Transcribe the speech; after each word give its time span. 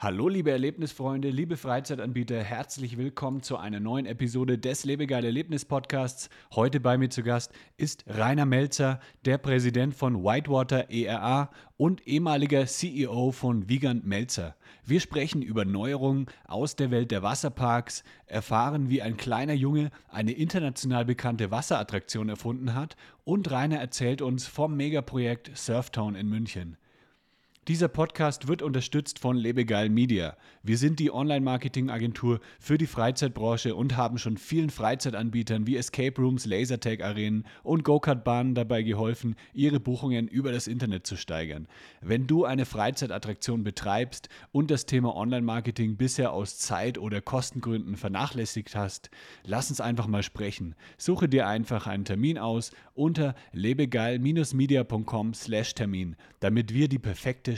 Hallo 0.00 0.28
liebe 0.28 0.52
Erlebnisfreunde, 0.52 1.28
liebe 1.28 1.56
Freizeitanbieter, 1.56 2.40
herzlich 2.40 2.98
willkommen 2.98 3.42
zu 3.42 3.56
einer 3.56 3.80
neuen 3.80 4.06
Episode 4.06 4.56
des 4.56 4.84
Lebegeil 4.84 5.24
Erlebnis 5.24 5.64
Podcasts. 5.64 6.30
Heute 6.54 6.78
bei 6.78 6.96
mir 6.96 7.10
zu 7.10 7.24
Gast 7.24 7.50
ist 7.76 8.04
Rainer 8.06 8.46
Melzer, 8.46 9.00
der 9.24 9.38
Präsident 9.38 9.96
von 9.96 10.22
Whitewater 10.22 10.88
ERA 10.88 11.50
und 11.76 12.06
ehemaliger 12.06 12.64
CEO 12.66 13.32
von 13.32 13.68
Wiegand 13.68 14.06
Melzer. 14.06 14.54
Wir 14.84 15.00
sprechen 15.00 15.42
über 15.42 15.64
Neuerungen 15.64 16.26
aus 16.46 16.76
der 16.76 16.92
Welt 16.92 17.10
der 17.10 17.24
Wasserparks, 17.24 18.04
erfahren, 18.26 18.90
wie 18.90 19.02
ein 19.02 19.16
kleiner 19.16 19.54
Junge 19.54 19.90
eine 20.12 20.30
international 20.30 21.06
bekannte 21.06 21.50
Wasserattraktion 21.50 22.28
erfunden 22.28 22.76
hat 22.76 22.96
und 23.24 23.50
Rainer 23.50 23.78
erzählt 23.78 24.22
uns 24.22 24.46
vom 24.46 24.76
Megaprojekt 24.76 25.50
Surftown 25.58 26.14
in 26.14 26.28
München. 26.28 26.76
Dieser 27.68 27.88
Podcast 27.88 28.48
wird 28.48 28.62
unterstützt 28.62 29.18
von 29.18 29.36
Lebegeil 29.36 29.90
Media. 29.90 30.38
Wir 30.62 30.78
sind 30.78 31.00
die 31.00 31.12
Online-Marketing-Agentur 31.12 32.40
für 32.58 32.78
die 32.78 32.86
Freizeitbranche 32.86 33.74
und 33.74 33.94
haben 33.94 34.16
schon 34.16 34.38
vielen 34.38 34.70
Freizeitanbietern 34.70 35.66
wie 35.66 35.76
Escape 35.76 36.18
Rooms, 36.18 36.46
Lasertag-Arenen 36.46 37.44
und 37.62 37.84
Go-Kart-Bahnen 37.84 38.54
dabei 38.54 38.82
geholfen, 38.82 39.36
ihre 39.52 39.80
Buchungen 39.80 40.28
über 40.28 40.50
das 40.50 40.66
Internet 40.66 41.06
zu 41.06 41.16
steigern. 41.16 41.68
Wenn 42.00 42.26
du 42.26 42.46
eine 42.46 42.64
Freizeitattraktion 42.64 43.64
betreibst 43.64 44.30
und 44.50 44.70
das 44.70 44.86
Thema 44.86 45.14
Online-Marketing 45.14 45.98
bisher 45.98 46.32
aus 46.32 46.56
Zeit- 46.56 46.96
oder 46.96 47.20
Kostengründen 47.20 47.96
vernachlässigt 47.96 48.76
hast, 48.76 49.10
lass 49.44 49.68
uns 49.68 49.82
einfach 49.82 50.06
mal 50.06 50.22
sprechen. 50.22 50.74
Suche 50.96 51.28
dir 51.28 51.46
einfach 51.46 51.86
einen 51.86 52.06
Termin 52.06 52.38
aus 52.38 52.70
unter 52.94 53.34
lebegeil-media.com/termin, 53.52 56.16
damit 56.40 56.72
wir 56.72 56.88
die 56.88 56.98
perfekte 56.98 57.57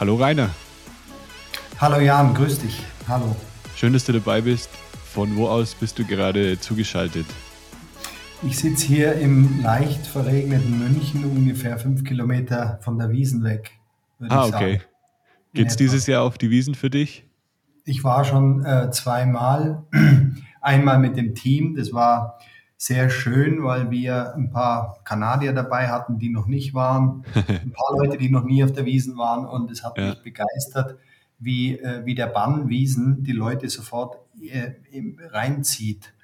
Hallo 0.00 0.14
Rainer. 0.14 0.48
Hallo 1.78 2.00
Jan, 2.00 2.32
grüß 2.32 2.60
dich. 2.60 2.82
Hallo. 3.06 3.36
Schön, 3.76 3.92
dass 3.92 4.06
du 4.06 4.12
dabei 4.12 4.40
bist. 4.40 4.70
Von 5.12 5.36
wo 5.36 5.46
aus 5.46 5.74
bist 5.74 5.98
du 5.98 6.06
gerade 6.06 6.58
zugeschaltet? 6.58 7.26
Ich 8.42 8.58
sitze 8.58 8.86
hier 8.86 9.12
im 9.16 9.60
leicht 9.62 10.06
verregneten 10.06 10.78
München, 10.78 11.22
ungefähr 11.24 11.78
fünf 11.78 12.02
Kilometer 12.02 12.78
von 12.80 12.96
der 12.96 13.10
Wiesen 13.10 13.44
weg. 13.44 13.72
Ah, 14.30 14.46
okay. 14.46 14.80
Geht 15.52 15.68
es 15.68 15.76
dieses 15.76 16.06
Jahr 16.06 16.22
auf 16.22 16.38
die 16.38 16.48
Wiesen 16.48 16.74
für 16.74 16.88
dich? 16.88 17.26
Ich 17.84 18.02
war 18.02 18.24
schon 18.24 18.64
äh, 18.64 18.90
zweimal. 18.90 19.84
Einmal 20.62 20.98
mit 20.98 21.18
dem 21.18 21.34
Team, 21.34 21.74
das 21.74 21.92
war 21.92 22.38
sehr 22.80 23.10
schön, 23.10 23.62
weil 23.62 23.90
wir 23.90 24.34
ein 24.34 24.48
paar 24.48 25.00
Kanadier 25.04 25.52
dabei 25.52 25.88
hatten, 25.88 26.18
die 26.18 26.30
noch 26.30 26.46
nicht 26.46 26.72
waren, 26.72 27.26
ein 27.34 27.72
paar 27.72 27.98
Leute, 27.98 28.16
die 28.16 28.30
noch 28.30 28.44
nie 28.44 28.64
auf 28.64 28.72
der 28.72 28.86
Wiesen 28.86 29.18
waren 29.18 29.44
und 29.44 29.70
es 29.70 29.84
hat 29.84 29.98
ja. 29.98 30.08
mich 30.08 30.22
begeistert, 30.22 30.98
wie, 31.38 31.78
äh, 31.78 32.06
wie 32.06 32.14
der 32.14 32.28
Bann 32.28 32.70
Wiesen 32.70 33.22
die 33.22 33.32
Leute 33.32 33.68
sofort 33.68 34.16
äh, 34.40 34.72
reinzieht. 35.30 36.14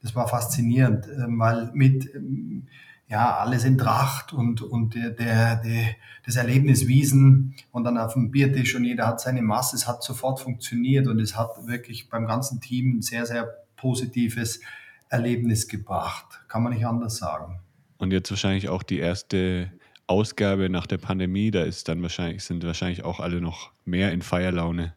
Das 0.00 0.14
war 0.14 0.26
faszinierend, 0.26 1.06
äh, 1.06 1.26
weil 1.28 1.70
mit 1.74 2.14
ähm, 2.14 2.66
ja, 3.08 3.36
alles 3.36 3.64
in 3.64 3.76
Tracht 3.76 4.32
und, 4.32 4.62
und 4.62 4.94
der, 4.94 5.10
der, 5.10 5.56
der, 5.56 5.84
das 6.24 6.36
Erlebnis 6.36 6.86
Wiesen 6.86 7.56
und 7.72 7.84
dann 7.84 7.98
auf 7.98 8.14
dem 8.14 8.30
Biertisch 8.30 8.74
und 8.74 8.84
jeder 8.84 9.06
hat 9.06 9.20
seine 9.20 9.42
Masse. 9.42 9.76
Es 9.76 9.86
hat 9.86 10.02
sofort 10.02 10.40
funktioniert 10.40 11.08
und 11.08 11.20
es 11.20 11.36
hat 11.36 11.66
wirklich 11.66 12.08
beim 12.08 12.26
ganzen 12.26 12.58
Team 12.62 12.96
ein 12.96 13.02
sehr, 13.02 13.26
sehr 13.26 13.54
positives 13.76 14.60
Erlebnis 15.08 15.68
gebracht. 15.68 16.40
Kann 16.48 16.62
man 16.62 16.72
nicht 16.72 16.86
anders 16.86 17.16
sagen. 17.16 17.60
Und 17.98 18.12
jetzt 18.12 18.30
wahrscheinlich 18.30 18.68
auch 18.68 18.82
die 18.82 18.98
erste 18.98 19.70
Ausgabe 20.06 20.68
nach 20.68 20.86
der 20.86 20.98
Pandemie, 20.98 21.50
da 21.50 21.62
ist 21.62 21.88
dann 21.88 22.02
wahrscheinlich, 22.02 22.44
sind 22.44 22.64
wahrscheinlich 22.64 23.04
auch 23.04 23.20
alle 23.20 23.40
noch 23.40 23.70
mehr 23.84 24.12
in 24.12 24.22
Feierlaune. 24.22 24.94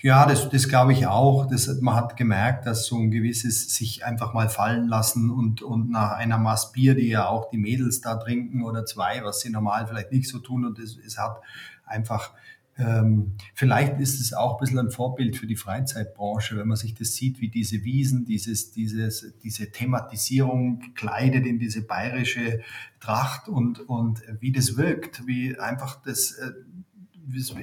Ja, 0.00 0.26
das, 0.26 0.48
das 0.48 0.68
glaube 0.68 0.92
ich 0.92 1.06
auch. 1.06 1.46
Das, 1.46 1.68
man 1.80 1.94
hat 1.94 2.16
gemerkt, 2.16 2.66
dass 2.66 2.86
so 2.86 2.96
ein 2.96 3.10
gewisses 3.10 3.74
sich 3.74 4.04
einfach 4.04 4.32
mal 4.32 4.48
fallen 4.48 4.88
lassen 4.88 5.30
und, 5.30 5.62
und 5.62 5.90
nach 5.90 6.12
einer 6.12 6.38
Maß 6.38 6.72
Bier, 6.72 6.94
die 6.94 7.08
ja 7.08 7.28
auch 7.28 7.50
die 7.50 7.58
Mädels 7.58 8.00
da 8.00 8.16
trinken 8.16 8.64
oder 8.64 8.86
zwei, 8.86 9.22
was 9.24 9.40
sie 9.40 9.50
normal 9.50 9.86
vielleicht 9.86 10.10
nicht 10.10 10.28
so 10.28 10.38
tun 10.38 10.64
und 10.64 10.78
es, 10.78 10.96
es 10.96 11.18
hat 11.18 11.40
einfach 11.84 12.32
ähm, 12.78 13.32
vielleicht 13.54 13.98
ist 13.98 14.20
es 14.20 14.32
auch 14.32 14.54
ein 14.54 14.60
bisschen 14.60 14.78
ein 14.78 14.90
Vorbild 14.90 15.36
für 15.36 15.48
die 15.48 15.56
Freizeitbranche, 15.56 16.56
wenn 16.56 16.68
man 16.68 16.76
sich 16.76 16.94
das 16.94 17.14
sieht, 17.14 17.40
wie 17.40 17.48
diese 17.48 17.82
Wiesen, 17.82 18.24
dieses, 18.24 18.70
dieses, 18.70 19.34
diese 19.42 19.72
Thematisierung 19.72 20.78
gekleidet 20.78 21.44
in 21.44 21.58
diese 21.58 21.82
bayerische 21.82 22.60
Tracht 23.00 23.48
und, 23.48 23.80
und 23.80 24.22
wie 24.40 24.52
das 24.52 24.76
wirkt, 24.76 25.26
wie 25.26 25.58
einfach 25.58 26.00
das, 26.02 26.32
äh, 26.32 26.52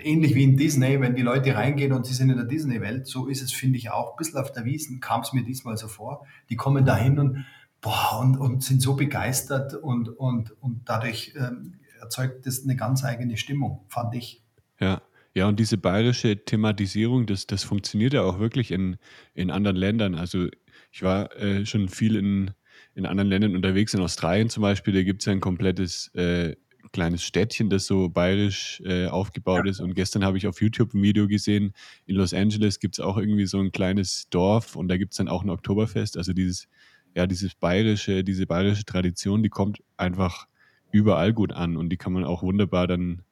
ähnlich 0.03 0.35
wie 0.35 0.43
in 0.43 0.57
Disney, 0.57 0.99
wenn 0.99 1.15
die 1.15 1.21
Leute 1.21 1.55
reingehen 1.55 1.93
und 1.93 2.05
sie 2.05 2.13
sind 2.13 2.29
in 2.29 2.37
der 2.37 2.45
Disney-Welt, 2.45 3.07
so 3.07 3.27
ist 3.27 3.41
es, 3.41 3.51
finde 3.51 3.77
ich, 3.77 3.91
auch 3.91 4.11
ein 4.11 4.17
bisschen 4.17 4.39
auf 4.39 4.51
der 4.51 4.65
Wiesen, 4.65 4.99
kam 4.99 5.21
es 5.21 5.33
mir 5.33 5.43
diesmal 5.43 5.77
so 5.77 5.87
vor. 5.87 6.25
Die 6.49 6.55
kommen 6.55 6.85
dahin 6.85 7.19
und, 7.19 7.45
boah, 7.81 8.19
und, 8.19 8.37
und 8.37 8.63
sind 8.63 8.81
so 8.81 8.95
begeistert 8.95 9.73
und, 9.73 10.09
und, 10.09 10.51
und 10.61 10.81
dadurch 10.85 11.33
ähm, 11.37 11.75
erzeugt 12.01 12.45
das 12.45 12.63
eine 12.63 12.75
ganz 12.75 13.03
eigene 13.03 13.37
Stimmung, 13.37 13.85
fand 13.87 14.13
ich. 14.15 14.44
Ja. 14.80 15.02
Ja, 15.38 15.50
und 15.50 15.59
diese 15.59 15.78
bayerische 15.78 16.46
Thematisierung, 16.46 17.25
das, 17.25 17.46
das 17.46 17.66
funktioniert 17.66 18.13
ja 18.13 18.22
auch 18.22 18.40
wirklich 18.40 18.72
in, 18.72 18.96
in 19.34 19.52
anderen 19.52 19.75
Ländern. 19.75 20.16
Also 20.16 20.47
ich 20.94 21.03
war 21.03 21.36
äh, 21.36 21.66
schon 21.66 21.90
viel 21.90 22.16
in, 22.16 22.52
in 22.94 23.06
anderen 23.06 23.30
Ländern 23.30 23.53
unterwegs, 23.53 23.94
in 23.94 24.00
Australien 24.00 24.50
zum 24.50 24.62
Beispiel, 24.62 24.94
da 24.94 25.03
gibt 25.03 25.22
es 25.22 25.25
ja 25.25 25.34
ein 25.34 25.41
komplettes 25.41 26.08
äh, 26.16 26.56
kleines 26.94 27.24
Städtchen, 27.24 27.69
das 27.69 27.86
so 27.86 28.08
bayerisch 28.08 28.81
äh, 28.86 29.08
aufgebaut 29.08 29.68
ist. 29.68 29.81
Und 29.81 29.96
gestern 29.96 30.24
habe 30.24 30.38
ich 30.38 30.47
auf 30.47 30.62
YouTube 30.62 30.94
ein 30.94 31.03
Video 31.03 31.28
gesehen, 31.28 31.74
in 32.06 32.16
Los 32.16 32.34
Angeles 32.34 32.80
gibt 32.80 32.96
es 32.96 33.02
auch 33.02 33.18
irgendwie 33.18 33.46
so 33.46 33.59
ein 33.59 33.74
kleines 33.74 34.30
Dorf 34.30 34.78
und 34.78 34.88
da 34.88 34.96
gibt 34.96 35.12
es 35.12 35.18
dann 35.18 35.28
auch 35.28 35.44
ein 35.44 35.50
Oktoberfest. 35.50 36.16
Also 36.16 36.31
dieses, 36.31 36.69
ja, 37.13 37.28
dieses 37.28 37.56
bayerische, 37.56 38.24
diese 38.24 38.47
bayerische 38.47 38.86
Tradition, 38.86 39.44
die 39.44 39.50
kommt 39.50 39.84
einfach 39.97 40.47
überall 40.92 41.34
gut 41.34 41.52
an 41.52 41.75
und 41.75 41.90
die 41.90 41.97
kann 41.97 42.13
man 42.13 42.24
auch 42.24 42.42
wunderbar 42.42 42.88
dann 42.88 43.24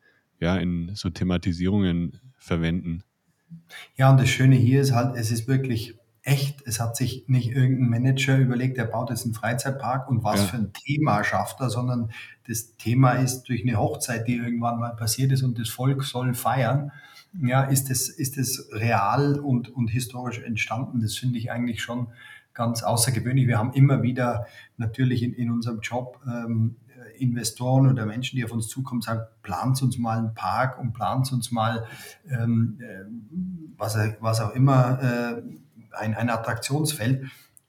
ja, 0.44 0.58
in 0.58 0.92
so 0.94 1.10
Thematisierungen 1.10 2.20
verwenden. 2.38 3.04
Ja, 3.96 4.12
und 4.12 4.20
das 4.20 4.30
Schöne 4.30 4.56
hier 4.56 4.82
ist 4.82 4.92
halt, 4.92 5.16
es 5.16 5.32
ist 5.32 5.48
wirklich 5.48 5.98
echt. 6.22 6.62
Es 6.66 6.80
hat 6.80 6.96
sich 6.96 7.26
nicht 7.28 7.52
irgendein 7.52 7.90
Manager 7.90 8.38
überlegt, 8.38 8.78
der 8.78 8.86
baut 8.86 9.10
jetzt 9.10 9.26
einen 9.26 9.34
Freizeitpark 9.34 10.10
und 10.10 10.24
was 10.24 10.42
ja. 10.42 10.46
für 10.48 10.58
ein 10.58 10.74
Thema 10.74 11.24
schafft 11.24 11.60
er, 11.60 11.70
sondern 11.70 12.12
das 12.48 12.76
Thema 12.78 13.14
ist 13.14 13.44
durch 13.44 13.62
eine 13.62 13.78
Hochzeit, 13.78 14.28
die 14.28 14.36
irgendwann 14.36 14.80
mal 14.80 14.96
passiert 14.96 15.32
ist 15.32 15.44
und 15.44 15.58
das 15.60 15.70
Volk 15.70 16.04
soll 16.04 16.34
feiern. 16.34 16.92
Ja, 17.42 17.64
ist 17.64 17.90
es, 17.90 18.10
ist 18.10 18.72
real 18.74 19.40
und, 19.40 19.70
und 19.70 19.88
historisch 19.88 20.40
entstanden? 20.40 21.02
Das 21.02 21.16
finde 21.16 21.40
ich 21.40 21.52
eigentlich 21.52 21.82
schon 21.82 22.08
ganz 22.54 22.84
außergewöhnlich. 22.84 23.48
Wir 23.48 23.58
haben 23.58 23.74
immer 23.74 24.04
wieder 24.04 24.46
natürlich 24.78 25.24
in, 25.24 25.34
in 25.34 25.50
unserem 25.50 25.80
Job 25.80 26.20
ähm, 26.28 26.76
Investoren 27.18 27.90
oder 27.90 28.06
Menschen, 28.06 28.38
die 28.38 28.46
auf 28.46 28.52
uns 28.52 28.68
zukommen, 28.68 29.02
sagen, 29.02 29.22
plant 29.42 29.82
uns 29.82 29.98
mal 29.98 30.18
einen 30.18 30.34
Park 30.34 30.80
und 30.80 30.94
plant 30.94 31.32
uns 31.32 31.52
mal 31.52 31.86
ähm, 32.30 32.80
äh, 32.82 33.06
was, 33.78 33.98
was 34.20 34.42
auch 34.42 34.52
immer, 34.52 35.02
äh, 35.02 35.42
ein, 35.98 36.16
ein 36.16 36.30
Attraktionsfeld. 36.30 37.26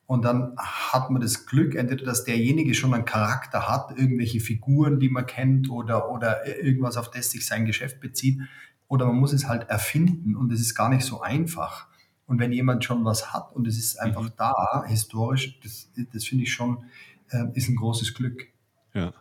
Und 0.06 0.24
dann 0.24 0.54
hat 0.58 1.10
man 1.10 1.22
das 1.22 1.46
Glück, 1.46 1.74
entweder 1.74 2.04
dass 2.04 2.24
derjenige 2.24 2.74
schon 2.74 2.92
einen 2.92 3.06
Charakter 3.06 3.68
hat, 3.68 3.96
irgendwelche 3.96 4.40
Figuren, 4.40 5.00
die 5.00 5.08
man 5.08 5.24
kennt 5.24 5.70
oder, 5.70 6.10
oder 6.10 6.46
irgendwas, 6.46 6.96
auf 6.96 7.10
das 7.10 7.30
sich 7.30 7.46
sein 7.46 7.64
Geschäft 7.64 8.00
bezieht, 8.00 8.40
oder 8.86 9.06
man 9.06 9.16
muss 9.16 9.32
es 9.32 9.48
halt 9.48 9.70
erfinden 9.70 10.36
und 10.36 10.52
es 10.52 10.60
ist 10.60 10.74
gar 10.74 10.90
nicht 10.90 11.04
so 11.04 11.22
einfach. 11.22 11.88
Und 12.26 12.38
wenn 12.38 12.52
jemand 12.52 12.84
schon 12.84 13.04
was 13.04 13.32
hat 13.32 13.52
und 13.52 13.66
es 13.66 13.78
ist 13.78 13.98
einfach 14.00 14.22
mhm. 14.22 14.32
da, 14.36 14.84
historisch, 14.86 15.58
das, 15.60 15.90
das 16.12 16.24
finde 16.24 16.44
ich 16.44 16.52
schon, 16.52 16.84
äh, 17.30 17.44
ist 17.54 17.68
ein 17.68 17.76
großes 17.76 18.14
Glück. 18.14 18.46
Ja. 18.92 19.12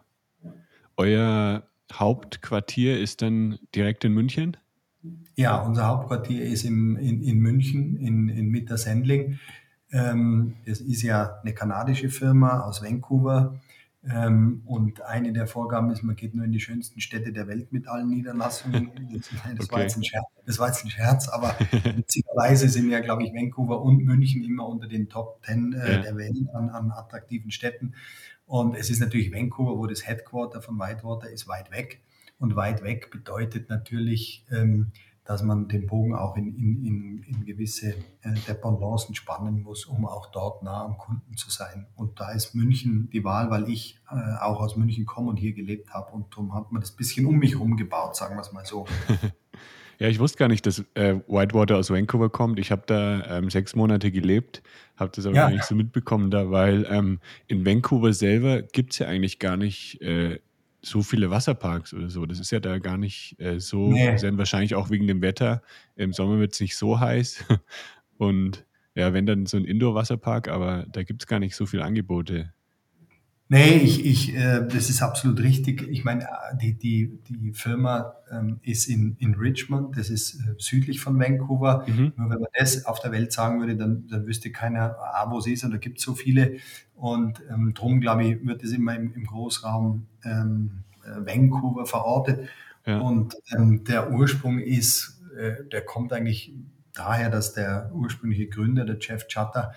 Euer 0.97 1.63
Hauptquartier 1.91 2.99
ist 2.99 3.21
dann 3.21 3.59
direkt 3.75 4.03
in 4.05 4.13
München? 4.13 4.57
Ja, 5.35 5.57
unser 5.57 5.87
Hauptquartier 5.87 6.45
ist 6.45 6.63
im, 6.63 6.95
in, 6.97 7.21
in 7.23 7.39
München, 7.39 7.97
in, 7.97 8.29
in 8.29 8.49
Mittersendling. 8.49 9.39
Ähm, 9.91 10.55
es 10.65 10.81
ist 10.81 11.01
ja 11.01 11.39
eine 11.41 11.53
kanadische 11.53 12.09
Firma 12.09 12.61
aus 12.61 12.83
Vancouver. 12.83 13.59
Ähm, 14.05 14.63
und 14.65 15.01
eine 15.01 15.31
der 15.31 15.47
Vorgaben 15.47 15.89
ist, 15.89 16.03
man 16.03 16.17
geht 16.17 16.35
nur 16.35 16.43
in 16.43 16.51
die 16.51 16.59
schönsten 16.59 16.99
Städte 16.99 17.31
der 17.31 17.47
Welt 17.47 17.71
mit 17.71 17.87
allen 17.87 18.09
Niederlassungen. 18.09 18.91
Das, 19.57 19.71
war, 19.71 19.81
jetzt 19.81 19.97
ein 19.97 20.03
Scherz, 20.03 20.25
das 20.45 20.59
war 20.59 20.67
jetzt 20.67 20.83
ein 20.83 20.89
Scherz, 20.89 21.29
aber 21.29 21.55
witzigerweise 21.95 22.67
sind 22.67 22.89
ja, 22.89 22.99
glaube 22.99 23.23
ich, 23.23 23.33
Vancouver 23.33 23.81
und 23.81 24.03
München 24.03 24.43
immer 24.43 24.67
unter 24.67 24.87
den 24.87 25.07
Top 25.07 25.41
Ten 25.43 25.73
äh, 25.73 25.93
ja. 25.93 26.01
der 26.01 26.17
Welt 26.17 26.35
an, 26.53 26.69
an 26.69 26.91
attraktiven 26.91 27.51
Städten. 27.51 27.93
Und 28.45 28.75
es 28.75 28.89
ist 28.89 28.99
natürlich 28.99 29.33
Vancouver, 29.33 29.77
wo 29.77 29.87
das 29.87 30.05
Headquarter 30.05 30.61
von 30.61 30.77
Whitewater 30.77 31.29
ist, 31.29 31.47
weit 31.47 31.71
weg. 31.71 32.01
Und 32.39 32.55
weit 32.55 32.83
weg 32.83 33.09
bedeutet 33.11 33.69
natürlich, 33.69 34.45
ähm, 34.51 34.91
dass 35.25 35.41
man 35.41 35.69
den 35.69 35.87
Bogen 35.87 36.15
auch 36.15 36.35
in, 36.35 36.53
in, 36.57 37.23
in, 37.23 37.45
gewisse 37.45 37.95
äh, 38.21 38.33
Dependancen 38.47 39.15
spannen 39.15 39.61
muss, 39.61 39.85
um 39.85 40.05
auch 40.05 40.31
dort 40.31 40.63
nah 40.63 40.83
am 40.83 40.97
Kunden 40.97 41.37
zu 41.37 41.49
sein. 41.49 41.87
Und 41.95 42.19
da 42.19 42.31
ist 42.31 42.53
München 42.53 43.09
die 43.13 43.23
Wahl, 43.23 43.49
weil 43.49 43.69
ich 43.69 43.99
äh, 44.11 44.15
auch 44.41 44.59
aus 44.59 44.75
München 44.75 45.05
komme 45.05 45.29
und 45.29 45.37
hier 45.37 45.53
gelebt 45.53 45.93
habe. 45.93 46.11
Und 46.11 46.33
darum 46.33 46.53
hat 46.53 46.71
man 46.71 46.81
das 46.81 46.91
bisschen 46.91 47.25
um 47.25 47.37
mich 47.37 47.53
herum 47.53 47.77
gebaut, 47.77 48.17
sagen 48.17 48.35
wir 48.35 48.41
es 48.41 48.51
mal 48.51 48.65
so. 48.65 48.85
Ja, 50.03 50.09
ich 50.09 50.19
wusste 50.19 50.37
gar 50.37 50.49
nicht, 50.49 50.65
dass 50.65 50.83
äh, 50.95 51.15
Whitewater 51.29 51.77
aus 51.77 51.89
Vancouver 51.89 52.29
kommt. 52.29 52.59
Ich 52.59 52.71
habe 52.71 52.83
da 52.87 53.37
ähm, 53.37 53.49
sechs 53.49 53.73
Monate 53.73 54.11
gelebt, 54.11 54.61
habe 54.97 55.13
das 55.15 55.25
aber 55.25 55.33
ja. 55.33 55.43
gar 55.43 55.51
nicht 55.51 55.63
so 55.63 55.75
mitbekommen 55.75 56.29
da, 56.29 56.51
weil 56.51 56.85
ähm, 56.89 57.21
in 57.47 57.65
Vancouver 57.65 58.11
selber 58.11 58.63
gibt 58.63 58.91
es 58.91 58.99
ja 58.99 59.07
eigentlich 59.07 59.39
gar 59.39 59.55
nicht 59.55 60.01
äh, 60.01 60.41
so 60.81 61.03
viele 61.03 61.29
Wasserparks 61.29 61.93
oder 61.93 62.09
so. 62.09 62.25
Das 62.25 62.41
ist 62.41 62.51
ja 62.51 62.59
da 62.59 62.79
gar 62.79 62.97
nicht 62.97 63.39
äh, 63.39 63.61
so. 63.61 63.93
Nee. 63.93 64.17
Sind 64.17 64.37
wahrscheinlich 64.37 64.75
auch 64.75 64.89
wegen 64.89 65.07
dem 65.07 65.21
Wetter. 65.21 65.61
Im 65.95 66.11
Sommer 66.11 66.37
wird 66.37 66.51
es 66.51 66.59
nicht 66.59 66.75
so 66.75 66.99
heiß. 66.99 67.45
Und 68.17 68.65
ja, 68.95 69.13
wenn 69.13 69.25
dann 69.25 69.45
so 69.45 69.55
ein 69.55 69.63
Indoor-Wasserpark, 69.63 70.49
aber 70.49 70.85
da 70.91 71.03
gibt 71.03 71.23
es 71.23 71.27
gar 71.27 71.39
nicht 71.39 71.55
so 71.55 71.65
viele 71.65 71.85
Angebote. 71.85 72.51
Nee, 73.49 73.77
ich, 73.77 74.05
ich, 74.05 74.35
äh, 74.35 74.65
das 74.67 74.89
ist 74.89 75.01
absolut 75.01 75.41
richtig. 75.41 75.87
Ich 75.89 76.03
meine, 76.03 76.27
die, 76.61 76.73
die, 76.73 77.19
die 77.27 77.53
Firma 77.53 78.15
ähm, 78.31 78.59
ist 78.63 78.87
in, 78.87 79.15
in 79.19 79.35
Richmond, 79.35 79.97
das 79.97 80.09
ist 80.09 80.35
äh, 80.35 80.55
südlich 80.57 81.01
von 81.01 81.19
Vancouver. 81.19 81.85
Mhm. 81.87 82.13
Nur 82.15 82.29
wenn 82.29 82.39
man 82.39 82.49
das 82.57 82.85
auf 82.85 82.99
der 82.99 83.11
Welt 83.11 83.31
sagen 83.33 83.59
würde, 83.59 83.75
dann, 83.75 84.07
dann 84.07 84.25
wüsste 84.25 84.51
keiner, 84.51 84.95
ah, 84.97 85.29
wo 85.29 85.39
sie 85.41 85.53
ist. 85.53 85.63
Und 85.63 85.71
da 85.71 85.77
gibt 85.77 85.99
es 85.99 86.05
so 86.05 86.15
viele. 86.15 86.57
Und 86.95 87.43
ähm, 87.49 87.73
drum, 87.73 87.99
glaube 87.99 88.23
ich, 88.23 88.45
wird 88.45 88.63
es 88.63 88.71
immer 88.71 88.95
im, 88.95 89.13
im 89.13 89.25
Großraum 89.25 90.07
ähm, 90.23 90.83
äh, 91.03 91.25
Vancouver 91.25 91.85
verortet. 91.85 92.47
Ja. 92.85 92.99
Und 92.99 93.35
ähm, 93.55 93.83
der 93.83 94.11
Ursprung 94.11 94.59
ist, 94.59 95.21
äh, 95.37 95.63
der 95.71 95.81
kommt 95.81 96.13
eigentlich 96.13 96.53
daher, 96.93 97.29
dass 97.29 97.53
der 97.53 97.91
ursprüngliche 97.93 98.47
Gründer, 98.47 98.85
der 98.85 98.97
Jeff 98.99 99.27
Chatter, 99.27 99.73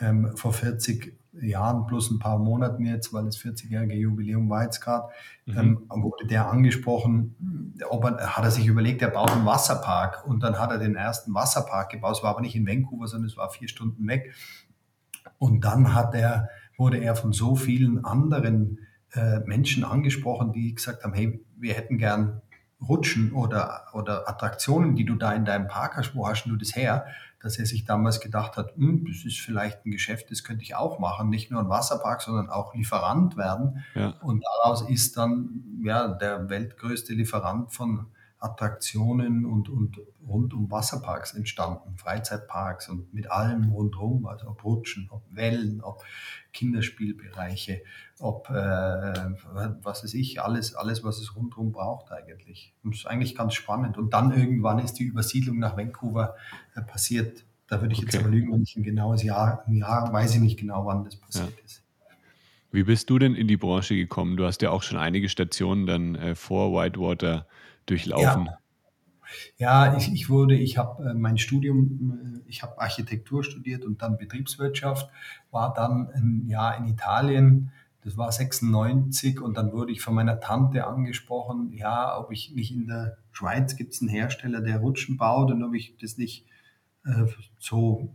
ähm, 0.00 0.36
vor 0.36 0.52
40 0.52 1.17
Jahren 1.40 1.86
plus 1.86 2.10
ein 2.10 2.18
paar 2.18 2.38
Monaten 2.38 2.84
jetzt, 2.84 3.12
weil 3.12 3.24
das 3.24 3.38
40-jährige 3.38 3.94
Jubiläum 3.94 4.48
war 4.48 4.64
jetzt 4.64 4.80
gerade, 4.80 5.08
mhm. 5.46 5.58
ähm, 5.58 5.86
wurde 5.88 6.26
der 6.26 6.50
angesprochen, 6.50 7.74
ob 7.88 8.04
er, 8.04 8.36
hat 8.36 8.44
er 8.44 8.50
sich 8.50 8.66
überlegt, 8.66 9.02
er 9.02 9.10
baut 9.10 9.30
einen 9.30 9.46
Wasserpark 9.46 10.26
und 10.26 10.42
dann 10.42 10.58
hat 10.58 10.70
er 10.70 10.78
den 10.78 10.96
ersten 10.96 11.34
Wasserpark 11.34 11.90
gebaut. 11.90 12.16
Es 12.16 12.22
war 12.22 12.30
aber 12.30 12.40
nicht 12.40 12.56
in 12.56 12.66
Vancouver, 12.66 13.06
sondern 13.06 13.28
es 13.28 13.36
war 13.36 13.50
vier 13.50 13.68
Stunden 13.68 14.06
weg. 14.06 14.34
Und 15.38 15.64
dann 15.64 15.94
hat 15.94 16.14
er, 16.14 16.48
wurde 16.76 16.98
er 16.98 17.14
von 17.14 17.32
so 17.32 17.54
vielen 17.54 18.04
anderen 18.04 18.80
äh, 19.12 19.40
Menschen 19.40 19.84
angesprochen, 19.84 20.52
die 20.52 20.74
gesagt 20.74 21.04
haben, 21.04 21.14
hey, 21.14 21.44
wir 21.56 21.74
hätten 21.74 21.98
gern 21.98 22.42
Rutschen 22.80 23.32
oder, 23.32 23.86
oder 23.92 24.28
Attraktionen, 24.28 24.94
die 24.94 25.04
du 25.04 25.16
da 25.16 25.32
in 25.32 25.44
deinem 25.44 25.66
Park 25.66 25.96
hast, 25.96 26.14
wo 26.14 26.28
hast 26.28 26.44
du 26.44 26.56
das 26.56 26.76
her? 26.76 27.06
Dass 27.40 27.58
er 27.58 27.66
sich 27.66 27.84
damals 27.84 28.20
gedacht 28.20 28.56
hat, 28.56 28.74
hm, 28.76 29.04
das 29.06 29.24
ist 29.24 29.40
vielleicht 29.40 29.86
ein 29.86 29.90
Geschäft, 29.92 30.30
das 30.30 30.42
könnte 30.42 30.64
ich 30.64 30.74
auch 30.74 30.98
machen, 30.98 31.28
nicht 31.28 31.50
nur 31.50 31.60
ein 31.60 31.68
Wasserpark, 31.68 32.20
sondern 32.22 32.48
auch 32.48 32.74
Lieferant 32.74 33.36
werden. 33.36 33.84
Ja. 33.94 34.14
Und 34.20 34.44
daraus 34.44 34.88
ist 34.88 35.16
dann 35.16 35.62
ja 35.84 36.08
der 36.08 36.48
weltgrößte 36.48 37.14
Lieferant 37.14 37.72
von 37.72 38.06
Attraktionen 38.40 39.44
und, 39.44 39.68
und 39.68 40.00
rund 40.26 40.54
um 40.54 40.70
Wasserparks 40.70 41.34
entstanden, 41.34 41.96
Freizeitparks 41.96 42.88
und 42.88 43.12
mit 43.12 43.30
allem 43.30 43.70
rundherum, 43.70 44.26
also 44.26 44.48
ob 44.48 44.64
Rutschen, 44.64 45.08
ob 45.10 45.22
Wellen, 45.30 45.80
ob 45.80 46.04
Kinderspielbereiche, 46.52 47.82
ob, 48.18 48.48
äh, 48.50 48.52
was 49.82 50.04
weiß 50.04 50.14
ich, 50.14 50.42
alles, 50.42 50.74
alles, 50.74 51.04
was 51.04 51.18
es 51.18 51.36
rundherum 51.36 51.72
braucht 51.72 52.10
eigentlich. 52.12 52.74
Und 52.82 52.94
das 52.94 53.00
ist 53.00 53.06
eigentlich 53.06 53.36
ganz 53.36 53.54
spannend. 53.54 53.98
Und 53.98 54.12
dann 54.12 54.32
irgendwann 54.32 54.78
ist 54.78 54.94
die 54.94 55.04
Übersiedlung 55.04 55.58
nach 55.58 55.76
Vancouver 55.76 56.36
äh, 56.74 56.82
passiert. 56.82 57.44
Da 57.68 57.80
würde 57.80 57.92
ich 57.92 57.98
okay. 57.98 58.06
jetzt 58.12 58.20
aber 58.20 58.30
lügen, 58.30 58.52
wenn 58.52 58.62
ich 58.62 58.76
ein 58.76 58.82
genaues 58.82 59.22
Jahr, 59.22 59.64
ein 59.66 59.74
Jahr, 59.74 60.12
weiß 60.12 60.34
ich 60.34 60.40
nicht 60.40 60.58
genau, 60.58 60.86
wann 60.86 61.04
das 61.04 61.16
passiert 61.16 61.50
ja. 61.50 61.64
ist. 61.64 61.82
Wie 62.70 62.82
bist 62.82 63.08
du 63.08 63.18
denn 63.18 63.34
in 63.34 63.48
die 63.48 63.56
Branche 63.56 63.94
gekommen? 63.94 64.36
Du 64.36 64.44
hast 64.44 64.60
ja 64.60 64.70
auch 64.70 64.82
schon 64.82 64.98
einige 64.98 65.28
Stationen 65.28 65.86
dann 65.86 66.14
äh, 66.16 66.34
vor 66.34 66.72
Whitewater 66.72 67.46
durchlaufen? 67.86 68.46
Ja. 68.46 68.58
Ja, 69.56 69.96
ich, 69.96 70.12
ich 70.12 70.28
wurde, 70.28 70.56
ich 70.56 70.78
habe 70.78 71.10
äh, 71.10 71.14
mein 71.14 71.38
Studium, 71.38 72.42
äh, 72.44 72.48
ich 72.48 72.62
habe 72.62 72.80
Architektur 72.80 73.44
studiert 73.44 73.84
und 73.84 74.02
dann 74.02 74.18
Betriebswirtschaft, 74.18 75.10
war 75.50 75.74
dann 75.74 76.10
ein 76.14 76.46
Jahr 76.48 76.76
in 76.76 76.86
Italien, 76.86 77.72
das 78.02 78.16
war 78.16 78.30
96 78.30 79.40
und 79.40 79.56
dann 79.56 79.72
wurde 79.72 79.92
ich 79.92 80.00
von 80.00 80.14
meiner 80.14 80.40
Tante 80.40 80.86
angesprochen, 80.86 81.72
ja, 81.72 82.18
ob 82.18 82.32
ich 82.32 82.52
nicht 82.54 82.70
in 82.72 82.86
der 82.86 83.18
Schweiz 83.32 83.76
gibt 83.76 83.92
es 83.92 84.00
einen 84.00 84.08
Hersteller, 84.08 84.60
der 84.60 84.78
Rutschen 84.78 85.16
baut 85.16 85.50
und 85.50 85.62
ob 85.62 85.74
ich 85.74 85.96
das 86.00 86.16
nicht 86.16 86.46
äh, 87.04 87.26
so 87.58 88.14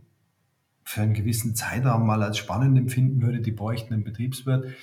für 0.84 1.02
einen 1.02 1.14
gewissen 1.14 1.54
Zeitraum 1.54 2.06
mal 2.06 2.22
als 2.22 2.38
spannend 2.38 2.76
empfinden 2.78 3.22
würde, 3.22 3.40
die 3.40 3.52
bräuchten 3.52 3.94
einen 3.94 4.04
Betriebswirt. 4.04 4.74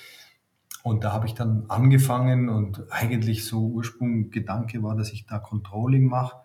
Und 0.84 1.04
da 1.04 1.12
habe 1.12 1.28
ich 1.28 1.34
dann 1.34 1.66
angefangen 1.68 2.50
und 2.50 2.92
eigentlich 2.92 3.46
so 3.46 3.68
Ursprung 3.68 4.32
Gedanke 4.32 4.82
war, 4.82 4.96
dass 4.96 5.12
ich 5.12 5.26
da 5.26 5.38
Controlling 5.38 6.08
mache, 6.08 6.38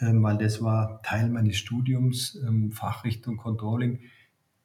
ähm, 0.00 0.22
weil 0.22 0.38
das 0.38 0.62
war 0.62 1.02
Teil 1.02 1.28
meines 1.28 1.56
Studiums, 1.56 2.38
ähm, 2.46 2.72
Fachrichtung 2.72 3.36
Controlling. 3.36 4.00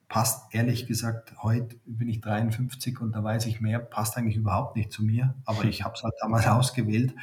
Passt 0.07 0.53
ehrlich 0.53 0.85
gesagt, 0.88 1.33
heute 1.41 1.75
bin 1.85 2.07
ich 2.07 2.21
53 2.21 3.01
und 3.01 3.13
da 3.13 3.23
weiß 3.23 3.45
ich 3.47 3.59
mehr, 3.59 3.79
passt 3.79 4.15
eigentlich 4.17 4.38
überhaupt 4.38 4.75
nicht 4.77 4.91
zu 4.91 5.03
mir, 5.03 5.35
aber 5.45 5.63
ich 5.65 5.83
habe 5.83 5.95
es 5.95 6.03
halt 6.03 6.13
damals 6.21 6.47
ausgewählt. 6.47 7.13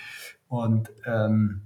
Und 0.49 0.91
ähm, 1.06 1.62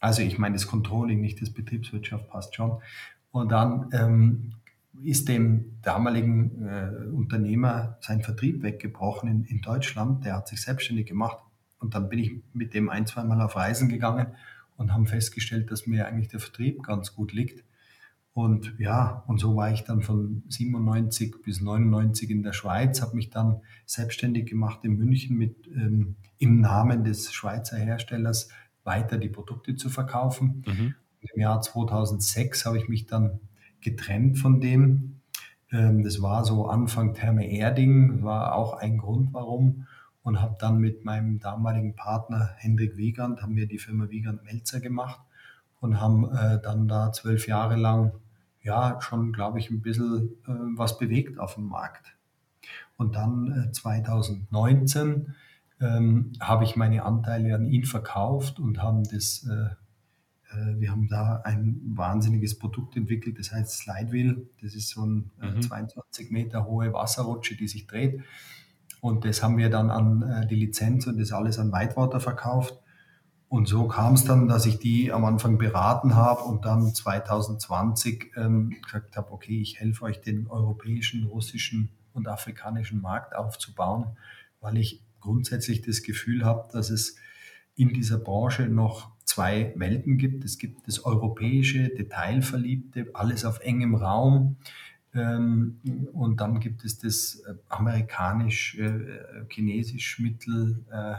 also 0.00 0.20
ich 0.20 0.36
meine, 0.36 0.56
das 0.56 0.66
Controlling, 0.66 1.20
nicht 1.20 1.40
das 1.40 1.50
Betriebswirtschaft 1.50 2.28
passt 2.28 2.54
schon. 2.56 2.82
Und 3.30 3.52
dann 3.52 3.88
ähm, 3.92 4.52
ist 5.00 5.28
dem 5.28 5.78
damaligen 5.82 6.66
äh, 6.66 7.06
Unternehmer 7.12 7.98
sein 8.00 8.22
Vertrieb 8.22 8.62
weggebrochen 8.62 9.28
in, 9.28 9.44
in 9.44 9.60
Deutschland. 9.60 10.24
Der 10.24 10.36
hat 10.36 10.48
sich 10.48 10.60
selbstständig 10.60 11.06
gemacht. 11.06 11.38
Und 11.78 11.94
dann 11.94 12.08
bin 12.08 12.18
ich 12.18 12.32
mit 12.52 12.74
dem 12.74 12.88
ein, 12.88 13.06
zwei 13.06 13.24
Mal 13.24 13.40
auf 13.40 13.56
Reisen 13.56 13.88
gegangen 13.88 14.28
und 14.76 14.92
haben 14.92 15.06
festgestellt, 15.06 15.70
dass 15.70 15.86
mir 15.86 16.06
eigentlich 16.06 16.28
der 16.28 16.40
Vertrieb 16.40 16.82
ganz 16.82 17.14
gut 17.14 17.32
liegt. 17.32 17.64
Und 18.34 18.74
ja, 18.78 19.24
und 19.26 19.38
so 19.38 19.56
war 19.56 19.72
ich 19.72 19.84
dann 19.84 20.02
von 20.02 20.42
97 20.48 21.42
bis 21.42 21.60
99 21.60 22.30
in 22.30 22.42
der 22.42 22.54
Schweiz, 22.54 23.02
habe 23.02 23.16
mich 23.16 23.28
dann 23.28 23.60
selbstständig 23.84 24.46
gemacht 24.46 24.80
in 24.84 24.96
München 24.96 25.36
mit 25.36 25.66
ähm, 25.66 26.16
im 26.38 26.60
Namen 26.60 27.04
des 27.04 27.32
Schweizer 27.32 27.76
Herstellers 27.76 28.48
weiter 28.84 29.18
die 29.18 29.28
Produkte 29.28 29.76
zu 29.76 29.90
verkaufen. 29.90 30.64
Mhm. 30.66 30.94
Im 31.20 31.40
Jahr 31.40 31.60
2006 31.60 32.64
habe 32.64 32.78
ich 32.78 32.88
mich 32.88 33.06
dann 33.06 33.40
getrennt 33.82 34.38
von 34.38 34.60
dem. 34.60 35.20
Ähm, 35.70 36.02
das 36.02 36.22
war 36.22 36.44
so 36.44 36.66
Anfang 36.66 37.14
Therme 37.14 37.50
Erding, 37.50 38.22
war 38.22 38.54
auch 38.54 38.74
ein 38.74 38.98
Grund, 38.98 39.32
warum. 39.32 39.86
Und 40.22 40.40
habe 40.40 40.56
dann 40.60 40.78
mit 40.78 41.04
meinem 41.04 41.40
damaligen 41.40 41.96
Partner 41.96 42.50
Hendrik 42.56 42.96
Wiegand, 42.96 43.42
haben 43.42 43.56
wir 43.56 43.66
die 43.66 43.78
Firma 43.78 44.08
Wiegand 44.08 44.44
Melzer 44.44 44.80
gemacht 44.80 45.20
und 45.80 46.00
haben 46.00 46.30
äh, 46.32 46.60
dann 46.62 46.86
da 46.86 47.10
zwölf 47.12 47.48
Jahre 47.48 47.74
lang, 47.74 48.12
ja, 48.62 49.00
schon, 49.00 49.32
glaube 49.32 49.58
ich, 49.58 49.70
ein 49.70 49.82
bisschen 49.82 50.30
äh, 50.46 50.52
was 50.76 50.98
bewegt 50.98 51.40
auf 51.40 51.54
dem 51.54 51.64
Markt. 51.64 52.14
Und 52.96 53.16
dann 53.16 53.68
äh, 53.68 53.72
2019 53.72 55.34
ähm, 55.80 56.32
habe 56.40 56.62
ich 56.62 56.76
meine 56.76 57.04
Anteile 57.04 57.56
an 57.56 57.64
ihn 57.64 57.84
verkauft 57.84 58.60
und 58.60 58.80
haben 58.80 59.02
das 59.02 59.44
äh, 59.50 59.52
äh, 59.52 59.70
wir 60.78 60.90
haben 60.90 61.08
da 61.08 61.42
ein 61.44 61.80
wahnsinniges 61.84 62.58
Produkt 62.58 62.96
entwickelt, 62.96 63.38
das 63.38 63.52
heißt 63.52 63.78
Slidewheel. 63.78 64.48
Das 64.60 64.74
ist 64.74 64.88
so 64.88 65.02
eine 65.02 65.24
äh, 65.40 65.50
mhm. 65.50 65.62
22 65.62 66.30
Meter 66.30 66.66
hohe 66.66 66.92
Wasserrutsche, 66.92 67.56
die 67.56 67.68
sich 67.68 67.86
dreht. 67.86 68.22
Und 69.00 69.24
das 69.24 69.42
haben 69.42 69.58
wir 69.58 69.68
dann 69.68 69.90
an 69.90 70.22
äh, 70.22 70.46
die 70.46 70.54
Lizenz 70.54 71.06
und 71.06 71.18
das 71.18 71.32
alles 71.32 71.58
an 71.58 71.72
Whitewater 71.72 72.20
verkauft. 72.20 72.78
Und 73.48 73.68
so 73.68 73.86
kam 73.86 74.14
es 74.14 74.24
dann, 74.24 74.48
dass 74.48 74.64
ich 74.64 74.78
die 74.78 75.12
am 75.12 75.26
Anfang 75.26 75.58
beraten 75.58 76.14
habe 76.14 76.42
und 76.44 76.64
dann 76.64 76.94
2020 76.94 78.32
ähm, 78.36 78.74
gesagt 78.82 79.16
habe, 79.16 79.30
okay, 79.30 79.60
ich 79.60 79.78
helfe 79.78 80.04
euch, 80.04 80.22
den 80.22 80.46
europäischen, 80.46 81.26
russischen 81.26 81.90
und 82.14 82.28
afrikanischen 82.28 83.00
Markt 83.02 83.34
aufzubauen, 83.34 84.16
weil 84.60 84.78
ich 84.78 85.02
grundsätzlich 85.20 85.82
das 85.82 86.02
Gefühl 86.02 86.44
habe, 86.44 86.68
dass 86.72 86.88
es 86.88 87.16
in 87.74 87.92
dieser 87.92 88.18
Branche 88.18 88.68
noch 88.68 89.11
zwei 89.24 89.72
Welten 89.76 90.18
gibt. 90.18 90.44
Es 90.44 90.58
gibt 90.58 90.86
das 90.86 91.04
europäische, 91.04 91.88
detailverliebte, 91.88 93.10
alles 93.14 93.44
auf 93.44 93.60
engem 93.60 93.94
Raum. 93.94 94.56
Ähm, 95.14 95.78
und 96.12 96.40
dann 96.40 96.60
gibt 96.60 96.84
es 96.84 96.98
das 96.98 97.42
äh, 97.46 97.54
amerikanisch, 97.68 98.78
äh, 98.78 99.44
chinesisch, 99.48 100.18
mittel, 100.18 100.84
äh, 100.90 101.14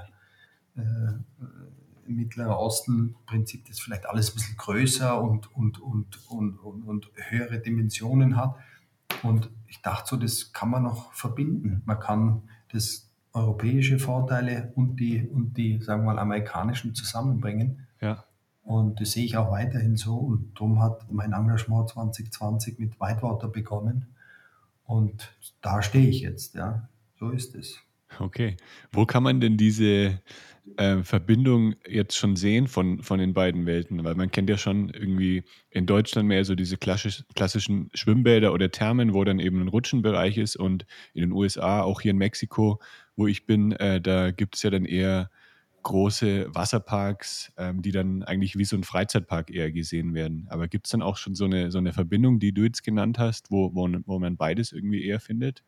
Mittlerer 2.07 2.60
Osten 2.60 3.15
Prinzip, 3.25 3.65
das 3.67 3.79
vielleicht 3.79 4.07
alles 4.07 4.31
ein 4.31 4.33
bisschen 4.36 4.57
größer 4.57 5.22
und, 5.22 5.55
und, 5.55 5.79
und, 5.79 6.29
und, 6.29 6.57
und, 6.57 6.81
und 6.83 7.12
höhere 7.15 7.60
Dimensionen 7.60 8.36
hat. 8.36 8.55
Und 9.22 9.50
ich 9.67 9.81
dachte 9.81 10.10
so, 10.10 10.17
das 10.17 10.51
kann 10.51 10.69
man 10.69 10.83
noch 10.83 11.13
verbinden. 11.13 11.81
Man 11.86 12.00
kann 12.00 12.43
das 12.72 13.10
europäische 13.33 14.00
Vorteile 14.00 14.72
und 14.75 14.98
die, 14.98 15.27
und 15.27 15.57
die, 15.57 15.81
sagen 15.81 16.01
wir 16.01 16.13
mal, 16.13 16.19
amerikanischen 16.19 16.93
zusammenbringen. 16.93 17.88
Ja. 18.03 18.25
Und 18.63 19.01
das 19.01 19.12
sehe 19.12 19.25
ich 19.25 19.38
auch 19.38 19.51
weiterhin 19.51 19.98
so. 19.98 20.15
Und 20.15 20.53
darum 20.55 20.81
hat 20.81 21.12
mein 21.12 21.33
Engagement 21.33 21.89
2020 21.89 22.79
mit 22.79 23.00
Whitewater 23.00 23.48
begonnen. 23.48 24.07
Und 24.86 25.33
da 25.62 25.81
stehe 25.81 26.07
ich 26.07 26.22
jetzt, 26.22 26.55
ja. 26.55 26.88
So 27.19 27.29
ist 27.29 27.55
es. 27.55 27.79
Okay. 28.19 28.57
Wo 28.91 29.05
kann 29.05 29.24
man 29.24 29.41
denn 29.41 29.57
diese 29.57 30.22
äh, 30.77 31.03
Verbindung 31.03 31.75
jetzt 31.88 32.15
schon 32.15 32.36
sehen 32.36 32.67
von, 32.67 33.01
von 33.01 33.19
den 33.19 33.33
beiden 33.33 33.65
Welten? 33.65 34.03
Weil 34.03 34.15
man 34.15 34.31
kennt 34.31 34.50
ja 34.50 34.57
schon 34.57 34.89
irgendwie 34.89 35.43
in 35.69 35.86
Deutschland 35.86 36.27
mehr 36.27 36.45
so 36.45 36.55
diese 36.55 36.77
klassisch, 36.77 37.24
klassischen 37.36 37.89
Schwimmbäder 37.93 38.53
oder 38.53 38.72
Thermen, 38.72 39.13
wo 39.13 39.24
dann 39.24 39.39
eben 39.39 39.62
ein 39.62 39.67
Rutschenbereich 39.67 40.38
ist 40.38 40.55
und 40.55 40.86
in 41.13 41.22
den 41.22 41.31
USA, 41.31 41.81
auch 41.81 42.01
hier 42.01 42.12
in 42.12 42.17
Mexiko, 42.17 42.79
wo 43.15 43.27
ich 43.27 43.45
bin, 43.45 43.72
äh, 43.74 44.00
da 44.00 44.31
gibt 44.31 44.55
es 44.55 44.63
ja 44.63 44.69
dann 44.69 44.86
eher 44.86 45.29
große 45.84 46.48
Wasserparks, 46.54 47.52
ähm, 47.58 47.82
die 47.82 47.92
dann 47.92 48.24
eigentlich 48.24 48.58
wie 48.58 48.66
so 48.66 48.75
ein 48.75 48.84
Freizeitpark 48.84 49.52
eher 49.52 49.72
gesehen 49.72 50.13
werden. 50.13 50.48
Aber 50.50 50.68
gibt 50.68 50.88
es 50.88 50.92
dann 50.92 51.02
auch 51.02 51.18
schon 51.18 51.36
so 51.36 51.46
eine, 51.46 51.72
so 51.72 51.78
eine 51.78 51.94
Verbindung, 51.94 52.40
die 52.40 52.54
du 52.54 52.63
jetzt 52.63 52.84
genannt 52.84 53.20
hast, 53.20 53.52
wo, 53.52 53.75
wo, 53.75 53.88
wo 54.06 54.20
man 54.20 54.38
beides 54.38 54.72
irgendwie 54.72 55.06
eher 55.06 55.20
findet? 55.20 55.63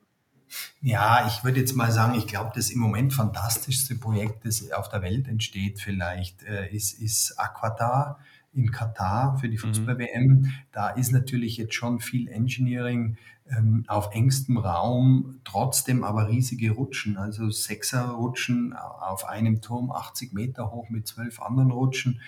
Ja, 0.81 1.27
ich 1.27 1.43
würde 1.43 1.59
jetzt 1.59 1.75
mal 1.75 1.91
sagen, 1.91 2.17
ich 2.17 2.27
glaube, 2.27 2.51
das 2.55 2.69
im 2.69 2.79
Moment 2.79 3.13
fantastischste 3.13 3.95
Projekt, 3.95 4.45
das 4.45 4.71
auf 4.71 4.89
der 4.89 5.01
Welt 5.01 5.27
entsteht, 5.27 5.79
vielleicht, 5.79 6.43
äh, 6.43 6.69
ist, 6.69 6.93
ist 7.01 7.37
Aquatar 7.39 8.19
in 8.53 8.71
Katar 8.71 9.37
für 9.37 9.49
die. 9.49 9.57
Fußball-WM. 9.57 10.27
Mhm. 10.27 10.53
Da 10.71 10.89
ist 10.89 11.11
natürlich 11.11 11.57
jetzt 11.57 11.73
schon 11.73 11.99
viel 11.99 12.29
Engineering 12.29 13.17
ähm, 13.49 13.83
auf 13.87 14.13
engstem 14.13 14.57
Raum, 14.57 15.39
trotzdem 15.43 16.03
aber 16.03 16.27
riesige 16.27 16.71
Rutschen, 16.71 17.17
also 17.17 17.49
Sechser-Rutschen 17.49 18.73
auf 18.73 19.25
einem 19.25 19.61
Turm, 19.61 19.91
80 19.91 20.33
Meter 20.33 20.71
hoch 20.71 20.89
mit 20.89 21.07
zwölf 21.07 21.41
anderen 21.41 21.71
Rutschen, 21.71 22.21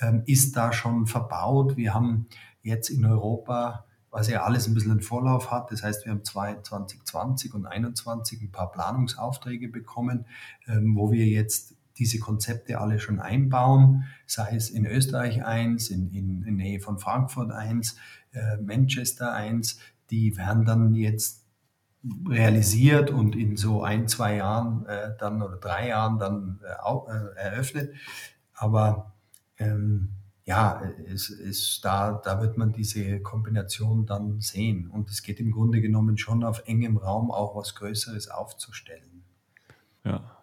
ähm, 0.00 0.22
ist 0.26 0.56
da 0.56 0.72
schon 0.72 1.06
verbaut. 1.06 1.76
Wir 1.76 1.94
haben 1.94 2.26
jetzt 2.62 2.90
in 2.90 3.04
Europa 3.04 3.84
was 4.10 4.28
ja 4.28 4.42
alles 4.42 4.66
ein 4.66 4.74
bisschen 4.74 4.90
einen 4.90 5.00
Vorlauf 5.00 5.50
hat. 5.50 5.70
Das 5.70 5.82
heißt, 5.82 6.04
wir 6.04 6.12
haben 6.12 6.24
2020 6.24 7.54
und 7.54 7.62
2021 7.62 8.42
ein 8.42 8.50
paar 8.50 8.72
Planungsaufträge 8.72 9.68
bekommen, 9.68 10.26
ähm, 10.66 10.96
wo 10.96 11.12
wir 11.12 11.26
jetzt 11.26 11.74
diese 11.98 12.18
Konzepte 12.18 12.80
alle 12.80 12.98
schon 12.98 13.20
einbauen, 13.20 14.04
sei 14.26 14.56
es 14.56 14.70
in 14.70 14.86
Österreich 14.86 15.44
eins, 15.44 15.90
in, 15.90 16.10
in, 16.10 16.42
in 16.42 16.56
Nähe 16.56 16.80
von 16.80 16.98
Frankfurt 16.98 17.52
eins, 17.52 17.96
äh, 18.32 18.56
Manchester 18.56 19.32
eins, 19.32 19.78
die 20.10 20.36
werden 20.36 20.64
dann 20.64 20.94
jetzt 20.94 21.46
realisiert 22.28 23.10
und 23.10 23.36
in 23.36 23.56
so 23.56 23.82
ein, 23.82 24.08
zwei 24.08 24.36
Jahren 24.36 24.86
äh, 24.86 25.12
dann 25.18 25.42
oder 25.42 25.56
drei 25.56 25.88
Jahren 25.88 26.18
dann 26.18 26.60
äh, 26.62 27.12
äh 27.12 27.36
eröffnet. 27.36 27.94
Aber 28.54 29.12
ähm, 29.58 30.08
ja, 30.44 30.82
es 31.06 31.30
ist 31.30 31.84
da, 31.84 32.20
da 32.24 32.40
wird 32.40 32.56
man 32.56 32.72
diese 32.72 33.20
Kombination 33.20 34.06
dann 34.06 34.40
sehen. 34.40 34.88
Und 34.88 35.10
es 35.10 35.22
geht 35.22 35.38
im 35.38 35.52
Grunde 35.52 35.80
genommen 35.80 36.18
schon 36.18 36.42
auf 36.42 36.62
engem 36.66 36.96
Raum 36.96 37.30
auch 37.30 37.54
was 37.54 37.74
Größeres 37.74 38.28
aufzustellen. 38.30 39.22
Ja. 40.04 40.38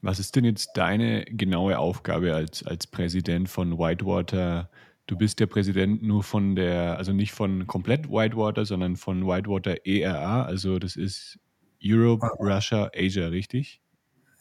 Was 0.00 0.20
ist 0.20 0.36
denn 0.36 0.44
jetzt 0.44 0.76
deine 0.76 1.24
genaue 1.24 1.78
Aufgabe 1.78 2.34
als, 2.34 2.64
als 2.64 2.86
Präsident 2.86 3.48
von 3.48 3.78
Whitewater? 3.78 4.70
Du 5.08 5.16
bist 5.16 5.40
der 5.40 5.46
Präsident 5.46 6.02
nur 6.02 6.22
von 6.22 6.54
der, 6.54 6.98
also 6.98 7.14
nicht 7.14 7.32
von 7.32 7.66
komplett 7.66 8.10
Whitewater, 8.10 8.66
sondern 8.66 8.96
von 8.96 9.26
Whitewater 9.26 9.86
ERA, 9.86 10.42
also 10.42 10.78
das 10.78 10.96
ist 10.96 11.38
Europe, 11.82 12.26
ah. 12.26 12.36
Russia, 12.38 12.90
Asia, 12.94 13.28
richtig? 13.28 13.80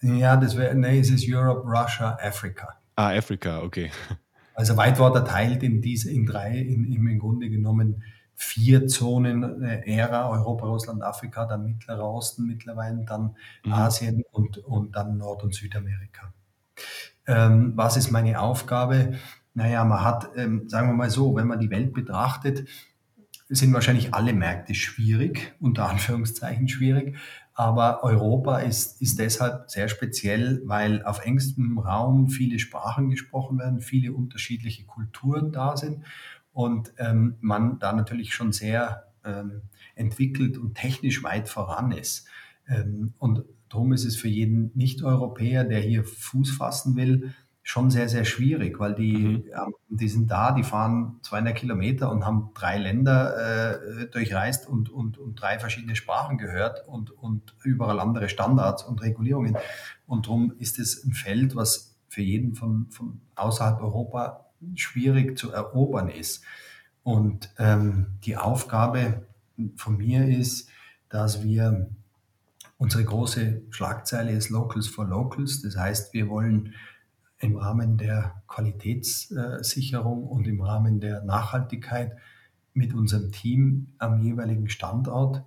Ja, 0.02 0.36
das 0.36 0.58
wäre, 0.58 0.76
nee, 0.76 1.00
es 1.00 1.10
ist 1.10 1.26
Europe, 1.26 1.66
Russia, 1.66 2.18
Africa. 2.22 2.68
Ah, 2.96 3.16
Afrika, 3.18 3.62
okay. 3.62 3.90
Also 4.56 4.76
Whitewater 4.76 5.24
teilt 5.24 5.62
in 5.62 5.84
diese, 5.84 6.12
in 6.12 6.26
drei, 6.26 6.58
in, 6.58 6.92
im 6.92 7.20
Grunde 7.20 7.48
genommen 7.48 8.02
vier 8.34 8.88
Zonen 8.88 9.62
äh, 9.62 9.84
Ära, 9.86 10.32
Europa, 10.32 10.66
Russland, 10.66 11.04
Afrika, 11.04 11.46
dann 11.46 11.64
Mittlerer 11.64 12.04
Osten 12.04 12.48
mittlerweile, 12.48 13.06
dann 13.06 13.36
mhm. 13.64 13.74
Asien 13.74 14.24
und, 14.32 14.58
und 14.58 14.96
dann 14.96 15.18
Nord- 15.18 15.44
und 15.44 15.54
Südamerika. 15.54 16.34
Ähm, 17.28 17.74
was 17.76 17.98
ist 17.98 18.10
meine 18.10 18.42
Aufgabe? 18.42 19.14
Naja, 19.58 19.84
man 19.86 20.04
hat, 20.04 20.30
ähm, 20.36 20.70
sagen 20.70 20.88
wir 20.88 20.94
mal 20.94 21.10
so, 21.10 21.36
wenn 21.36 21.48
man 21.48 21.60
die 21.60 21.72
Welt 21.72 21.92
betrachtet, 21.92 22.70
sind 23.50 23.74
wahrscheinlich 23.74 24.14
alle 24.14 24.32
Märkte 24.32 24.76
schwierig, 24.76 25.56
unter 25.60 25.90
Anführungszeichen 25.90 26.68
schwierig. 26.68 27.18
Aber 27.56 28.04
Europa 28.04 28.60
ist, 28.60 29.02
ist 29.02 29.18
deshalb 29.18 29.72
sehr 29.72 29.90
speziell, 29.90 30.62
weil 30.66 31.04
auf 31.04 31.26
engstem 31.26 31.80
Raum 31.80 32.28
viele 32.28 32.60
Sprachen 32.60 33.10
gesprochen 33.10 33.58
werden, 33.58 33.80
viele 33.82 34.14
unterschiedliche 34.14 34.86
Kulturen 34.86 35.52
da 35.52 35.76
sind 35.76 36.04
und 36.54 36.94
ähm, 37.00 37.38
man 37.40 37.80
da 37.80 37.94
natürlich 37.94 38.36
schon 38.36 38.52
sehr 38.52 39.08
ähm, 39.26 39.64
entwickelt 39.96 40.60
und 40.60 40.76
technisch 40.76 41.24
weit 41.24 41.50
voran 41.50 41.92
ist. 41.92 42.28
Ähm, 42.68 43.16
und 43.18 43.44
darum 43.70 43.92
ist 43.92 44.06
es 44.06 44.18
für 44.18 44.30
jeden 44.30 44.70
Nicht-Europäer, 44.76 45.64
der 45.64 45.80
hier 45.80 46.04
Fuß 46.04 46.52
fassen 46.52 46.96
will, 46.96 47.34
schon 47.68 47.92
sehr, 47.92 48.08
sehr 48.08 48.24
schwierig, 48.24 48.80
weil 48.80 48.96
die, 48.96 49.18
mhm. 49.18 49.44
ähm, 49.54 49.74
die 49.90 50.08
sind 50.08 50.32
da, 50.32 50.54
die 50.54 50.64
fahren 50.64 51.20
200 51.24 51.54
Kilometer 51.54 52.10
und 52.10 52.26
haben 52.26 52.52
drei 52.54 52.78
Länder 52.78 54.06
äh, 54.06 54.08
durchreist 54.08 54.70
und, 54.70 54.90
und, 54.90 55.18
und 55.18 55.36
drei 55.36 55.60
verschiedene 55.60 55.98
Sprachen 55.98 56.38
gehört 56.38 56.88
und, 56.88 57.12
und 57.12 57.56
überall 57.64 58.00
andere 58.00 58.30
Standards 58.30 58.84
und 58.84 59.02
Regulierungen. 59.02 59.58
Und 60.06 60.28
darum 60.28 60.54
ist 60.60 60.80
es 60.80 61.04
ein 61.04 61.12
Feld, 61.12 61.58
was 61.58 61.94
für 62.08 62.22
jeden 62.22 62.56
von, 62.56 62.88
von 62.90 63.20
außerhalb 63.36 63.82
Europa 63.82 64.46
schwierig 64.76 65.38
zu 65.38 65.52
erobern 65.52 66.08
ist. 66.08 66.46
Und 67.04 67.54
ähm, 67.58 68.08
die 68.24 68.38
Aufgabe 68.38 69.28
von 69.76 69.98
mir 69.98 70.26
ist, 70.26 70.70
dass 71.10 71.44
wir 71.44 71.90
unsere 72.78 73.04
große 73.04 73.64
Schlagzeile 73.72 74.32
ist 74.32 74.52
Locals 74.52 74.88
for 74.88 75.06
Locals. 75.06 75.64
Das 75.64 75.76
heißt, 75.76 76.14
wir 76.14 76.30
wollen 76.30 76.74
im 77.40 77.58
Rahmen 77.58 77.98
der 77.98 78.42
Qualitätssicherung 78.48 80.24
und 80.24 80.48
im 80.48 80.62
Rahmen 80.62 81.00
der 81.00 81.24
Nachhaltigkeit 81.24 82.18
mit 82.74 82.94
unserem 82.94 83.32
Team 83.32 83.88
am 83.98 84.22
jeweiligen 84.22 84.70
Standort 84.70 85.44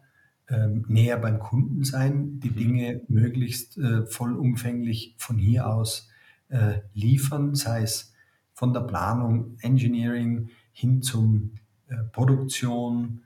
ähm, 0.49 0.85
näher 0.89 1.17
beim 1.17 1.39
Kunden 1.39 1.85
sein, 1.85 2.41
die 2.41 2.51
mhm. 2.51 2.57
Dinge 2.57 3.01
möglichst 3.09 3.79
äh, 3.79 4.05
vollumfänglich 4.07 5.15
von 5.17 5.39
hier 5.39 5.69
aus 5.69 6.09
äh, 6.49 6.81
liefern, 6.93 7.55
sei 7.55 7.83
es 7.83 8.13
von 8.53 8.73
der 8.73 8.81
Planung, 8.81 9.57
Engineering 9.61 10.51
hin 10.73 11.03
zum 11.03 11.53
äh, 11.89 11.97
Produktion, 12.13 13.23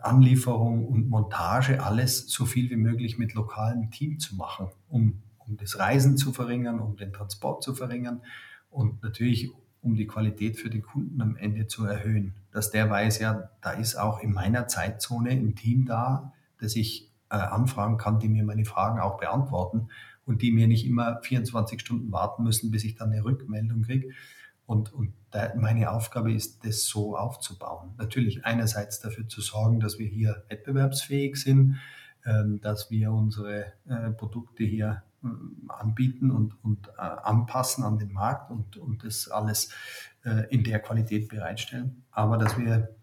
Anlieferung 0.00 0.86
und 0.86 1.10
Montage, 1.10 1.82
alles 1.82 2.26
so 2.26 2.46
viel 2.46 2.70
wie 2.70 2.76
möglich 2.76 3.18
mit 3.18 3.34
lokalem 3.34 3.90
Team 3.90 4.18
zu 4.18 4.34
machen, 4.34 4.68
um 4.88 5.20
um 5.48 5.56
das 5.56 5.78
Reisen 5.78 6.16
zu 6.16 6.32
verringern, 6.32 6.80
um 6.80 6.96
den 6.96 7.12
Transport 7.12 7.62
zu 7.62 7.74
verringern 7.74 8.22
und 8.70 9.02
natürlich 9.02 9.50
um 9.80 9.94
die 9.94 10.06
Qualität 10.06 10.58
für 10.58 10.70
den 10.70 10.82
Kunden 10.82 11.20
am 11.20 11.36
Ende 11.36 11.66
zu 11.66 11.84
erhöhen. 11.84 12.34
Dass 12.50 12.70
der 12.70 12.90
weiß, 12.90 13.20
ja, 13.20 13.50
da 13.60 13.72
ist 13.72 13.96
auch 13.96 14.20
in 14.20 14.32
meiner 14.32 14.66
Zeitzone 14.66 15.30
ein 15.30 15.54
Team 15.54 15.86
da, 15.86 16.32
das 16.60 16.76
ich 16.76 17.10
äh, 17.30 17.36
anfragen 17.36 17.96
kann, 17.96 18.18
die 18.18 18.28
mir 18.28 18.44
meine 18.44 18.64
Fragen 18.64 19.00
auch 19.00 19.18
beantworten 19.18 19.88
und 20.26 20.42
die 20.42 20.50
mir 20.50 20.66
nicht 20.66 20.86
immer 20.86 21.20
24 21.22 21.80
Stunden 21.80 22.12
warten 22.12 22.42
müssen, 22.42 22.70
bis 22.70 22.84
ich 22.84 22.96
dann 22.96 23.12
eine 23.12 23.24
Rückmeldung 23.24 23.82
kriege. 23.82 24.10
Und, 24.66 24.92
und 24.92 25.14
da, 25.30 25.54
meine 25.56 25.90
Aufgabe 25.90 26.32
ist, 26.32 26.64
das 26.66 26.84
so 26.84 27.16
aufzubauen. 27.16 27.94
Natürlich 27.96 28.44
einerseits 28.44 29.00
dafür 29.00 29.26
zu 29.28 29.40
sorgen, 29.40 29.80
dass 29.80 29.98
wir 29.98 30.06
hier 30.06 30.44
wettbewerbsfähig 30.48 31.36
sind, 31.36 31.78
ähm, 32.26 32.60
dass 32.60 32.90
wir 32.90 33.12
unsere 33.12 33.72
äh, 33.88 34.10
Produkte 34.10 34.64
hier 34.64 35.02
anbieten 35.68 36.30
und, 36.30 36.54
und 36.62 36.88
äh, 36.96 37.00
anpassen 37.00 37.84
an 37.84 37.98
den 37.98 38.12
Markt 38.12 38.50
und, 38.50 38.76
und 38.76 39.04
das 39.04 39.28
alles 39.28 39.72
äh, 40.24 40.46
in 40.50 40.64
der 40.64 40.80
Qualität 40.80 41.28
bereitstellen. 41.28 42.04
Aber 42.10 42.38
dass 42.38 42.56
wir 42.56 42.94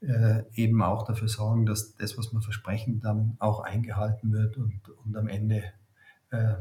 äh, 0.00 0.42
eben 0.54 0.82
auch 0.82 1.04
dafür 1.04 1.28
sorgen, 1.28 1.66
dass 1.66 1.94
das, 1.96 2.16
was 2.18 2.32
wir 2.32 2.40
versprechen, 2.40 3.00
dann 3.00 3.36
auch 3.38 3.60
eingehalten 3.60 4.32
wird 4.32 4.56
und, 4.56 4.80
und 5.04 5.16
am 5.16 5.28
Ende 5.28 5.64
äh, 6.30 6.54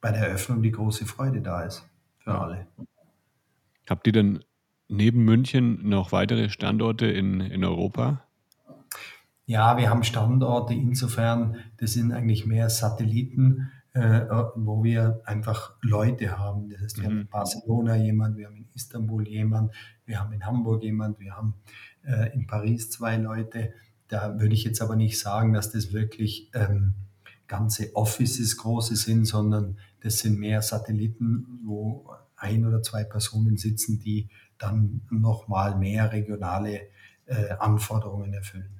bei 0.00 0.12
der 0.12 0.28
Eröffnung 0.28 0.62
die 0.62 0.70
große 0.70 1.06
Freude 1.06 1.40
da 1.40 1.62
ist 1.62 1.88
für 2.18 2.38
alle. 2.38 2.66
Habt 3.88 4.06
ihr 4.06 4.12
denn 4.12 4.44
neben 4.88 5.24
München 5.24 5.88
noch 5.88 6.12
weitere 6.12 6.48
Standorte 6.50 7.06
in, 7.06 7.40
in 7.40 7.64
Europa? 7.64 8.22
Ja, 9.46 9.78
wir 9.78 9.88
haben 9.88 10.04
Standorte 10.04 10.74
insofern, 10.74 11.56
das 11.78 11.94
sind 11.94 12.12
eigentlich 12.12 12.44
mehr 12.44 12.68
Satelliten, 12.68 13.70
äh, 13.98 14.28
wo 14.54 14.84
wir 14.84 15.20
einfach 15.24 15.74
Leute 15.82 16.38
haben. 16.38 16.70
Das 16.70 16.80
heißt, 16.80 16.98
wir 16.98 17.04
mhm. 17.04 17.12
haben 17.12 17.20
in 17.20 17.28
Barcelona 17.28 17.96
jemand, 17.96 18.36
wir 18.36 18.46
haben 18.46 18.56
in 18.56 18.68
Istanbul 18.74 19.26
jemand, 19.26 19.74
wir 20.06 20.20
haben 20.20 20.32
in 20.32 20.46
Hamburg 20.46 20.82
jemand, 20.84 21.18
wir 21.18 21.36
haben 21.36 21.54
äh, 22.04 22.32
in 22.32 22.46
Paris 22.46 22.90
zwei 22.90 23.16
Leute. 23.16 23.72
Da 24.06 24.38
würde 24.38 24.54
ich 24.54 24.64
jetzt 24.64 24.80
aber 24.80 24.94
nicht 24.94 25.18
sagen, 25.18 25.52
dass 25.52 25.72
das 25.72 25.92
wirklich 25.92 26.50
ähm, 26.54 26.94
ganze 27.48 27.94
Offices 27.96 28.56
große 28.56 28.94
sind, 28.94 29.24
sondern 29.24 29.78
das 30.00 30.18
sind 30.18 30.38
mehr 30.38 30.62
Satelliten, 30.62 31.60
wo 31.64 32.08
ein 32.36 32.64
oder 32.64 32.82
zwei 32.82 33.02
Personen 33.02 33.56
sitzen, 33.56 33.98
die 33.98 34.28
dann 34.58 35.00
nochmal 35.10 35.76
mehr 35.76 36.12
regionale 36.12 36.82
äh, 37.26 37.50
Anforderungen 37.58 38.32
erfüllen. 38.32 38.77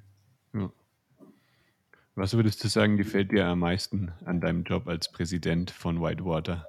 Was 2.15 2.33
würdest 2.33 2.63
du 2.63 2.67
sagen, 2.67 2.97
gefällt 2.97 3.31
dir 3.31 3.45
am 3.45 3.59
meisten 3.59 4.11
an 4.25 4.41
deinem 4.41 4.63
Job 4.63 4.87
als 4.87 5.11
Präsident 5.11 5.71
von 5.71 6.01
Whitewater? 6.01 6.65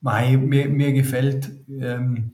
Mir, 0.00 0.68
mir 0.68 0.92
gefällt 0.92 1.50
ähm, 1.68 2.32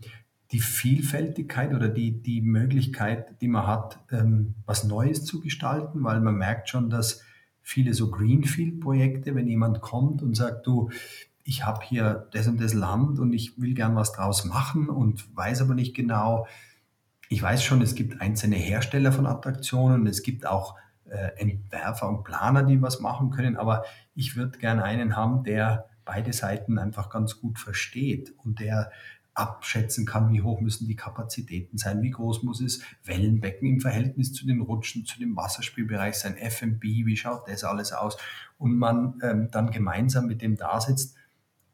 die 0.50 0.60
Vielfältigkeit 0.60 1.74
oder 1.74 1.88
die, 1.88 2.22
die 2.22 2.40
Möglichkeit, 2.40 3.40
die 3.42 3.48
man 3.48 3.66
hat, 3.66 3.98
ähm, 4.10 4.54
was 4.64 4.84
Neues 4.84 5.24
zu 5.24 5.40
gestalten, 5.40 6.02
weil 6.04 6.20
man 6.20 6.36
merkt 6.36 6.70
schon, 6.70 6.88
dass 6.88 7.22
viele 7.60 7.92
so 7.92 8.10
Greenfield-Projekte, 8.10 9.34
wenn 9.34 9.46
jemand 9.46 9.82
kommt 9.82 10.22
und 10.22 10.34
sagt, 10.34 10.66
du, 10.66 10.90
ich 11.44 11.66
habe 11.66 11.84
hier 11.84 12.28
das 12.32 12.46
und 12.46 12.60
das 12.60 12.72
Land 12.72 13.18
und 13.18 13.32
ich 13.34 13.60
will 13.60 13.74
gern 13.74 13.94
was 13.94 14.12
draus 14.12 14.44
machen 14.46 14.88
und 14.88 15.34
weiß 15.36 15.60
aber 15.60 15.74
nicht 15.74 15.94
genau. 15.94 16.46
Ich 17.28 17.42
weiß 17.42 17.62
schon, 17.62 17.82
es 17.82 17.94
gibt 17.94 18.22
einzelne 18.22 18.56
Hersteller 18.56 19.12
von 19.12 19.26
Attraktionen, 19.26 20.06
es 20.06 20.22
gibt 20.22 20.46
auch 20.46 20.76
äh, 21.10 21.32
Entwerfer 21.36 22.08
und 22.08 22.24
Planer, 22.24 22.62
die 22.62 22.80
was 22.82 23.00
machen 23.00 23.30
können, 23.30 23.56
aber 23.56 23.84
ich 24.14 24.36
würde 24.36 24.58
gern 24.58 24.80
einen 24.80 25.16
haben, 25.16 25.44
der 25.44 25.88
beide 26.04 26.32
Seiten 26.32 26.78
einfach 26.78 27.10
ganz 27.10 27.40
gut 27.40 27.58
versteht 27.58 28.34
und 28.38 28.60
der 28.60 28.90
abschätzen 29.38 30.04
kann, 30.04 30.32
wie 30.32 30.42
hoch 30.42 30.60
müssen 30.60 30.88
die 30.88 30.96
Kapazitäten 30.96 31.78
sein, 31.78 32.02
wie 32.02 32.10
groß 32.10 32.42
muss 32.42 32.60
es 32.60 32.82
Wellenbecken 33.04 33.68
im 33.68 33.80
Verhältnis 33.80 34.32
zu 34.32 34.46
den 34.46 34.60
Rutschen, 34.60 35.04
zu 35.04 35.18
dem 35.20 35.36
Wasserspielbereich 35.36 36.16
sein, 36.16 36.36
FMB, 36.36 36.82
wie 36.82 37.16
schaut 37.16 37.48
das 37.48 37.62
alles 37.62 37.92
aus? 37.92 38.16
Und 38.58 38.76
man 38.76 39.20
ähm, 39.22 39.48
dann 39.52 39.70
gemeinsam 39.70 40.26
mit 40.26 40.42
dem 40.42 40.56
da 40.56 40.80
sitzt 40.80 41.17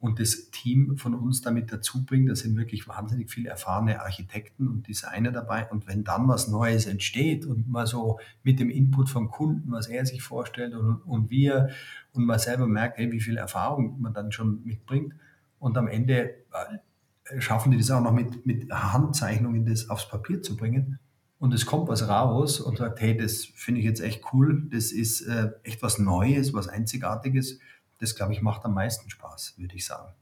und 0.04 0.20
das 0.20 0.50
Team 0.50 0.98
von 0.98 1.14
uns 1.14 1.40
damit 1.40 1.72
dazu 1.72 2.04
bringt. 2.04 2.28
Da 2.28 2.36
sind 2.36 2.58
wirklich 2.58 2.86
wahnsinnig 2.86 3.30
viele 3.30 3.48
erfahrene 3.48 4.02
Architekten 4.02 4.68
und 4.68 4.86
Designer 4.86 5.32
dabei. 5.32 5.66
Und 5.70 5.86
wenn 5.86 6.04
dann 6.04 6.28
was 6.28 6.46
Neues 6.46 6.84
entsteht 6.84 7.46
und 7.46 7.70
man 7.70 7.86
so 7.86 8.20
mit 8.42 8.60
dem 8.60 8.68
Input 8.68 9.08
vom 9.08 9.30
Kunden, 9.30 9.72
was 9.72 9.88
er 9.88 10.04
sich 10.04 10.22
vorstellt 10.22 10.74
und, 10.74 10.96
und 11.06 11.30
wir 11.30 11.70
und 12.12 12.26
man 12.26 12.38
selber 12.38 12.66
merkt, 12.66 12.98
hey, 12.98 13.10
wie 13.12 13.20
viel 13.20 13.38
Erfahrung 13.38 13.98
man 13.98 14.12
dann 14.12 14.30
schon 14.30 14.62
mitbringt 14.64 15.14
und 15.58 15.78
am 15.78 15.88
Ende 15.88 16.34
äh, 16.52 17.40
schaffen 17.40 17.72
die 17.72 17.78
das 17.78 17.90
auch 17.90 18.02
noch 18.02 18.12
mit, 18.12 18.44
mit 18.44 18.70
Handzeichnungen 18.70 19.64
das 19.64 19.88
aufs 19.88 20.06
Papier 20.06 20.42
zu 20.42 20.54
bringen. 20.54 20.98
Und 21.38 21.54
es 21.54 21.64
kommt 21.64 21.88
was 21.88 22.06
raus 22.06 22.60
und 22.60 22.76
sagt, 22.76 23.00
hey, 23.00 23.16
das 23.16 23.46
finde 23.46 23.80
ich 23.80 23.86
jetzt 23.86 24.02
echt 24.02 24.22
cool, 24.34 24.68
das 24.70 24.92
ist 24.92 25.22
äh, 25.22 25.52
echt 25.62 25.82
was 25.82 25.98
Neues, 25.98 26.52
was 26.52 26.68
Einzigartiges 26.68 27.58
das, 28.04 28.14
glaube 28.14 28.32
ich, 28.32 28.42
macht 28.42 28.64
am 28.64 28.74
meisten 28.74 29.10
Spaß, 29.10 29.54
würde 29.56 29.74
ich 29.74 29.86
sagen. 29.86 30.12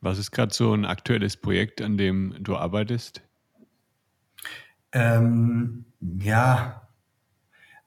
Was 0.00 0.18
ist 0.18 0.30
gerade 0.30 0.54
so 0.54 0.72
ein 0.72 0.84
aktuelles 0.84 1.36
Projekt, 1.36 1.82
an 1.82 1.96
dem 1.96 2.36
du 2.40 2.56
arbeitest? 2.56 3.22
Ähm, 4.92 5.84
ja, 6.00 6.88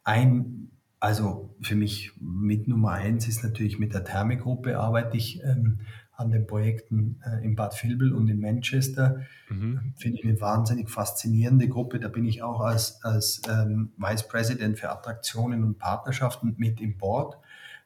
ein, 0.03 0.71
also 0.99 1.55
für 1.61 1.75
mich 1.75 2.11
mit 2.19 2.67
Nummer 2.67 2.91
eins 2.91 3.27
ist 3.27 3.43
natürlich 3.43 3.79
mit 3.79 3.93
der 3.93 4.03
Thermegruppe 4.03 4.77
arbeite 4.77 5.17
ich 5.17 5.41
ähm, 5.43 5.79
an 6.17 6.31
den 6.31 6.45
Projekten 6.45 7.19
äh, 7.25 7.43
in 7.43 7.55
Bad 7.55 7.81
Vilbel 7.81 8.13
und 8.13 8.27
in 8.27 8.39
Manchester. 8.39 9.21
Mhm. 9.49 9.93
Finde 9.95 10.19
ich 10.19 10.25
eine 10.25 10.39
wahnsinnig 10.39 10.89
faszinierende 10.89 11.67
Gruppe. 11.67 11.99
Da 11.99 12.09
bin 12.09 12.25
ich 12.25 12.43
auch 12.43 12.61
als, 12.61 13.03
als 13.03 13.41
ähm, 13.49 13.91
Vice 13.97 14.27
President 14.27 14.77
für 14.77 14.91
Attraktionen 14.91 15.63
und 15.63 15.79
Partnerschaften 15.79 16.55
mit 16.57 16.79
im 16.79 16.97
Board 16.97 17.37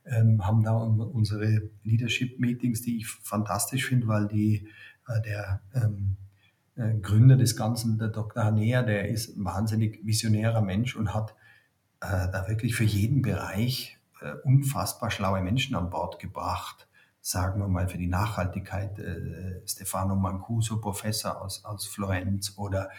ähm, 0.05 0.45
haben 0.45 0.63
da 0.63 0.73
unsere 0.73 1.69
Leadership-Meetings, 1.83 2.81
die 2.81 2.97
ich 2.97 3.07
fantastisch 3.07 3.87
finde, 3.87 4.07
weil 4.07 4.27
die, 4.27 4.67
äh, 5.07 5.21
der 5.21 5.61
ähm, 5.73 6.17
äh, 6.75 6.93
Gründer 6.99 7.37
des 7.37 7.55
Ganzen, 7.55 7.97
der 7.97 8.09
Dr. 8.09 8.43
Hanea, 8.43 8.83
der 8.83 9.09
ist 9.09 9.35
ein 9.35 9.45
wahnsinnig 9.45 10.05
visionärer 10.05 10.61
Mensch 10.61 10.95
und 10.95 11.13
hat 11.13 11.35
äh, 12.01 12.29
da 12.31 12.47
wirklich 12.47 12.75
für 12.75 12.83
jeden 12.83 13.21
Bereich 13.21 13.97
äh, 14.21 14.33
unfassbar 14.43 15.11
schlaue 15.11 15.41
Menschen 15.41 15.75
an 15.75 15.89
Bord 15.89 16.19
gebracht. 16.19 16.87
Sagen 17.21 17.59
wir 17.59 17.67
mal 17.67 17.87
für 17.87 17.97
die 17.97 18.07
Nachhaltigkeit 18.07 18.99
äh, 18.99 19.61
Stefano 19.65 20.15
Mancuso, 20.15 20.79
Professor 20.79 21.41
aus, 21.41 21.65
aus 21.65 21.87
Florenz 21.87 22.53
oder 22.57 22.91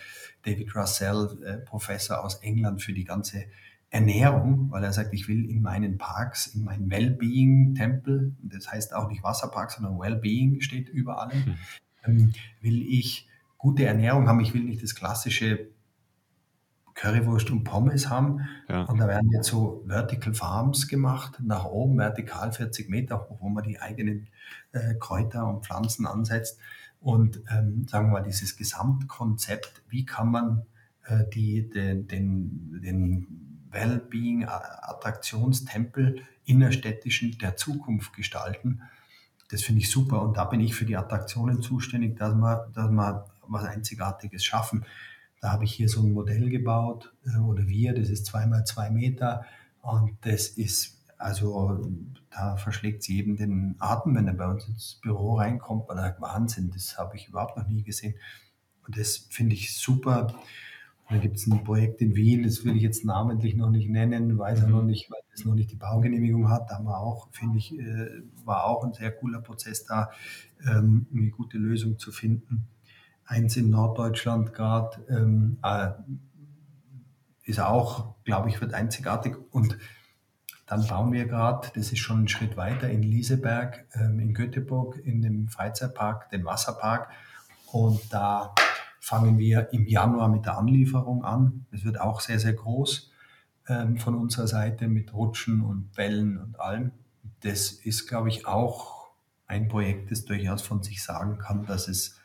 David 0.43 0.75
Russell, 0.75 1.39
äh, 1.45 1.59
Professor 1.59 2.25
aus 2.25 2.37
England 2.37 2.83
für 2.83 2.93
die 2.93 3.05
ganze 3.05 3.45
Ernährung, 3.91 4.71
weil 4.71 4.85
er 4.85 4.93
sagt, 4.93 5.15
ich 5.15 5.29
will 5.29 5.49
in 5.49 5.63
meinen 5.63 5.97
Parks, 5.97 6.49
in 6.49 6.65
meinen 6.65 6.91
Wellbeing-Tempel, 6.91 8.35
das 8.43 8.71
heißt 8.71 8.95
auch 8.95 9.09
nicht 9.09 9.23
Wasserpark, 9.23 9.71
sondern 9.71 9.99
Wellbeing 9.99 10.61
steht 10.61 10.89
überall, 10.89 11.35
mhm. 11.35 11.55
ähm, 12.05 12.33
will 12.61 12.83
ich 12.83 13.29
gute 13.59 13.85
Ernährung 13.87 14.29
haben. 14.29 14.41
Ich 14.41 14.55
will 14.55 14.65
nicht 14.65 14.83
das 14.83 14.95
klassische 14.95 15.71
Currywurst 16.95 17.51
und 17.51 17.65
Pommes 17.65 18.09
haben. 18.09 18.41
Ja. 18.69 18.83
Und 18.85 18.99
da 18.99 19.07
werden 19.07 19.31
jetzt 19.31 19.49
so 19.49 19.85
Vertical 19.87 20.35
Farms 20.35 20.89
gemacht, 20.89 21.41
nach 21.43 21.67
oben, 21.67 21.99
vertikal 21.99 22.53
40 22.53 22.89
Meter 22.89 23.29
wo 23.39 23.49
man 23.49 23.65
die 23.65 23.81
eigenen 23.81 24.29
äh, 24.73 24.95
Kräuter 24.95 25.47
und 25.47 25.65
Pflanzen 25.65 26.07
ansetzt. 26.07 26.59
Und 27.01 27.43
ähm, 27.51 27.87
sagen 27.87 28.09
wir 28.09 28.13
mal, 28.15 28.23
dieses 28.23 28.57
Gesamtkonzept, 28.57 29.83
wie 29.89 30.05
kann 30.05 30.31
man 30.31 30.67
äh, 31.05 31.25
die, 31.33 31.69
den, 31.69 32.09
den, 32.09 32.81
den 32.83 33.46
Wellbeing, 33.77 34.45
Attraktionstempel 34.47 36.23
innerstädtischen 36.45 37.39
der 37.39 37.57
Zukunft 37.57 38.15
gestalten. 38.15 38.83
Das 39.51 39.63
finde 39.63 39.83
ich 39.83 39.91
super 39.91 40.23
und 40.23 40.37
da 40.37 40.45
bin 40.45 40.61
ich 40.61 40.75
für 40.75 40.87
die 40.87 40.97
Attraktionen 40.97 41.63
zuständig, 41.63 42.17
dass 42.17 42.35
wir, 42.35 42.69
dass 42.75 42.91
wir 42.91 43.27
was 43.47 43.65
Einzigartiges 43.65 44.45
schaffen. 44.45 44.85
Da 45.41 45.53
habe 45.53 45.65
ich 45.65 45.73
hier 45.73 45.89
so 45.89 46.03
ein 46.03 46.13
Modell 46.13 46.49
gebaut 46.49 47.13
äh, 47.27 47.39
oder 47.39 47.69
wir, 47.69 47.95
das 47.95 48.09
ist 48.09 48.27
zweimal 48.27 48.65
zwei 48.65 48.91
Meter 48.91 49.45
und 49.83 50.17
das 50.23 50.49
ist, 50.49 50.97
also 51.19 51.89
da 52.31 52.57
verschlägt 52.57 53.03
es 53.03 53.09
jedem 53.09 53.37
den 53.37 53.77
Atem, 53.79 54.17
wenn 54.17 54.27
er 54.27 54.35
bei 54.35 54.47
uns 54.47 54.67
ins 54.67 54.99
Büro 55.03 55.37
reinkommt, 55.37 55.89
weil 55.89 55.99
er 55.99 56.05
sagt, 56.05 56.21
Wahnsinn, 56.21 56.71
das 56.73 56.99
habe 56.99 57.17
ich 57.17 57.29
überhaupt 57.29 57.57
noch 57.57 57.69
nie 57.69 57.83
gesehen. 57.83 58.15
Und 58.87 58.99
das 58.99 59.29
finde 59.31 59.55
ich 59.55 59.77
super. 59.77 60.35
Da 61.09 61.19
gibt 61.19 61.37
es 61.37 61.47
ein 61.47 61.63
Projekt 61.63 62.01
in 62.01 62.17
Wien, 62.17 62.43
das 62.43 62.65
will 62.65 62.77
ich 62.77 62.83
jetzt 62.83 63.05
namentlich 63.05 63.55
noch 63.55 63.71
nicht 63.71 63.89
nennen, 63.89 64.39
weiß 64.39 64.63
er 64.63 64.69
noch 64.69 64.83
mhm. 64.83 64.89
nicht, 64.89 65.11
weil 65.11 65.21
es 65.33 65.45
noch 65.45 65.55
nicht 65.55 65.71
die 65.71 65.77
Baugenehmigung 65.77 66.51
hat. 66.51 66.69
Da 66.69 66.77
haben 66.77 66.87
wir 66.87 66.99
auch, 66.99 67.29
finde 67.31 67.59
ich, 67.59 67.79
äh, 67.79 68.23
war 68.45 68.65
auch 68.65 68.85
ein 68.85 68.93
sehr 68.93 69.13
cooler 69.13 69.41
Prozess 69.41 69.85
da, 69.85 70.11
ähm, 70.67 71.07
eine 71.15 71.31
gute 71.31 71.59
Lösung 71.59 71.99
zu 71.99 72.11
finden. 72.11 72.67
Eins 73.25 73.57
in 73.57 73.71
Norddeutschland 73.71 74.53
gerade 74.53 75.05
ähm, 75.09 75.59
äh, 75.63 75.91
ist 77.45 77.61
auch, 77.61 78.17
glaube 78.25 78.49
ich, 78.49 78.61
wird 78.61 78.75
einzigartig. 78.75 79.37
Und 79.53 79.79
dann 80.67 80.85
bauen 80.89 81.13
wir 81.13 81.27
gerade, 81.27 81.69
das 81.75 81.93
ist 81.93 82.01
schon 82.01 82.25
ein 82.25 82.29
Schritt 82.29 82.57
weiter, 82.57 82.91
in 82.91 83.05
Lieseberg, 83.05 83.87
ähm, 83.95 84.19
in 84.19 84.35
Göteborg, 84.35 84.99
in 85.05 85.23
dem 85.23 85.47
Freizeitpark, 85.47 86.31
den 86.31 86.45
Wasserpark. 86.45 87.11
Und 87.71 88.13
da 88.13 88.55
fangen 89.01 89.39
wir 89.39 89.73
im 89.73 89.87
Januar 89.87 90.29
mit 90.29 90.47
der 90.47 90.59
Anlieferung 90.59 91.25
an. 91.25 91.67
Es 91.71 91.85
wird 91.85 92.01
auch 92.01 92.21
sehr, 92.21 92.39
sehr 92.39 92.55
groß 92.55 93.11
ähm, 93.69 93.99
von 93.99 94.15
unserer 94.15 94.47
Seite 94.47 94.89
mit 94.89 95.13
Rutschen 95.13 95.63
und 95.63 95.97
Wellen 95.97 96.39
und 96.39 96.61
allem. 96.61 96.93
Das 97.41 97.71
ist, 97.71 98.07
glaube 98.07 98.29
ich, 98.29 98.47
auch 98.47 99.11
ein 99.47 99.69
Projekt, 99.69 100.11
das 100.11 100.25
durchaus 100.25 100.63
von 100.63 100.83
sich 100.83 101.03
sagen 101.03 101.39
kann, 101.39 101.67
dass 101.67 101.89
es 101.89 102.19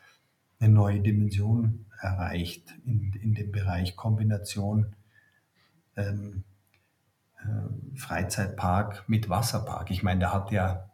eine 0.58 0.72
neue 0.72 1.00
Dimension 1.00 1.86
erreicht 2.00 2.74
in, 2.84 3.12
in 3.14 3.34
dem 3.34 3.52
Bereich 3.52 3.96
Kombination 3.96 4.94
ähm, 5.96 6.44
äh, 7.38 7.96
Freizeitpark 7.96 9.08
mit 9.08 9.28
Wasserpark. 9.28 9.90
Ich 9.90 10.02
meine, 10.02 10.20
da 10.20 10.32
hat 10.32 10.50
ja 10.50 10.91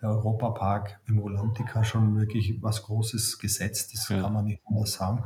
der 0.00 0.10
Europapark 0.10 1.00
im 1.06 1.18
Rolantica 1.18 1.84
schon 1.84 2.16
wirklich 2.16 2.62
was 2.62 2.82
Großes 2.84 3.38
gesetzt. 3.38 3.94
Das 3.94 4.08
ja. 4.08 4.22
kann 4.22 4.32
man 4.32 4.44
nicht 4.44 4.62
anders 4.66 4.92
sagen. 4.92 5.24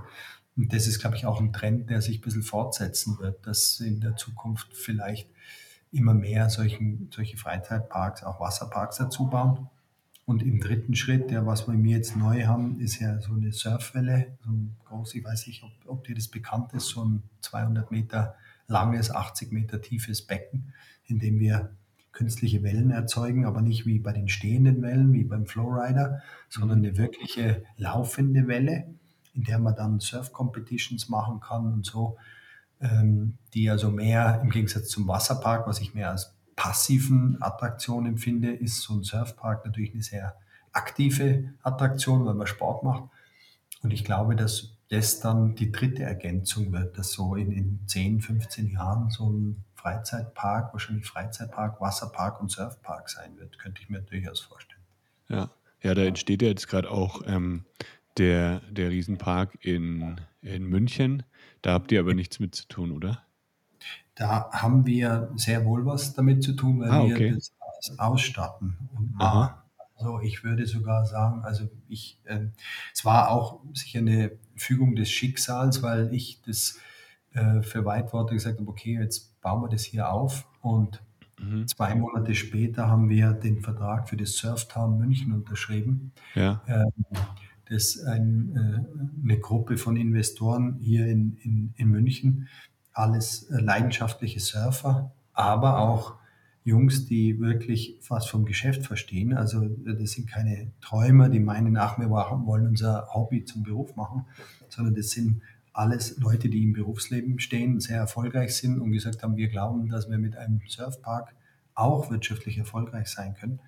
Und 0.56 0.72
das 0.72 0.86
ist, 0.86 1.00
glaube 1.00 1.16
ich, 1.16 1.26
auch 1.26 1.40
ein 1.40 1.52
Trend, 1.52 1.90
der 1.90 2.02
sich 2.02 2.18
ein 2.18 2.20
bisschen 2.20 2.42
fortsetzen 2.42 3.18
wird, 3.18 3.46
dass 3.46 3.80
in 3.80 4.00
der 4.00 4.16
Zukunft 4.16 4.74
vielleicht 4.74 5.28
immer 5.90 6.14
mehr 6.14 6.48
solchen, 6.50 7.10
solche 7.14 7.36
Freizeitparks, 7.36 8.22
auch 8.22 8.40
Wasserparks 8.40 8.96
dazu 8.96 9.28
bauen. 9.28 9.68
Und 10.24 10.42
im 10.42 10.60
dritten 10.60 10.94
Schritt, 10.94 11.30
der 11.30 11.46
was 11.46 11.66
wir 11.66 11.74
mir 11.74 11.96
jetzt 11.96 12.16
neu 12.16 12.44
haben, 12.44 12.80
ist 12.80 13.00
ja 13.00 13.20
so 13.20 13.32
eine 13.32 13.52
Surfwelle, 13.52 14.38
so 14.44 14.50
ein 14.50 14.76
groß, 14.84 15.14
ich 15.14 15.24
weiß 15.24 15.46
nicht, 15.48 15.62
ob, 15.64 15.72
ob 15.86 16.04
dir 16.04 16.14
das 16.14 16.28
bekannt 16.28 16.72
ist, 16.74 16.88
so 16.88 17.04
ein 17.04 17.22
200 17.40 17.90
Meter 17.90 18.36
langes, 18.68 19.10
80 19.10 19.52
Meter 19.52 19.80
tiefes 19.82 20.22
Becken, 20.22 20.72
in 21.06 21.18
dem 21.18 21.38
wir 21.38 21.74
künstliche 22.12 22.62
Wellen 22.62 22.90
erzeugen, 22.90 23.46
aber 23.46 23.62
nicht 23.62 23.86
wie 23.86 23.98
bei 23.98 24.12
den 24.12 24.28
stehenden 24.28 24.82
Wellen, 24.82 25.12
wie 25.12 25.24
beim 25.24 25.46
Flowrider, 25.46 26.22
sondern 26.48 26.78
eine 26.78 26.96
wirkliche 26.96 27.64
laufende 27.76 28.46
Welle, 28.46 28.94
in 29.34 29.44
der 29.44 29.58
man 29.58 29.74
dann 29.74 30.00
Surf-Competitions 30.00 31.08
machen 31.08 31.40
kann 31.40 31.72
und 31.72 31.86
so, 31.86 32.18
ähm, 32.80 33.38
die 33.54 33.70
also 33.70 33.90
mehr 33.90 34.40
im 34.42 34.50
Gegensatz 34.50 34.88
zum 34.88 35.08
Wasserpark, 35.08 35.66
was 35.66 35.80
ich 35.80 35.94
mehr 35.94 36.10
als 36.10 36.34
passiven 36.56 37.38
Attraktion 37.40 38.06
empfinde, 38.06 38.52
ist 38.52 38.82
so 38.82 38.94
ein 38.94 39.02
Surfpark 39.02 39.64
natürlich 39.64 39.94
eine 39.94 40.02
sehr 40.02 40.36
aktive 40.72 41.54
Attraktion, 41.62 42.24
weil 42.26 42.34
man 42.34 42.46
Sport 42.46 42.82
macht. 42.82 43.04
Und 43.82 43.92
ich 43.92 44.04
glaube, 44.04 44.36
dass 44.36 44.76
das 44.88 45.20
dann 45.20 45.54
die 45.54 45.72
dritte 45.72 46.02
Ergänzung 46.02 46.72
wird, 46.72 46.98
dass 46.98 47.12
so 47.12 47.34
in, 47.34 47.50
in 47.50 47.80
10, 47.86 48.20
15 48.20 48.70
Jahren 48.70 49.10
so 49.10 49.30
ein 49.30 49.64
Freizeitpark, 49.82 50.72
wahrscheinlich 50.72 51.06
Freizeitpark, 51.06 51.80
Wasserpark 51.80 52.40
und 52.40 52.50
Surfpark 52.50 53.10
sein 53.10 53.36
wird, 53.36 53.58
könnte 53.58 53.82
ich 53.82 53.90
mir 53.90 54.00
durchaus 54.00 54.40
vorstellen. 54.40 54.82
Ja, 55.28 55.50
ja 55.82 55.94
da 55.94 56.02
entsteht 56.02 56.40
ja 56.42 56.48
jetzt 56.48 56.68
gerade 56.68 56.88
auch 56.88 57.22
ähm, 57.26 57.64
der, 58.16 58.60
der 58.70 58.90
Riesenpark 58.90 59.58
in, 59.64 60.20
in 60.40 60.64
München. 60.64 61.24
Da 61.62 61.72
habt 61.72 61.90
ihr 61.90 61.98
aber 61.98 62.14
nichts 62.14 62.38
mit 62.38 62.54
zu 62.54 62.68
tun, 62.68 62.92
oder? 62.92 63.22
Da 64.14 64.50
haben 64.52 64.86
wir 64.86 65.32
sehr 65.34 65.64
wohl 65.64 65.84
was 65.84 66.14
damit 66.14 66.44
zu 66.44 66.52
tun, 66.52 66.80
weil 66.80 66.90
ah, 66.90 67.02
okay. 67.02 67.30
wir 67.30 67.34
das 67.34 67.52
ausstatten 67.98 68.76
und 68.96 69.16
machen. 69.16 69.54
Also 69.96 70.20
ich 70.20 70.44
würde 70.44 70.66
sogar 70.66 71.06
sagen, 71.06 71.42
also 71.42 71.68
ich, 71.88 72.20
äh, 72.24 72.46
es 72.94 73.04
war 73.04 73.30
auch 73.30 73.60
sicher 73.72 73.98
eine 73.98 74.32
Fügung 74.54 74.94
des 74.94 75.10
Schicksals, 75.10 75.82
weil 75.82 76.14
ich 76.14 76.40
das 76.42 76.78
äh, 77.32 77.62
für 77.62 77.84
Whitewater 77.84 78.34
gesagt 78.34 78.60
habe, 78.60 78.68
okay, 78.68 78.98
jetzt 79.00 79.31
bauen 79.42 79.62
wir 79.62 79.68
das 79.68 79.82
hier 79.82 80.10
auf 80.10 80.46
und 80.62 81.02
mhm. 81.38 81.66
zwei 81.68 81.94
Monate 81.94 82.34
später 82.34 82.88
haben 82.88 83.08
wir 83.10 83.32
den 83.32 83.60
Vertrag 83.60 84.08
für 84.08 84.16
das 84.16 84.36
Surftown 84.36 84.98
München 84.98 85.32
unterschrieben. 85.32 86.12
Ja. 86.34 86.62
Ähm, 86.66 86.90
das 87.68 87.98
ein, 88.04 88.54
äh, 88.56 89.22
eine 89.24 89.40
Gruppe 89.40 89.76
von 89.76 89.96
Investoren 89.96 90.78
hier 90.80 91.06
in, 91.06 91.38
in, 91.42 91.74
in 91.76 91.88
München, 91.88 92.48
alles 92.92 93.44
äh, 93.50 93.60
leidenschaftliche 93.60 94.40
Surfer, 94.40 95.12
aber 95.32 95.78
auch 95.78 96.14
Jungs, 96.64 97.06
die 97.06 97.40
wirklich 97.40 97.98
was 98.08 98.26
vom 98.26 98.44
Geschäft 98.44 98.86
verstehen. 98.86 99.32
Also 99.32 99.66
das 99.68 100.12
sind 100.12 100.28
keine 100.28 100.70
Träumer, 100.80 101.28
die 101.28 101.40
meinen, 101.40 101.76
ach, 101.76 101.98
wir 101.98 102.08
wollen 102.08 102.68
unser 102.68 103.08
Hobby 103.12 103.44
zum 103.44 103.64
Beruf 103.64 103.96
machen, 103.96 104.26
sondern 104.68 104.94
das 104.94 105.10
sind 105.10 105.42
alles 105.72 106.18
Leute, 106.18 106.48
die 106.48 106.62
im 106.62 106.72
Berufsleben 106.72 107.38
stehen, 107.38 107.80
sehr 107.80 107.98
erfolgreich 107.98 108.56
sind 108.56 108.80
und 108.80 108.92
gesagt 108.92 109.22
haben, 109.22 109.36
wir 109.36 109.48
glauben, 109.48 109.88
dass 109.88 110.10
wir 110.10 110.18
mit 110.18 110.36
einem 110.36 110.60
Surfpark 110.66 111.34
auch 111.74 112.10
wirtschaftlich 112.10 112.58
erfolgreich 112.58 113.08
sein 113.08 113.34
können. 113.34 113.60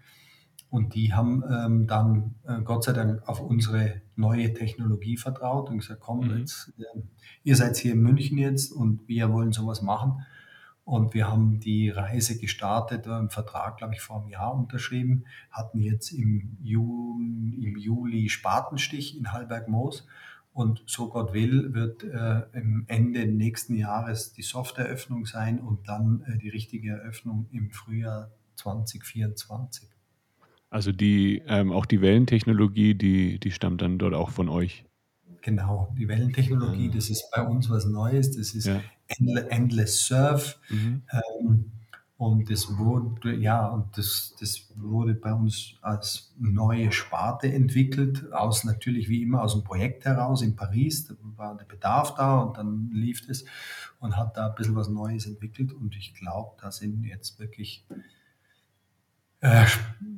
Und 0.75 0.95
die 0.95 1.13
haben 1.13 1.45
ähm, 1.49 1.87
dann 1.87 2.35
äh, 2.47 2.61
Gott 2.63 2.85
sei 2.85 2.93
Dank 2.93 3.27
auf 3.29 3.41
unsere 3.41 4.03
neue 4.17 4.53
Technologie 4.53 5.17
vertraut 5.17 5.71
und 5.71 5.79
gesagt, 5.79 6.01
komm, 6.01 6.27
mhm. 6.27 6.39
jetzt, 6.39 6.73
äh, 6.79 7.01
ihr 7.45 7.55
seid 7.55 7.77
hier 7.77 7.93
in 7.93 8.03
München 8.03 8.39
jetzt 8.39 8.73
und 8.73 9.07
wir 9.07 9.33
wollen 9.33 9.53
sowas 9.53 9.83
machen. 9.83 10.25
Und 10.85 11.15
wir 11.15 11.29
haben 11.29 11.61
die 11.61 11.89
Reise 11.89 12.39
gestartet, 12.39 13.07
einen 13.07 13.31
Vertrag, 13.31 13.79
glaube 13.79 13.95
ich, 13.95 14.01
vor 14.01 14.21
einem 14.21 14.29
Jahr 14.29 14.55
unterschrieben, 14.55 15.25
hatten 15.51 15.79
jetzt 15.79 16.11
im, 16.11 16.59
Juni, 16.61 17.65
im 17.65 17.79
Juli 17.79 18.29
Spatenstich 18.29 19.17
in 19.17 19.33
Hallberg-Moos. 19.33 20.07
Und 20.55 20.85
so 20.87 21.09
Gott 21.09 21.35
will, 21.35 21.75
wird 21.75 22.05
äh, 22.05 22.43
im 22.53 22.85
Ende 22.87 23.27
nächsten 23.27 23.75
Jahres 23.75 24.33
die 24.35 24.43
Softeröffnung 24.43 25.27
sein 25.27 25.59
und 25.59 25.89
dann 25.89 26.23
äh, 26.29 26.39
die 26.39 26.49
richtige 26.49 26.91
Eröffnung 26.93 27.49
im 27.51 27.73
Frühjahr 27.73 28.31
2024. 28.55 29.89
Also 30.71 30.93
die, 30.93 31.43
ähm, 31.49 31.73
auch 31.73 31.87
die 31.87 32.01
Wellentechnologie, 32.01 32.95
die, 32.95 33.41
die 33.41 33.51
stammt 33.51 33.83
dann 33.83 33.99
dort 33.99 34.15
auch 34.15 34.31
von 34.31 34.49
euch. 34.49 34.85
Genau, 35.43 35.93
die 35.99 36.07
Wellentechnologie, 36.07 36.89
das 36.89 37.11
ist 37.11 37.31
bei 37.35 37.43
uns 37.43 37.69
was 37.69 37.85
Neues, 37.87 38.31
das 38.31 38.55
ist 38.55 38.67
ja. 38.67 38.81
Endless 39.49 40.07
Surf. 40.07 40.61
Mhm. 40.71 41.03
Ähm, 41.13 41.73
und 42.17 42.49
das 42.49 42.79
wurde, 42.79 43.35
ja, 43.35 43.67
und 43.67 43.99
das, 43.99 44.37
das 44.39 44.69
wurde 44.77 45.15
bei 45.15 45.33
uns 45.33 45.75
als 45.83 46.33
neue 46.39 46.93
Sparte 46.93 47.53
entwickelt, 47.53 48.33
aus 48.33 48.63
natürlich 48.63 49.09
wie 49.09 49.23
immer 49.23 49.43
aus 49.43 49.55
dem 49.55 49.65
Projekt 49.65 50.05
heraus 50.05 50.41
in 50.43 50.55
Paris. 50.55 51.07
Da 51.07 51.15
war 51.37 51.57
der 51.57 51.65
Bedarf 51.65 52.15
da 52.15 52.39
und 52.39 52.57
dann 52.57 52.91
lief 52.93 53.29
es 53.29 53.45
und 53.99 54.17
hat 54.17 54.37
da 54.37 54.49
ein 54.49 54.55
bisschen 54.55 54.77
was 54.77 54.89
Neues 54.89 55.27
entwickelt. 55.27 55.73
Und 55.73 55.97
ich 55.97 56.15
glaube, 56.15 56.57
da 56.61 56.71
sind 56.71 57.03
jetzt 57.03 57.41
wirklich 57.41 57.85
äh, 59.41 59.67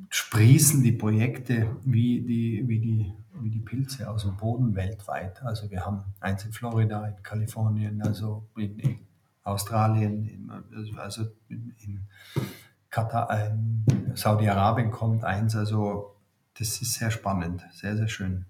sprießen 0.09 0.83
die 0.83 0.91
Projekte 0.91 1.75
wie 1.83 2.21
die, 2.21 2.63
wie, 2.67 2.79
die, 2.79 3.13
wie 3.41 3.49
die 3.49 3.59
Pilze 3.59 4.07
aus 4.07 4.21
dem 4.21 4.37
Boden 4.37 4.75
weltweit. 4.75 5.41
Also 5.41 5.69
wir 5.71 5.83
haben 5.83 6.03
eins 6.19 6.45
in 6.45 6.53
Florida, 6.53 7.07
in 7.07 7.23
Kalifornien, 7.23 8.03
also 8.03 8.47
in, 8.55 8.77
in 8.77 9.06
Australien, 9.47 10.51
also 10.97 11.25
in, 11.49 12.01
Katar, 12.89 13.47
in 13.47 14.15
Saudi-Arabien 14.15 14.91
kommt 14.91 15.23
eins. 15.23 15.55
Also 15.55 16.15
das 16.57 16.81
ist 16.81 16.95
sehr 16.95 17.11
spannend, 17.11 17.63
sehr, 17.71 17.95
sehr 17.97 18.07
schön. 18.07 18.45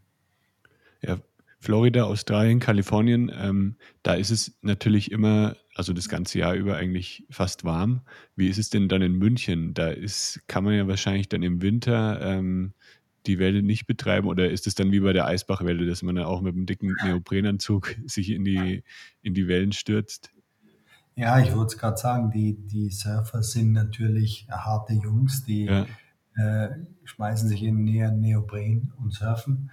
Ja, 1.02 1.18
Florida, 1.60 2.04
Australien, 2.04 2.60
Kalifornien, 2.60 3.32
ähm, 3.36 3.76
da 4.04 4.14
ist 4.14 4.30
es 4.30 4.58
natürlich 4.62 5.12
immer, 5.12 5.56
also 5.76 5.94
das 5.94 6.08
ganze 6.08 6.40
Jahr 6.40 6.54
über 6.54 6.78
eigentlich 6.78 7.26
fast 7.30 7.64
warm. 7.64 8.02
Wie 8.36 8.48
ist 8.48 8.58
es 8.58 8.70
denn 8.70 8.90
dann 8.90 9.02
in 9.02 9.14
München? 9.14 9.74
Da 9.74 9.90
ist, 9.90 10.42
kann 10.48 10.64
man 10.64 10.74
ja 10.74 10.88
wahrscheinlich 10.88 11.30
dann 11.30 11.44
im 11.44 11.62
Winter 11.62 12.22
ähm, 12.22 12.74
die 13.26 13.40
Welle 13.40 13.62
nicht 13.62 13.88
betreiben 13.88 14.28
oder 14.28 14.50
ist 14.50 14.68
es 14.68 14.76
dann 14.76 14.92
wie 14.92 15.02
bei 15.02 15.14
der 15.14 15.26
Eisbachwelle, 15.26 15.86
dass 15.86 16.02
man 16.04 16.16
dann 16.16 16.26
auch 16.26 16.42
mit 16.42 16.56
einem 16.56 16.66
dicken 16.66 16.96
Neoprenanzug 17.04 17.96
sich 18.06 18.30
in 18.30 18.46
die, 18.46 18.84
in 19.22 19.34
die 19.34 19.48
Wellen 19.48 19.74
stürzt? 19.74 20.32
Ja, 21.18 21.40
ich 21.40 21.52
würde 21.52 21.66
es 21.66 21.78
gerade 21.80 21.98
sagen, 21.98 22.30
die, 22.30 22.54
die 22.54 22.92
Surfer 22.92 23.42
sind 23.42 23.72
natürlich 23.72 24.48
harte 24.52 24.94
Jungs, 24.94 25.44
die 25.44 25.66
ja. 25.66 25.88
äh, 26.36 26.70
schmeißen 27.06 27.50
sich 27.50 27.64
in 27.64 27.84
Neopren 27.84 28.94
und 29.00 29.14
surfen. 29.14 29.72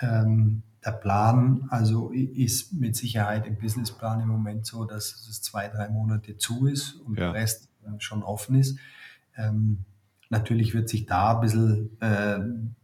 Ähm, 0.00 0.62
der 0.82 0.92
Plan 0.92 1.66
also 1.68 2.10
ist 2.12 2.72
mit 2.72 2.96
Sicherheit 2.96 3.46
im 3.46 3.58
Businessplan 3.58 4.20
im 4.20 4.28
Moment 4.28 4.64
so, 4.64 4.86
dass 4.86 5.26
es 5.28 5.42
zwei, 5.42 5.68
drei 5.68 5.90
Monate 5.90 6.38
zu 6.38 6.66
ist 6.66 6.94
und 6.94 7.18
ja. 7.18 7.32
der 7.32 7.42
Rest 7.42 7.68
schon 7.98 8.22
offen 8.22 8.58
ist. 8.58 8.78
Ähm, 9.36 9.84
natürlich 10.30 10.72
wird 10.72 10.88
sich 10.88 11.04
da 11.04 11.34
ein 11.34 11.40
bisschen 11.42 12.00
äh, 12.00 12.38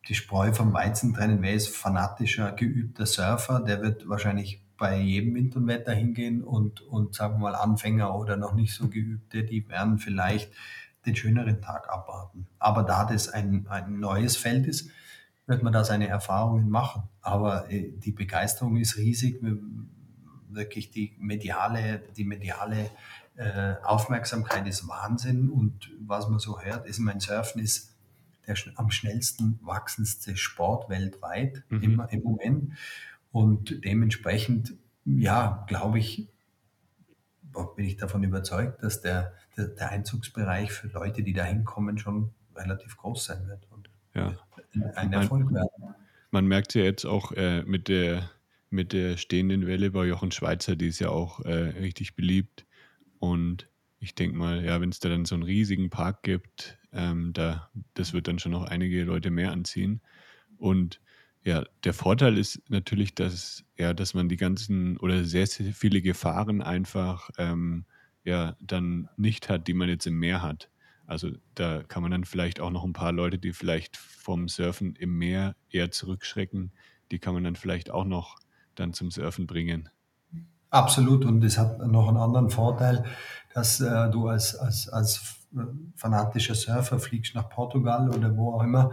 die 0.07 0.15
Spreu 0.15 0.53
vom 0.53 0.75
Weizen 0.75 1.15
trennen. 1.15 1.41
Wer 1.41 1.55
ist 1.55 1.69
fanatischer, 1.75 2.53
geübter 2.53 3.07
Surfer? 3.07 3.61
Der 3.61 3.81
wird 3.81 4.07
wahrscheinlich 4.07 4.63
bei 4.83 4.99
jedem 4.99 5.37
Wind 5.37 5.55
und 5.55 5.69
Wetter 5.69 5.93
hingehen 5.93 6.43
und, 6.43 6.81
und 6.81 7.15
sagen 7.15 7.35
wir 7.35 7.51
mal 7.51 7.55
Anfänger 7.55 8.17
oder 8.17 8.37
noch 8.37 8.53
nicht 8.53 8.75
so 8.75 8.89
geübte, 8.89 9.45
die 9.45 9.69
werden 9.69 10.01
vielleicht 10.01 10.53
den 11.07 11.15
schöneren 11.15 11.63
Tag 11.63 11.89
abwarten. 11.89 12.49
Aber 12.59 12.83
da 12.83 13.05
das 13.05 13.29
ein, 13.29 13.69
ein 13.69 14.01
neues 14.01 14.37
Feld 14.37 14.67
ist, 14.67 14.91
wird 15.47 15.63
man 15.63 15.73
da 15.73 15.85
seine 15.85 16.09
Erfahrungen 16.09 16.69
machen. 16.69 17.05
Aber 17.21 17.71
äh, 17.71 17.93
die 17.93 18.11
Begeisterung 18.11 18.77
ist 18.77 18.97
riesig. 18.97 19.41
Wirklich 20.49 20.91
die 20.91 21.15
mediale, 21.17 22.03
die 22.17 22.25
mediale 22.25 22.91
äh, 23.37 23.75
Aufmerksamkeit 23.85 24.67
ist 24.67 24.89
Wahnsinn. 24.89 25.49
Und 25.49 25.93
was 26.01 26.29
man 26.29 26.41
so 26.41 26.61
hört, 26.61 26.89
ist, 26.89 26.99
mein 26.99 27.21
Surfen 27.21 27.63
ist 27.63 27.93
der 28.49 28.57
am 28.75 28.91
schnellsten 28.91 29.61
wachsendste 29.63 30.37
Sport 30.37 30.89
weltweit 30.89 31.63
mhm. 31.69 31.83
im, 31.83 32.03
im 32.11 32.23
Moment. 32.25 32.73
Und 33.33 33.85
dementsprechend, 33.85 34.75
ja, 35.05 35.65
glaube 35.67 35.99
ich, 35.99 36.29
bin 37.77 37.85
ich 37.85 37.97
davon 37.97 38.23
überzeugt, 38.23 38.83
dass 38.83 39.01
der, 39.01 39.35
der, 39.57 39.69
der, 39.69 39.91
Einzugsbereich 39.91 40.73
für 40.73 40.89
Leute, 40.89 41.23
die 41.23 41.33
da 41.33 41.45
hinkommen, 41.45 41.99
schon 41.99 42.31
relativ 42.55 42.97
groß 42.97 43.25
sein 43.25 43.47
wird. 43.47 43.67
Und 43.71 43.91
ja 44.15 44.35
ein 44.95 45.13
Erfolg 45.13 45.45
man, 45.47 45.55
werden. 45.55 45.95
Man 46.31 46.47
merkt 46.47 46.75
ja 46.75 46.83
jetzt 46.83 47.05
auch 47.05 47.33
äh, 47.33 47.63
mit, 47.63 47.89
der, 47.89 48.31
mit 48.71 48.93
der 48.93 49.17
stehenden 49.17 49.67
Welle 49.67 49.91
bei 49.91 50.07
Jochen 50.07 50.33
Schweizer, 50.33 50.77
die 50.77 50.89
ist 50.89 50.99
ja 50.99 51.11
auch 51.11 51.41
äh, 51.41 51.53
richtig 51.53 52.15
beliebt. 52.15 52.67
Und 53.19 53.69
ich 54.01 54.15
denke 54.15 54.37
mal, 54.37 54.65
ja, 54.65 54.81
wenn 54.81 54.91
es 54.91 55.01
da 55.01 55.09
dann 55.09 55.25
so 55.25 55.35
einen 55.35 55.45
riesigen 55.45 55.91
Park 55.91 56.23
gibt, 56.23 56.79
ähm, 56.93 57.33
da, 57.33 57.71
das 57.95 58.13
wird 58.13 58.29
dann 58.29 58.39
schon 58.39 58.53
noch 58.53 58.65
einige 58.65 59.05
Leute 59.05 59.31
mehr 59.31 59.53
anziehen. 59.53 60.01
Und 60.59 61.01
ja, 61.45 61.65
der 61.85 61.95
Vorteil 61.95 62.39
ist 62.39 62.63
natürlich, 62.69 63.15
dass, 63.15 63.65
ja, 63.77 63.95
dass 63.95 64.15
man 64.15 64.29
die 64.29 64.37
ganzen 64.37 64.97
oder 64.99 65.25
sehr, 65.25 65.47
sehr 65.47 65.73
viele 65.73 66.01
Gefahren 66.01 66.63
einfach 66.63 67.31
ähm, 67.39 67.85
ja, 68.25 68.55
dann 68.61 69.09
nicht 69.17 69.49
hat, 69.49 69.67
die 69.67 69.75
man 69.75 69.89
jetzt 69.89 70.07
im 70.07 70.19
Meer 70.19 70.43
hat. 70.43 70.71
Also 71.07 71.31
da 71.55 71.83
kann 71.83 72.03
man 72.03 72.13
dann 72.13 72.25
vielleicht 72.25 72.61
auch 72.61 72.71
noch 72.71 72.85
ein 72.85 72.93
paar 72.93 73.13
Leute, 73.13 73.39
die 73.39 73.53
vielleicht 73.53 73.97
vom 73.97 74.49
Surfen 74.49 74.95
im 74.97 75.19
Meer 75.19 75.57
eher 75.69 75.91
zurückschrecken, 75.91 76.73
die 77.11 77.19
kann 77.19 77.35
man 77.35 77.45
dann 77.45 77.57
vielleicht 77.57 77.91
auch 77.91 78.05
noch 78.05 78.37
dann 78.77 78.93
zum 78.93 79.11
Surfen 79.11 79.47
bringen. 79.47 79.89
Absolut. 80.71 81.25
Und 81.25 81.45
es 81.45 81.59
hat 81.59 81.79
noch 81.87 82.09
einen 82.09 82.17
anderen 82.17 82.49
Vorteil, 82.49 83.05
dass 83.53 83.81
äh, 83.81 84.11
du 84.11 84.29
als, 84.29 84.55
als, 84.55 84.89
als 84.89 85.43
fanatischer 85.97 86.55
Surfer 86.55 86.99
fliegst 86.99 87.35
nach 87.35 87.51
Portugal 87.51 88.09
oder 88.09 88.35
wo 88.37 88.55
auch 88.55 88.63
immer. 88.63 88.93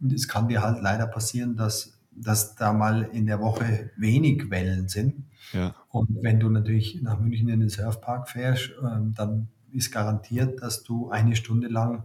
Und 0.00 0.12
es 0.12 0.28
kann 0.28 0.48
dir 0.48 0.62
halt 0.62 0.82
leider 0.82 1.06
passieren, 1.06 1.56
dass, 1.56 1.98
dass 2.10 2.54
da 2.54 2.72
mal 2.72 3.02
in 3.12 3.26
der 3.26 3.40
Woche 3.40 3.90
wenig 3.96 4.50
Wellen 4.50 4.88
sind. 4.88 5.24
Ja. 5.52 5.74
Und 5.88 6.08
wenn 6.22 6.40
du 6.40 6.48
natürlich 6.48 7.02
nach 7.02 7.18
München 7.20 7.48
in 7.48 7.60
den 7.60 7.68
Surfpark 7.68 8.28
fährst, 8.28 8.70
ähm, 8.82 9.14
dann 9.14 9.48
ist 9.72 9.92
garantiert, 9.92 10.62
dass 10.62 10.82
du 10.82 11.10
eine 11.10 11.36
Stunde 11.36 11.68
lang 11.68 12.04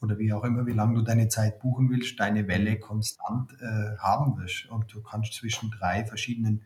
oder 0.00 0.18
wie 0.18 0.32
auch 0.32 0.44
immer, 0.44 0.66
wie 0.66 0.72
lange 0.72 0.94
du 0.96 1.02
deine 1.02 1.28
Zeit 1.28 1.60
buchen 1.60 1.88
willst, 1.88 2.18
deine 2.18 2.48
Welle 2.48 2.78
konstant 2.78 3.52
äh, 3.60 3.96
haben 3.98 4.36
wirst. 4.36 4.68
Und 4.68 4.92
du 4.92 5.00
kannst 5.00 5.34
zwischen 5.34 5.70
drei 5.70 6.04
verschiedenen 6.04 6.62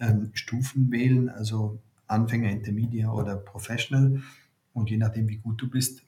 ähm, 0.00 0.30
Stufen 0.34 0.90
wählen, 0.90 1.28
also 1.28 1.80
Anfänger, 2.08 2.50
Intermediate 2.50 3.12
oder 3.12 3.36
Professional. 3.36 4.20
Und 4.74 4.90
je 4.90 4.96
nachdem, 4.96 5.28
wie 5.28 5.38
gut 5.38 5.62
du 5.62 5.70
bist, 5.70 6.02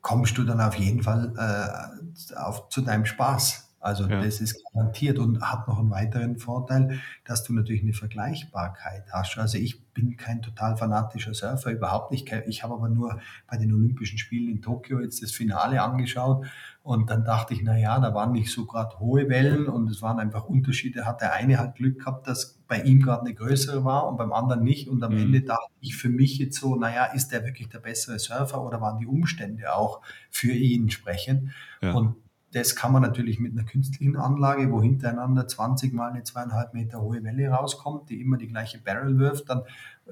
kommst 0.00 0.38
du 0.38 0.44
dann 0.44 0.60
auf 0.60 0.74
jeden 0.74 1.02
Fall 1.02 1.32
äh, 1.36 2.36
auf, 2.36 2.68
zu 2.68 2.80
deinem 2.80 3.06
Spaß. 3.06 3.69
Also 3.80 4.06
ja. 4.06 4.22
das 4.22 4.42
ist 4.42 4.62
garantiert 4.72 5.18
und 5.18 5.40
hat 5.40 5.66
noch 5.66 5.78
einen 5.78 5.90
weiteren 5.90 6.38
Vorteil, 6.38 7.00
dass 7.24 7.42
du 7.44 7.54
natürlich 7.54 7.82
eine 7.82 7.94
Vergleichbarkeit 7.94 9.04
hast. 9.10 9.38
Also 9.38 9.56
ich 9.56 9.82
bin 9.94 10.18
kein 10.18 10.42
total 10.42 10.76
fanatischer 10.76 11.32
Surfer, 11.32 11.72
überhaupt 11.72 12.10
nicht. 12.10 12.30
Ich 12.46 12.62
habe 12.62 12.74
aber 12.74 12.90
nur 12.90 13.20
bei 13.48 13.56
den 13.56 13.72
Olympischen 13.72 14.18
Spielen 14.18 14.50
in 14.50 14.60
Tokio 14.62 15.00
jetzt 15.00 15.22
das 15.22 15.32
Finale 15.32 15.82
angeschaut 15.82 16.46
und 16.82 17.10
dann 17.10 17.24
dachte 17.24 17.52
ich, 17.52 17.62
na 17.62 17.76
ja, 17.78 17.98
da 18.00 18.14
waren 18.14 18.32
nicht 18.32 18.50
so 18.50 18.64
gerade 18.64 18.98
hohe 18.98 19.28
Wellen 19.28 19.66
und 19.66 19.90
es 19.90 20.00
waren 20.00 20.18
einfach 20.18 20.44
Unterschiede. 20.44 21.04
Hat 21.04 21.20
der 21.20 21.34
eine 21.34 21.58
halt 21.58 21.74
Glück 21.74 22.00
gehabt, 22.00 22.26
dass 22.26 22.58
bei 22.68 22.82
ihm 22.82 23.02
gerade 23.02 23.22
eine 23.22 23.34
größere 23.34 23.84
war 23.84 24.08
und 24.08 24.16
beim 24.16 24.32
anderen 24.32 24.62
nicht. 24.62 24.88
Und 24.88 25.02
am 25.02 25.12
mhm. 25.12 25.20
Ende 25.20 25.42
dachte 25.42 25.70
ich 25.80 25.96
für 25.96 26.08
mich 26.08 26.38
jetzt 26.38 26.58
so, 26.58 26.76
naja, 26.76 27.04
ist 27.06 27.28
der 27.28 27.44
wirklich 27.44 27.68
der 27.68 27.80
bessere 27.80 28.18
Surfer 28.18 28.62
oder 28.62 28.80
waren 28.80 28.98
die 28.98 29.06
Umstände 29.06 29.74
auch 29.74 30.00
für 30.30 30.52
ihn 30.52 30.82
entsprechend? 30.82 31.50
Ja. 31.82 31.92
Und 31.92 32.16
das 32.52 32.74
kann 32.74 32.92
man 32.92 33.02
natürlich 33.02 33.38
mit 33.38 33.52
einer 33.52 33.64
künstlichen 33.64 34.16
Anlage, 34.16 34.70
wo 34.70 34.82
hintereinander 34.82 35.46
20 35.46 35.92
mal 35.92 36.10
eine 36.10 36.24
zweieinhalb 36.24 36.74
Meter 36.74 37.00
hohe 37.00 37.22
Welle 37.22 37.48
rauskommt, 37.48 38.10
die 38.10 38.20
immer 38.20 38.38
die 38.38 38.48
gleiche 38.48 38.78
Barrel 38.78 39.18
wirft, 39.18 39.48
dann 39.48 39.62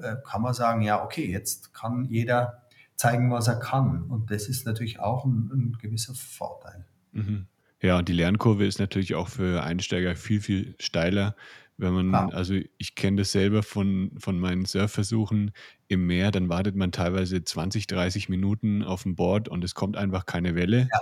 äh, 0.01 0.15
kann 0.25 0.41
man 0.41 0.53
sagen, 0.53 0.81
ja, 0.81 1.03
okay, 1.03 1.29
jetzt 1.29 1.73
kann 1.73 2.05
jeder 2.05 2.63
zeigen, 2.95 3.31
was 3.31 3.47
er 3.47 3.59
kann. 3.59 4.03
Und 4.03 4.31
das 4.31 4.47
ist 4.47 4.65
natürlich 4.65 4.99
auch 4.99 5.25
ein, 5.25 5.49
ein 5.51 5.77
gewisser 5.81 6.13
Vorteil. 6.13 6.85
Mhm. 7.11 7.47
Ja, 7.81 7.97
und 7.97 8.09
die 8.09 8.13
Lernkurve 8.13 8.65
ist 8.65 8.79
natürlich 8.79 9.15
auch 9.15 9.27
für 9.27 9.63
Einsteiger 9.63 10.15
viel, 10.15 10.41
viel 10.41 10.75
steiler. 10.79 11.35
Wenn 11.77 11.93
man, 11.93 12.11
ja. 12.11 12.27
also 12.29 12.55
ich 12.77 12.95
kenne 12.95 13.17
das 13.17 13.31
selber 13.31 13.63
von, 13.63 14.11
von 14.17 14.37
meinen 14.37 14.65
Surfversuchen 14.65 15.51
im 15.87 16.05
Meer, 16.05 16.31
dann 16.31 16.49
wartet 16.49 16.75
man 16.75 16.91
teilweise 16.91 17.41
20, 17.41 17.87
30 17.87 18.27
Minuten 18.27 18.83
auf 18.83 19.03
dem 19.03 19.15
Board 19.15 19.47
und 19.47 19.63
es 19.63 19.75
kommt 19.75 19.95
einfach 19.95 20.25
keine 20.25 20.55
Welle. 20.55 20.89
Ja. 20.91 20.99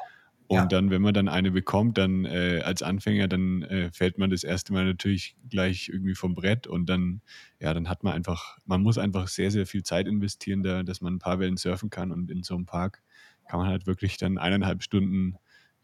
Und 0.48 0.56
ja. 0.56 0.66
dann, 0.66 0.90
wenn 0.90 1.02
man 1.02 1.14
dann 1.14 1.28
eine 1.28 1.52
bekommt, 1.52 1.98
dann 1.98 2.24
äh, 2.24 2.62
als 2.64 2.82
Anfänger, 2.82 3.28
dann 3.28 3.64
äh, 3.64 3.92
fällt 3.92 4.18
man 4.18 4.30
das 4.30 4.46
erste 4.46 4.72
Mal 4.72 4.86
natürlich 4.86 5.36
gleich 5.50 5.90
irgendwie 5.90 6.16
vom 6.16 6.36
Brett 6.36 6.68
und 6.68 6.88
dann, 6.88 7.22
ja, 7.60 7.74
dann 7.74 7.90
hat 7.90 8.04
man 8.04 8.14
einfach, 8.14 8.58
man 8.66 8.82
muss 8.82 8.98
einfach 8.98 9.28
sehr, 9.28 9.52
sehr 9.52 9.66
viel 9.66 9.84
Zeit 9.84 10.08
investieren, 10.08 10.64
da, 10.64 10.84
dass 10.84 11.02
man 11.02 11.16
ein 11.16 11.20
paar 11.20 11.40
Wellen 11.40 11.58
surfen 11.58 11.90
kann 11.90 12.14
und 12.14 12.32
in 12.32 12.44
so 12.44 12.56
einem 12.56 12.66
Park 12.66 13.04
kann 13.50 13.60
man 13.60 13.68
halt 13.68 13.88
wirklich 13.88 14.18
dann 14.18 14.38
eineinhalb 14.38 14.84
Stunden, 14.84 15.36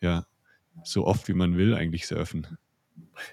ja, 0.02 0.26
so 0.84 1.06
oft 1.06 1.28
wie 1.28 1.34
man 1.34 1.58
will 1.58 1.76
eigentlich 1.76 2.08
surfen. 2.08 2.48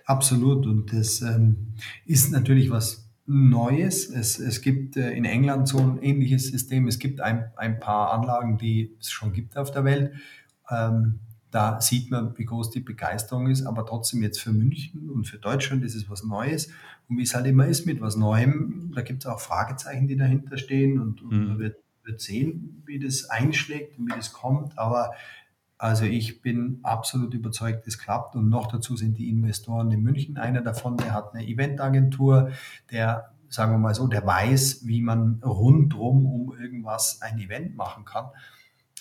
Absolut 0.06 0.66
und 0.66 0.92
das 0.92 1.22
ähm, 1.22 1.74
ist 2.06 2.32
natürlich 2.32 2.70
was 2.70 3.08
Neues. 3.32 4.10
Es, 4.10 4.40
es 4.40 4.60
gibt 4.60 4.96
äh, 4.96 5.12
in 5.12 5.24
England 5.24 5.68
so 5.68 5.78
ein 5.78 6.02
ähnliches 6.02 6.48
System. 6.48 6.88
Es 6.88 6.98
gibt 6.98 7.20
ein, 7.20 7.44
ein 7.56 7.78
paar 7.78 8.12
Anlagen, 8.12 8.58
die 8.58 8.96
es 8.98 9.12
schon 9.12 9.32
gibt 9.32 9.56
auf 9.56 9.70
der 9.70 9.84
Welt 9.84 10.14
ähm, 10.70 11.20
da 11.50 11.80
sieht 11.80 12.10
man, 12.10 12.36
wie 12.38 12.44
groß 12.44 12.70
die 12.70 12.80
Begeisterung 12.80 13.48
ist, 13.48 13.66
aber 13.66 13.84
trotzdem 13.84 14.22
jetzt 14.22 14.40
für 14.40 14.52
München 14.52 15.10
und 15.10 15.26
für 15.26 15.38
Deutschland 15.38 15.84
ist 15.84 15.96
es 15.96 16.08
was 16.08 16.22
Neues. 16.22 16.68
Und 17.08 17.18
wie 17.18 17.22
es 17.22 17.34
halt 17.34 17.46
immer 17.46 17.66
ist 17.66 17.86
mit 17.86 18.00
was 18.00 18.16
Neuem, 18.16 18.92
da 18.94 19.02
gibt 19.02 19.24
es 19.24 19.26
auch 19.26 19.40
Fragezeichen, 19.40 20.06
die 20.06 20.16
dahinter 20.16 20.58
stehen 20.58 21.00
und, 21.00 21.22
und 21.22 21.32
mhm. 21.32 21.48
man 21.48 21.58
wird, 21.58 21.76
wird 22.04 22.20
sehen, 22.20 22.82
wie 22.86 23.00
das 23.00 23.28
einschlägt 23.30 23.98
und 23.98 24.06
wie 24.06 24.16
das 24.16 24.32
kommt. 24.32 24.78
Aber 24.78 25.12
also 25.76 26.04
ich 26.04 26.42
bin 26.42 26.78
absolut 26.82 27.34
überzeugt, 27.34 27.86
es 27.88 27.98
klappt. 27.98 28.36
Und 28.36 28.48
noch 28.48 28.66
dazu 28.66 28.96
sind 28.96 29.18
die 29.18 29.30
Investoren 29.30 29.90
in 29.90 30.02
München. 30.02 30.36
Einer 30.36 30.60
davon, 30.60 30.98
der 30.98 31.14
hat 31.14 31.34
eine 31.34 31.44
Eventagentur, 31.44 32.50
der, 32.92 33.32
sagen 33.48 33.72
wir 33.72 33.78
mal 33.78 33.94
so, 33.94 34.06
der 34.06 34.24
weiß, 34.24 34.86
wie 34.86 35.00
man 35.00 35.40
rundrum 35.42 36.26
um 36.26 36.56
irgendwas 36.56 37.22
ein 37.22 37.38
Event 37.38 37.76
machen 37.76 38.04
kann. 38.04 38.26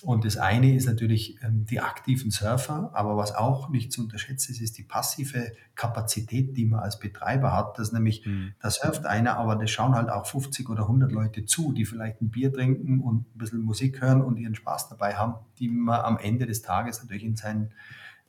Und 0.02 0.24
das 0.24 0.38
eine 0.38 0.76
ist 0.76 0.86
natürlich 0.86 1.38
ähm, 1.44 1.66
die 1.66 1.82
aktiven 1.82 2.32
Surfer, 2.32 2.92
aber 2.94 3.18
was 3.18 3.36
auch 3.36 3.70
nicht 3.70 3.92
zu 3.92 4.02
unterschätzen 4.02 4.52
ist, 4.52 4.62
ist 4.62 4.78
die 4.78 4.84
passive 4.84 5.52
Kapazität, 5.76 6.56
die 6.56 6.66
man 6.66 6.80
als 6.80 7.00
Betreiber 7.00 7.54
hat. 7.54 7.80
Das 7.80 7.92
nämlich, 7.92 8.26
mhm. 8.26 8.54
da 8.62 8.70
surft 8.70 9.06
einer, 9.06 9.38
aber 9.38 9.56
da 9.56 9.68
schauen 9.68 9.96
halt 9.96 10.10
auch 10.10 10.26
50 10.26 10.70
oder 10.70 10.84
100 10.84 11.12
Leute 11.12 11.46
zu, 11.46 11.74
die 11.74 11.86
vielleicht 11.86 12.22
ein 12.22 12.30
Bier 12.30 12.54
trinken 12.54 13.02
und 13.02 13.22
ein 13.22 13.38
bisschen 13.38 13.62
Musik 13.62 14.02
hören 14.02 14.22
und 14.22 14.38
ihren 14.38 14.56
Spaß 14.56 14.90
dabei 14.90 15.16
haben, 15.16 15.36
die 15.60 15.70
man 15.70 16.02
am 16.02 16.18
Ende 16.18 16.46
des 16.46 16.62
Tages 16.62 17.02
natürlich 17.02 17.24
in 17.24 17.36
seinen 17.36 17.74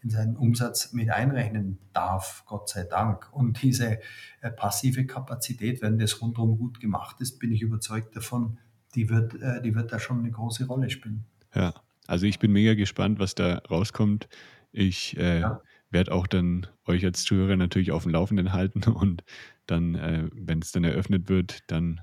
in 0.03 0.09
seinen 0.09 0.37
Umsatz 0.37 0.93
mit 0.93 1.11
einrechnen 1.11 1.79
darf, 1.93 2.45
Gott 2.47 2.71
sei 2.71 2.85
Dank. 2.85 3.29
Und 3.33 3.63
diese 3.63 3.99
äh, 4.41 4.51
passive 4.51 5.05
Kapazität, 5.07 5.83
wenn 5.83 5.99
das 5.99 6.23
rundherum 6.23 6.57
gut 6.57 6.81
gemacht 6.81 7.21
ist, 7.21 7.39
bin 7.39 7.53
ich 7.53 7.61
überzeugt 7.63 8.17
davon, 8.17 8.59
die 8.95 9.09
wird, 9.09 9.35
äh, 9.41 9.61
die 9.63 9.75
wird 9.75 9.93
da 9.93 9.99
schon 9.99 10.21
eine 10.21 10.31
große 10.31 10.67
Rolle 10.67 10.91
spielen. 10.91 11.27
Ja, 11.55 11.75
also 12.07 12.27
ich 12.27 12.39
bin 12.39 12.53
mega 12.53 12.75
gespannt, 12.75 13.19
was 13.19 13.35
da 13.35 13.59
rauskommt. 13.71 14.29
Ich 14.73 15.17
äh, 15.17 15.41
ja. 15.41 15.61
werde 15.91 16.13
auch 16.13 16.27
dann 16.27 16.67
euch 16.87 17.05
als 17.05 17.25
Zuhörer 17.25 17.57
natürlich 17.57 17.93
auf 17.93 18.05
dem 18.05 18.13
Laufenden 18.13 18.53
halten 18.53 18.83
und 18.91 19.25
dann, 19.67 19.95
äh, 19.95 20.29
wenn 20.33 20.61
es 20.61 20.73
dann 20.73 20.85
eröffnet 20.85 21.29
wird, 21.29 21.61
dann 21.69 22.01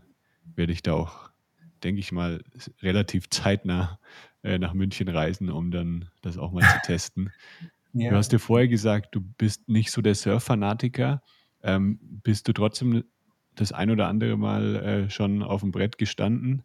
werde 0.55 0.73
ich 0.73 0.81
da 0.81 0.93
auch, 0.93 1.29
denke 1.83 1.99
ich 1.99 2.11
mal, 2.11 2.41
relativ 2.81 3.29
zeitnah 3.29 3.99
äh, 4.43 4.57
nach 4.57 4.73
München 4.73 5.07
reisen, 5.09 5.49
um 5.49 5.71
dann 5.71 6.09
das 6.21 6.37
auch 6.37 6.51
mal 6.51 6.61
zu 6.61 6.77
testen. 6.83 7.31
Ja. 7.93 8.11
Du 8.11 8.15
hast 8.15 8.31
dir 8.31 8.39
vorher 8.39 8.67
gesagt, 8.67 9.15
du 9.15 9.21
bist 9.21 9.67
nicht 9.67 9.91
so 9.91 10.01
der 10.01 10.15
Surf-Fanatiker. 10.15 11.21
Ähm, 11.63 11.99
bist 12.01 12.47
du 12.47 12.53
trotzdem 12.53 13.03
das 13.55 13.71
ein 13.71 13.89
oder 13.89 14.07
andere 14.07 14.37
Mal 14.37 14.75
äh, 14.75 15.09
schon 15.09 15.43
auf 15.43 15.61
dem 15.61 15.71
Brett 15.71 15.97
gestanden? 15.97 16.63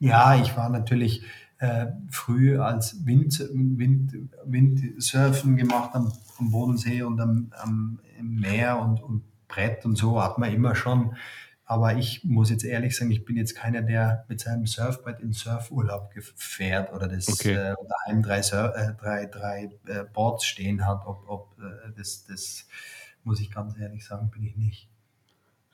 Ja, 0.00 0.40
ich 0.40 0.56
war 0.56 0.68
natürlich 0.68 1.22
äh, 1.58 1.86
früh 2.10 2.58
als 2.58 3.04
Wind, 3.04 3.40
Wind, 3.52 4.14
Windsurfen 4.44 5.56
gemacht 5.56 5.90
am, 5.94 6.12
am 6.38 6.50
Bodensee 6.50 7.02
und 7.02 7.20
am, 7.20 7.52
am, 7.56 8.00
Meer 8.20 8.80
und, 8.80 9.00
und 9.00 9.22
Brett 9.46 9.84
und 9.84 9.96
so 9.96 10.20
hat 10.20 10.38
man 10.38 10.52
immer 10.52 10.74
schon. 10.74 11.14
Aber 11.64 11.96
ich 11.96 12.24
muss 12.24 12.50
jetzt 12.50 12.64
ehrlich 12.64 12.96
sagen, 12.96 13.10
ich 13.10 13.24
bin 13.24 13.36
jetzt 13.36 13.54
keiner, 13.54 13.82
der 13.82 14.24
mit 14.28 14.40
seinem 14.40 14.66
Surfbrett 14.66 15.20
in 15.20 15.32
Surfurlaub 15.32 16.10
fährt 16.34 16.92
oder 16.92 17.06
das 17.06 17.28
okay. 17.28 17.52
äh, 17.52 17.74
daheim 18.06 18.22
drei, 18.22 18.42
Sur 18.42 18.74
äh, 18.74 18.94
drei, 18.94 19.26
drei 19.26 19.70
äh, 19.86 20.04
Boards 20.12 20.46
stehen 20.46 20.86
hat. 20.86 21.06
Ob, 21.06 21.28
ob 21.28 21.56
äh, 21.58 21.92
das, 21.96 22.24
das 22.24 22.66
muss 23.22 23.40
ich 23.40 23.50
ganz 23.50 23.78
ehrlich 23.78 24.04
sagen, 24.04 24.30
bin 24.30 24.42
ich 24.44 24.56
nicht. 24.56 24.88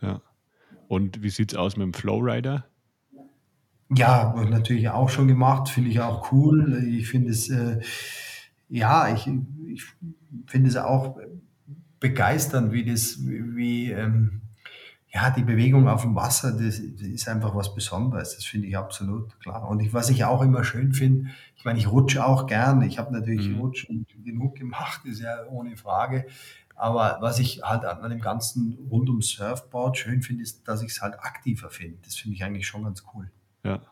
Ja. 0.00 0.20
Und 0.88 1.22
wie 1.22 1.30
sieht 1.30 1.52
es 1.52 1.58
aus 1.58 1.76
mit 1.76 1.84
dem 1.84 1.94
Flowrider? 1.94 2.66
Ja, 3.90 4.34
natürlich 4.48 4.88
auch 4.88 5.08
schon 5.08 5.28
gemacht, 5.28 5.68
finde 5.68 5.90
ich 5.90 6.00
auch 6.00 6.32
cool. 6.32 6.84
Ich 6.88 7.08
finde 7.08 7.30
es, 7.30 7.50
äh, 7.50 7.80
ja, 8.68 9.14
ich, 9.14 9.28
ich 9.72 9.84
finde 10.46 10.68
es 10.68 10.76
auch 10.76 11.18
begeisternd, 12.00 12.72
wie 12.72 12.84
das, 12.84 13.18
wie, 13.20 13.90
ähm, 13.90 14.40
ja, 15.14 15.30
die 15.30 15.44
Bewegung 15.44 15.86
auf 15.86 16.02
dem 16.02 16.16
Wasser, 16.16 16.50
das, 16.52 16.80
das 16.80 17.06
ist 17.06 17.28
einfach 17.28 17.54
was 17.54 17.74
Besonderes. 17.74 18.34
Das 18.34 18.44
finde 18.44 18.66
ich 18.66 18.76
absolut 18.76 19.38
klar. 19.40 19.68
Und 19.68 19.80
ich, 19.80 19.92
was 19.92 20.10
ich 20.10 20.24
auch 20.24 20.42
immer 20.42 20.64
schön 20.64 20.92
finde, 20.92 21.30
ich 21.56 21.64
meine, 21.64 21.78
ich 21.78 21.90
rutsche 21.90 22.26
auch 22.26 22.46
gern. 22.46 22.82
Ich 22.82 22.98
habe 22.98 23.12
natürlich 23.12 23.48
mhm. 23.48 23.60
Rutschen 23.60 24.06
genug 24.24 24.56
gemacht, 24.56 25.04
ist 25.04 25.20
ja 25.20 25.46
ohne 25.48 25.76
Frage. 25.76 26.26
Aber 26.74 27.18
was 27.20 27.38
ich 27.38 27.62
halt 27.62 27.84
an 27.84 28.10
dem 28.10 28.20
ganzen 28.20 28.76
rund 28.90 29.08
ums 29.08 29.28
Surfboard 29.28 29.96
schön 29.96 30.20
finde, 30.20 30.42
ist, 30.42 30.66
dass 30.66 30.82
ich 30.82 30.90
es 30.90 31.00
halt 31.00 31.14
aktiver 31.20 31.70
finde. 31.70 31.98
Das 32.04 32.16
finde 32.16 32.34
ich 32.34 32.42
eigentlich 32.42 32.66
schon 32.66 32.82
ganz 32.82 33.04
cool. 33.14 33.30
Ja. 33.64 33.82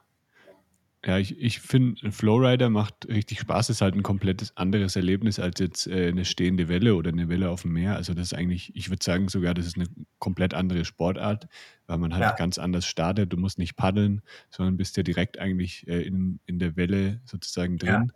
Ja, 1.04 1.18
ich, 1.18 1.37
ich 1.37 1.58
finde, 1.58 2.12
Flowrider 2.12 2.70
macht 2.70 3.08
richtig 3.08 3.40
Spaß. 3.40 3.70
Ist 3.70 3.80
halt 3.80 3.96
ein 3.96 4.04
komplettes 4.04 4.56
anderes 4.56 4.94
Erlebnis 4.94 5.40
als 5.40 5.58
jetzt 5.58 5.88
äh, 5.88 6.08
eine 6.08 6.24
stehende 6.24 6.68
Welle 6.68 6.94
oder 6.94 7.11
eine 7.11 7.28
Welle 7.28 7.50
auf 7.50 7.62
dem 7.62 7.72
Meer. 7.72 7.96
Also 7.96 8.14
das 8.14 8.26
ist 8.26 8.35
eigentlich, 8.35 8.70
ich 8.76 8.88
würde 8.88 9.04
sagen 9.04 9.28
sogar, 9.28 9.52
das 9.52 9.66
ist 9.66 9.76
eine 9.76 9.88
komplett 10.20 10.54
andere 10.54 10.85
Sportart, 10.85 11.48
weil 11.88 11.98
man 11.98 12.14
halt 12.14 12.22
Ja, 12.22 12.32
ganz 12.37 12.56
anders 12.56 12.87
startet. 12.87 13.32
Du 13.32 13.37
musst 13.37 13.58
nicht 13.58 13.74
paddeln, 13.74 14.22
sondern 14.48 14.76
bist 14.76 14.96
ja 14.96 15.02
direkt 15.02 15.40
eigentlich 15.40 15.88
äh, 15.88 16.02
in, 16.02 16.38
in 16.46 16.61
der 16.61 16.76
Welle 16.76 17.20
sozusagen 17.24 17.78
ja, 17.78 17.98
drin. 17.98 18.12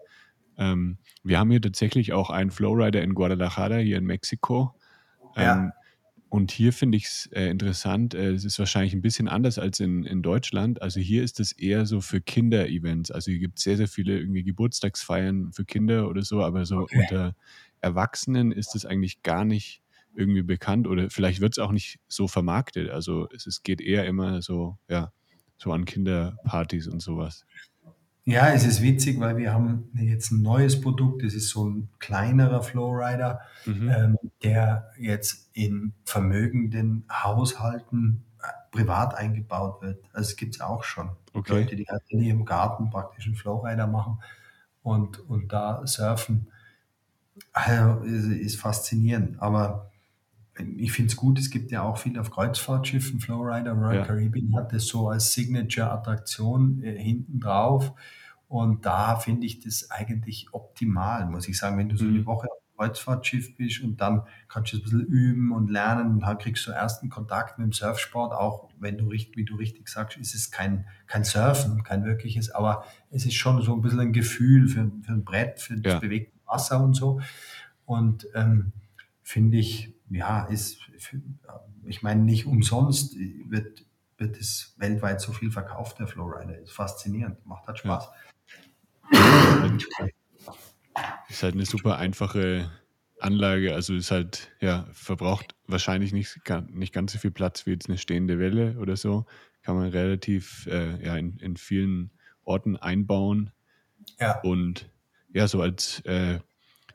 Ähm, 0.56 0.98
wir 1.24 1.40
haben 1.40 1.50
hier 1.50 1.60
tatsächlich 1.60 2.12
auch 2.12 2.30
einen 2.30 2.52
Flowrider 2.52 3.02
in 3.02 3.14
Guadalajara, 3.14 3.78
hier 3.78 3.98
in 3.98 4.04
Mexiko. 4.04 4.78
Ähm, 5.34 5.44
ja, 5.44 5.72
und 6.28 6.50
hier 6.50 6.72
finde 6.72 6.96
ich 6.96 7.04
es 7.04 7.28
äh, 7.32 7.46
interessant, 7.46 8.14
äh, 8.14 8.32
es 8.32 8.44
ist 8.44 8.58
wahrscheinlich 8.58 8.92
ein 8.94 9.02
bisschen 9.02 9.28
anders 9.28 9.58
als 9.58 9.78
in, 9.80 10.04
in 10.04 10.22
Deutschland. 10.22 10.82
Also 10.82 10.98
hier 11.00 11.22
ist 11.22 11.38
es 11.38 11.52
eher 11.52 11.86
so 11.86 12.00
für 12.00 12.20
Kinder-Events. 12.20 13.10
Also 13.10 13.30
hier 13.30 13.40
gibt 13.40 13.58
es 13.58 13.64
sehr, 13.64 13.76
sehr 13.76 13.88
viele 13.88 14.18
irgendwie 14.18 14.42
Geburtstagsfeiern 14.42 15.52
für 15.52 15.64
Kinder 15.64 16.08
oder 16.08 16.22
so, 16.22 16.42
aber 16.42 16.66
so 16.66 16.78
okay. 16.78 16.98
unter 17.00 17.36
Erwachsenen 17.80 18.50
ist 18.50 18.74
es 18.74 18.84
eigentlich 18.84 19.22
gar 19.22 19.44
nicht 19.44 19.82
irgendwie 20.14 20.42
bekannt 20.42 20.86
oder 20.88 21.10
vielleicht 21.10 21.40
wird 21.40 21.52
es 21.52 21.58
auch 21.58 21.72
nicht 21.72 22.00
so 22.08 22.26
vermarktet. 22.26 22.90
Also 22.90 23.28
es, 23.32 23.46
es 23.46 23.62
geht 23.62 23.80
eher 23.80 24.06
immer 24.06 24.42
so, 24.42 24.78
ja, 24.88 25.12
so 25.58 25.72
an 25.72 25.84
Kinderpartys 25.84 26.88
und 26.88 27.00
sowas. 27.00 27.44
Ja, 28.28 28.48
es 28.52 28.64
ist 28.66 28.82
witzig, 28.82 29.20
weil 29.20 29.36
wir 29.36 29.52
haben 29.52 29.88
jetzt 29.94 30.32
ein 30.32 30.42
neues 30.42 30.80
Produkt. 30.80 31.22
Das 31.22 31.32
ist 31.32 31.48
so 31.48 31.68
ein 31.68 31.88
kleinerer 32.00 32.60
Flowrider, 32.60 33.40
Mhm. 33.64 33.88
ähm, 33.88 34.18
der 34.42 34.90
jetzt 34.98 35.48
in 35.52 35.92
vermögenden 36.04 37.04
Haushalten 37.10 38.24
äh, 38.42 38.46
privat 38.72 39.14
eingebaut 39.14 39.80
wird. 39.80 40.04
Also 40.12 40.30
es 40.30 40.36
gibt 40.36 40.56
es 40.56 40.60
auch 40.60 40.82
schon. 40.82 41.10
Okay. 41.34 41.52
Leute, 41.62 41.76
die 41.76 41.84
halt 41.88 42.02
in 42.08 42.20
ihrem 42.20 42.44
Garten 42.44 42.90
praktisch 42.90 43.26
einen 43.26 43.36
Flowrider 43.36 43.86
machen 43.86 44.18
und, 44.82 45.20
und 45.28 45.52
da 45.52 45.86
surfen. 45.86 46.48
Also, 47.52 48.00
ist, 48.04 48.26
ist 48.26 48.60
faszinierend. 48.60 49.40
Aber 49.42 49.90
ich 50.78 50.92
finde 50.92 51.10
es 51.10 51.16
gut, 51.16 51.38
es 51.38 51.50
gibt 51.50 51.70
ja 51.70 51.82
auch 51.82 51.98
viel 51.98 52.18
auf 52.18 52.30
Kreuzfahrtschiffen. 52.30 53.20
Flowrider 53.20 53.72
Royal 53.72 53.96
Ja. 53.96 54.04
Caribbean 54.04 54.54
hat 54.56 54.72
das 54.72 54.86
so 54.86 55.08
als 55.10 55.32
Signature-Attraktion 55.34 56.82
äh, 56.82 56.98
hinten 56.98 57.40
drauf. 57.40 57.92
Und 58.48 58.86
da 58.86 59.16
finde 59.16 59.46
ich 59.46 59.60
das 59.60 59.90
eigentlich 59.90 60.48
optimal, 60.52 61.26
muss 61.26 61.48
ich 61.48 61.58
sagen. 61.58 61.78
Wenn 61.78 61.88
du 61.88 61.96
so 61.96 62.04
eine 62.04 62.20
Mhm. 62.20 62.26
Woche 62.26 62.46
auf 62.50 62.58
dem 62.58 62.76
Kreuzfahrtschiff 62.76 63.56
bist 63.56 63.82
und 63.82 64.00
dann 64.00 64.22
kannst 64.48 64.72
du 64.72 64.76
ein 64.76 64.82
bisschen 64.82 65.00
üben 65.06 65.50
und 65.52 65.68
lernen 65.70 66.10
und 66.12 66.20
dann 66.20 66.38
kriegst 66.38 66.66
du 66.66 66.70
ersten 66.70 67.08
Kontakt 67.08 67.58
mit 67.58 67.64
dem 67.66 67.72
Surfsport, 67.72 68.32
auch 68.32 68.68
wenn 68.78 68.98
du, 68.98 69.08
richt- 69.08 69.36
wie 69.36 69.44
du 69.44 69.56
richtig 69.56 69.88
sagst, 69.88 70.16
ist 70.18 70.34
es 70.34 70.50
kein, 70.50 70.86
kein 71.06 71.24
Surfen, 71.24 71.82
kein 71.82 72.04
wirkliches, 72.04 72.50
aber 72.50 72.84
es 73.10 73.24
ist 73.26 73.34
schon 73.34 73.62
so 73.62 73.74
ein 73.74 73.82
bisschen 73.82 74.00
ein 74.00 74.12
Gefühl 74.12 74.68
für, 74.68 74.90
für 75.02 75.12
ein 75.12 75.24
Brett, 75.24 75.58
für 75.60 75.76
das 75.80 75.94
Ja. 75.94 75.98
bewegte 75.98 76.38
Wasser 76.46 76.82
und 76.84 76.94
so. 76.94 77.20
Und 77.84 78.28
ähm, 78.34 78.72
finde 79.22 79.56
ich, 79.58 79.92
ja, 80.10 80.44
ist, 80.44 80.78
ich 81.84 82.02
meine, 82.02 82.22
nicht 82.22 82.46
umsonst 82.46 83.16
wird, 83.48 83.84
wird 84.18 84.36
es 84.38 84.74
weltweit 84.78 85.20
so 85.20 85.32
viel 85.32 85.50
verkauft, 85.50 85.98
der 85.98 86.06
Flowrider. 86.06 86.58
Ist 86.58 86.72
faszinierend, 86.72 87.44
macht 87.46 87.66
halt 87.66 87.78
Ja. 87.78 87.82
Spaß. 88.00 88.04
Ist 88.04 88.35
Ist 91.28 91.42
halt 91.42 91.54
eine 91.54 91.66
super 91.66 91.98
einfache 91.98 92.70
Anlage, 93.20 93.74
also 93.74 93.94
ist 93.94 94.10
halt, 94.10 94.50
ja, 94.60 94.86
verbraucht 94.92 95.54
wahrscheinlich 95.66 96.12
nicht, 96.12 96.38
nicht 96.70 96.92
ganz 96.92 97.12
so 97.12 97.18
viel 97.18 97.30
Platz 97.30 97.66
wie 97.66 97.72
jetzt 97.72 97.88
eine 97.88 97.98
stehende 97.98 98.38
Welle 98.38 98.78
oder 98.78 98.96
so. 98.96 99.26
Kann 99.62 99.76
man 99.76 99.88
relativ 99.88 100.66
äh, 100.66 101.04
ja, 101.04 101.16
in, 101.16 101.38
in 101.38 101.56
vielen 101.56 102.10
Orten 102.44 102.76
einbauen. 102.76 103.50
Ja, 104.20 104.40
Und 104.40 104.90
ja, 105.32 105.48
so 105.48 105.60
als 105.60 106.00
äh, 106.00 106.38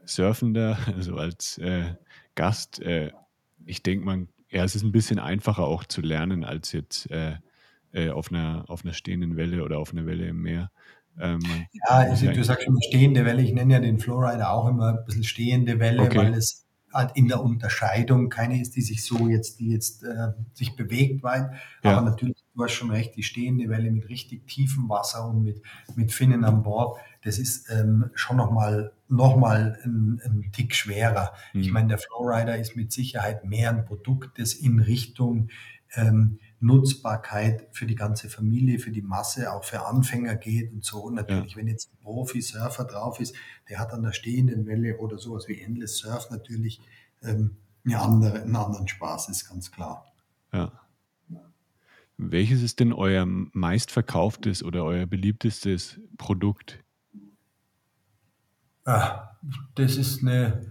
Surfender, 0.06 0.77
also 0.95 1.15
als 1.15 1.58
äh, 1.58 1.95
Gast, 2.36 2.80
äh, 2.82 3.12
ich 3.65 3.84
denke 3.84 4.06
man, 4.06 4.30
ja, 4.49 4.63
es 4.63 4.75
ist 4.75 4.84
ein 4.84 4.91
bisschen 4.91 5.19
einfacher 5.19 5.63
auch 5.63 5.84
zu 5.86 6.01
lernen 6.01 6.43
als 6.43 6.71
jetzt 6.71 7.10
äh, 7.12 7.38
äh, 7.93 8.10
auf 8.10 8.32
einer, 8.32 8.65
auf 8.67 8.84
einer 8.84 8.93
stehenden 8.93 9.38
Welle 9.38 9.63
oder 9.63 9.80
auf 9.80 9.91
einer 9.91 10.06
Welle 10.06 10.27
im 10.27 10.41
Meer. 10.41 10.71
Ähm, 11.19 11.39
ja 11.74 11.89
also 11.89 12.32
du 12.32 12.43
sagst 12.43 12.67
immer 12.67 12.82
stehende 12.88 13.26
Welle. 13.26 13.41
Ich 13.41 13.54
nenne 13.54 13.74
ja 13.74 13.80
den 13.80 14.00
Flowrider 14.00 14.52
auch 14.52 14.67
immer 14.67 14.89
ein 14.89 15.06
bisschen 15.06 15.24
stehende 15.24 15.80
Welle, 15.80 16.04
okay, 16.04 16.17
weil 16.17 16.34
es 16.34 16.65
halt 16.93 17.12
in 17.15 17.28
der 17.28 17.41
Unterscheidung 17.41 18.30
keine 18.30 18.62
ist, 18.62 18.76
die 18.76 18.82
sich 18.82 19.04
so 19.06 19.28
jetzt, 19.30 19.60
die 19.60 19.69
jetzt 19.69 20.04
äh, 20.04 20.34
sich 20.54 20.76
bewegt 20.76 21.24
weit. 21.24 21.52
Aber 21.84 21.91
ja, 21.93 22.02
natürlich, 22.02 22.38
du 22.54 22.63
hast 22.63 22.74
schon 22.74 22.91
recht, 22.91 23.15
die 23.15 23.24
stehende 23.24 23.69
Welle 23.69 23.91
mit 23.91 24.10
richtig 24.10 24.47
tiefem 24.47 24.89
Wasser 24.89 25.28
und 25.28 25.43
mit, 25.43 25.62
mit 25.95 26.12
Finnen 26.12 26.43
an 26.43 26.63
Bord, 26.63 27.00
das 27.24 27.38
ist 27.38 27.69
ähm, 27.69 28.10
schon 28.15 28.38
nochmal 28.38 28.91
noch 29.08 29.36
mal 29.36 29.78
ein, 29.84 30.21
ein 30.24 30.52
Tick 30.54 30.74
schwerer. 30.74 31.34
Ich 31.54 31.67
hm, 31.67 31.74
meine, 31.74 31.88
der 31.89 31.97
Flowrider 31.97 32.58
ist 32.58 32.76
mit 32.76 32.91
Sicherheit 32.91 33.45
mehr 33.45 33.69
ein 33.69 33.86
Produkt, 33.86 34.39
das 34.39 34.54
in 34.54 34.80
Richtung 34.80 35.50
ähm, 35.95 36.39
Nutzbarkeit 36.62 37.67
für 37.71 37.86
die 37.86 37.95
ganze 37.95 38.30
Familie, 38.30 38.80
für 38.80 38.91
die 38.91 39.02
Masse, 39.02 39.52
auch 39.52 39.63
für 39.63 39.86
Anfänger 39.86 40.36
geht 40.36 40.71
und 40.71 40.86
so. 40.86 41.02
Und 41.04 41.17
ja, 41.17 41.24
natürlich, 41.24 41.58
wenn 41.58 41.67
jetzt 41.67 41.91
ein 41.91 41.97
Profi-Surfer 42.04 42.86
drauf 42.86 43.19
ist, 43.19 43.36
der 43.67 43.80
hat 43.80 43.91
an 43.93 44.04
der 44.04 44.13
stehenden 44.13 44.67
Welle 44.67 44.97
oder 44.97 45.17
sowas 45.17 45.47
wie 45.47 45.60
Endless 45.60 45.97
Surf 45.97 46.30
natürlich 46.30 46.80
ähm, 47.24 47.58
eine 47.84 48.00
andere, 48.00 48.43
einen 48.43 48.56
anderen 48.56 48.88
Spaß, 48.88 49.30
ist 49.30 49.50
ganz 49.50 49.71
klar. 49.71 50.06
ja. 50.54 50.71
Welches 52.17 52.62
ist 52.62 52.80
denn 52.80 52.93
euer 52.93 53.26
meistverkauftes 53.26 54.63
oder 54.63 54.84
euer 54.84 55.08
beliebtestes 55.08 56.00
Produkt? 56.19 56.78
Ah, 58.86 59.32
das 59.74 59.97
ist 59.97 60.21
eine 60.21 60.67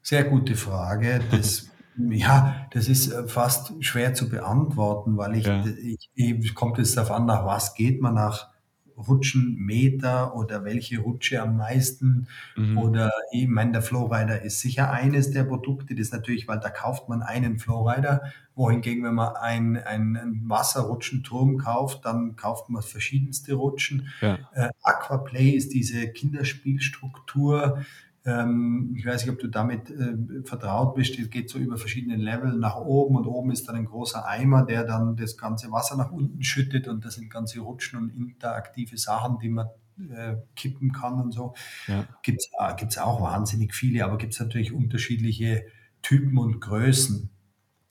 sehr 0.00 0.24
gute 0.24 0.56
Frage. 0.56 1.20
Das, 1.30 1.70
ja, 1.96 2.66
das 2.72 2.88
ist 2.88 3.12
äh, 3.12 3.26
fast 3.28 3.72
schwer 3.84 4.14
zu 4.14 4.28
beantworten, 4.28 5.16
weil 5.16 5.36
ich, 5.36 5.46
Ja, 5.46 5.64
ich, 5.82 6.10
ich 6.14 6.54
kommt 6.54 6.78
es 6.78 6.94
darauf 6.94 7.10
an, 7.12 7.26
nach 7.26 7.44
was 7.46 7.74
geht 7.74 8.00
man, 8.00 8.14
nach 8.14 8.50
Rutschenmeter 8.96 10.36
oder 10.36 10.64
welche 10.64 11.00
Rutsche 11.00 11.42
am 11.42 11.56
meisten 11.56 12.28
mhm, 12.56 12.78
oder 12.78 13.10
ich 13.32 13.48
meine, 13.48 13.72
der 13.72 13.82
Flowrider 13.82 14.42
ist 14.42 14.60
sicher 14.60 14.90
eines 14.92 15.32
der 15.32 15.44
Produkte, 15.44 15.96
das 15.96 16.12
natürlich, 16.12 16.46
weil 16.46 16.60
da 16.60 16.70
kauft 16.70 17.08
man 17.08 17.22
einen 17.22 17.58
Flowrider, 17.58 18.22
wohingegen, 18.54 19.02
wenn 19.04 19.14
man 19.14 19.34
ein, 19.34 19.76
einen 19.76 20.48
Wasserrutschenturm 20.48 21.58
kauft, 21.58 22.04
dann 22.04 22.36
kauft 22.36 22.70
man 22.70 22.82
verschiedenste 22.82 23.54
Rutschen. 23.54 24.08
ja, 24.20 24.38
Äh, 24.52 24.68
Aquaplay 24.82 25.50
ist 25.50 25.72
diese 25.74 26.08
Kinderspielstruktur. 26.12 27.84
Ähm, 28.24 28.94
ich 28.96 29.04
weiß 29.04 29.24
nicht, 29.24 29.32
ob 29.32 29.38
du 29.38 29.48
damit 29.48 29.90
äh, 29.90 30.42
vertraut 30.44 30.94
bist. 30.94 31.16
Die 31.16 31.28
geht 31.28 31.50
so 31.50 31.58
über 31.58 31.76
verschiedene 31.76 32.16
Level 32.16 32.56
nach 32.56 32.76
oben 32.76 33.16
und 33.16 33.26
oben 33.26 33.50
ist 33.50 33.68
dann 33.68 33.76
ein 33.76 33.84
großer 33.84 34.26
Eimer, 34.26 34.64
der 34.64 34.84
dann 34.84 35.16
das 35.16 35.36
ganze 35.36 35.70
Wasser 35.70 35.96
nach 35.96 36.10
unten 36.10 36.42
schüttet 36.42 36.88
und 36.88 37.04
das 37.04 37.14
sind 37.14 37.28
ganze 37.28 37.60
Rutschen 37.60 37.98
und 37.98 38.10
interaktive 38.10 38.96
Sachen, 38.96 39.38
die 39.40 39.50
man 39.50 39.66
äh, 39.98 40.36
kippen 40.56 40.92
kann 40.92 41.20
und 41.20 41.32
so. 41.32 41.54
ja, 41.86 42.06
Gibt 42.22 42.40
es 42.40 42.96
äh, 42.96 43.00
auch 43.00 43.20
wahnsinnig 43.20 43.74
viele, 43.74 44.04
aber 44.04 44.16
gibt 44.16 44.32
es 44.32 44.40
natürlich 44.40 44.72
unterschiedliche 44.72 45.66
Typen 46.02 46.38
und 46.38 46.60
Größen. 46.60 47.30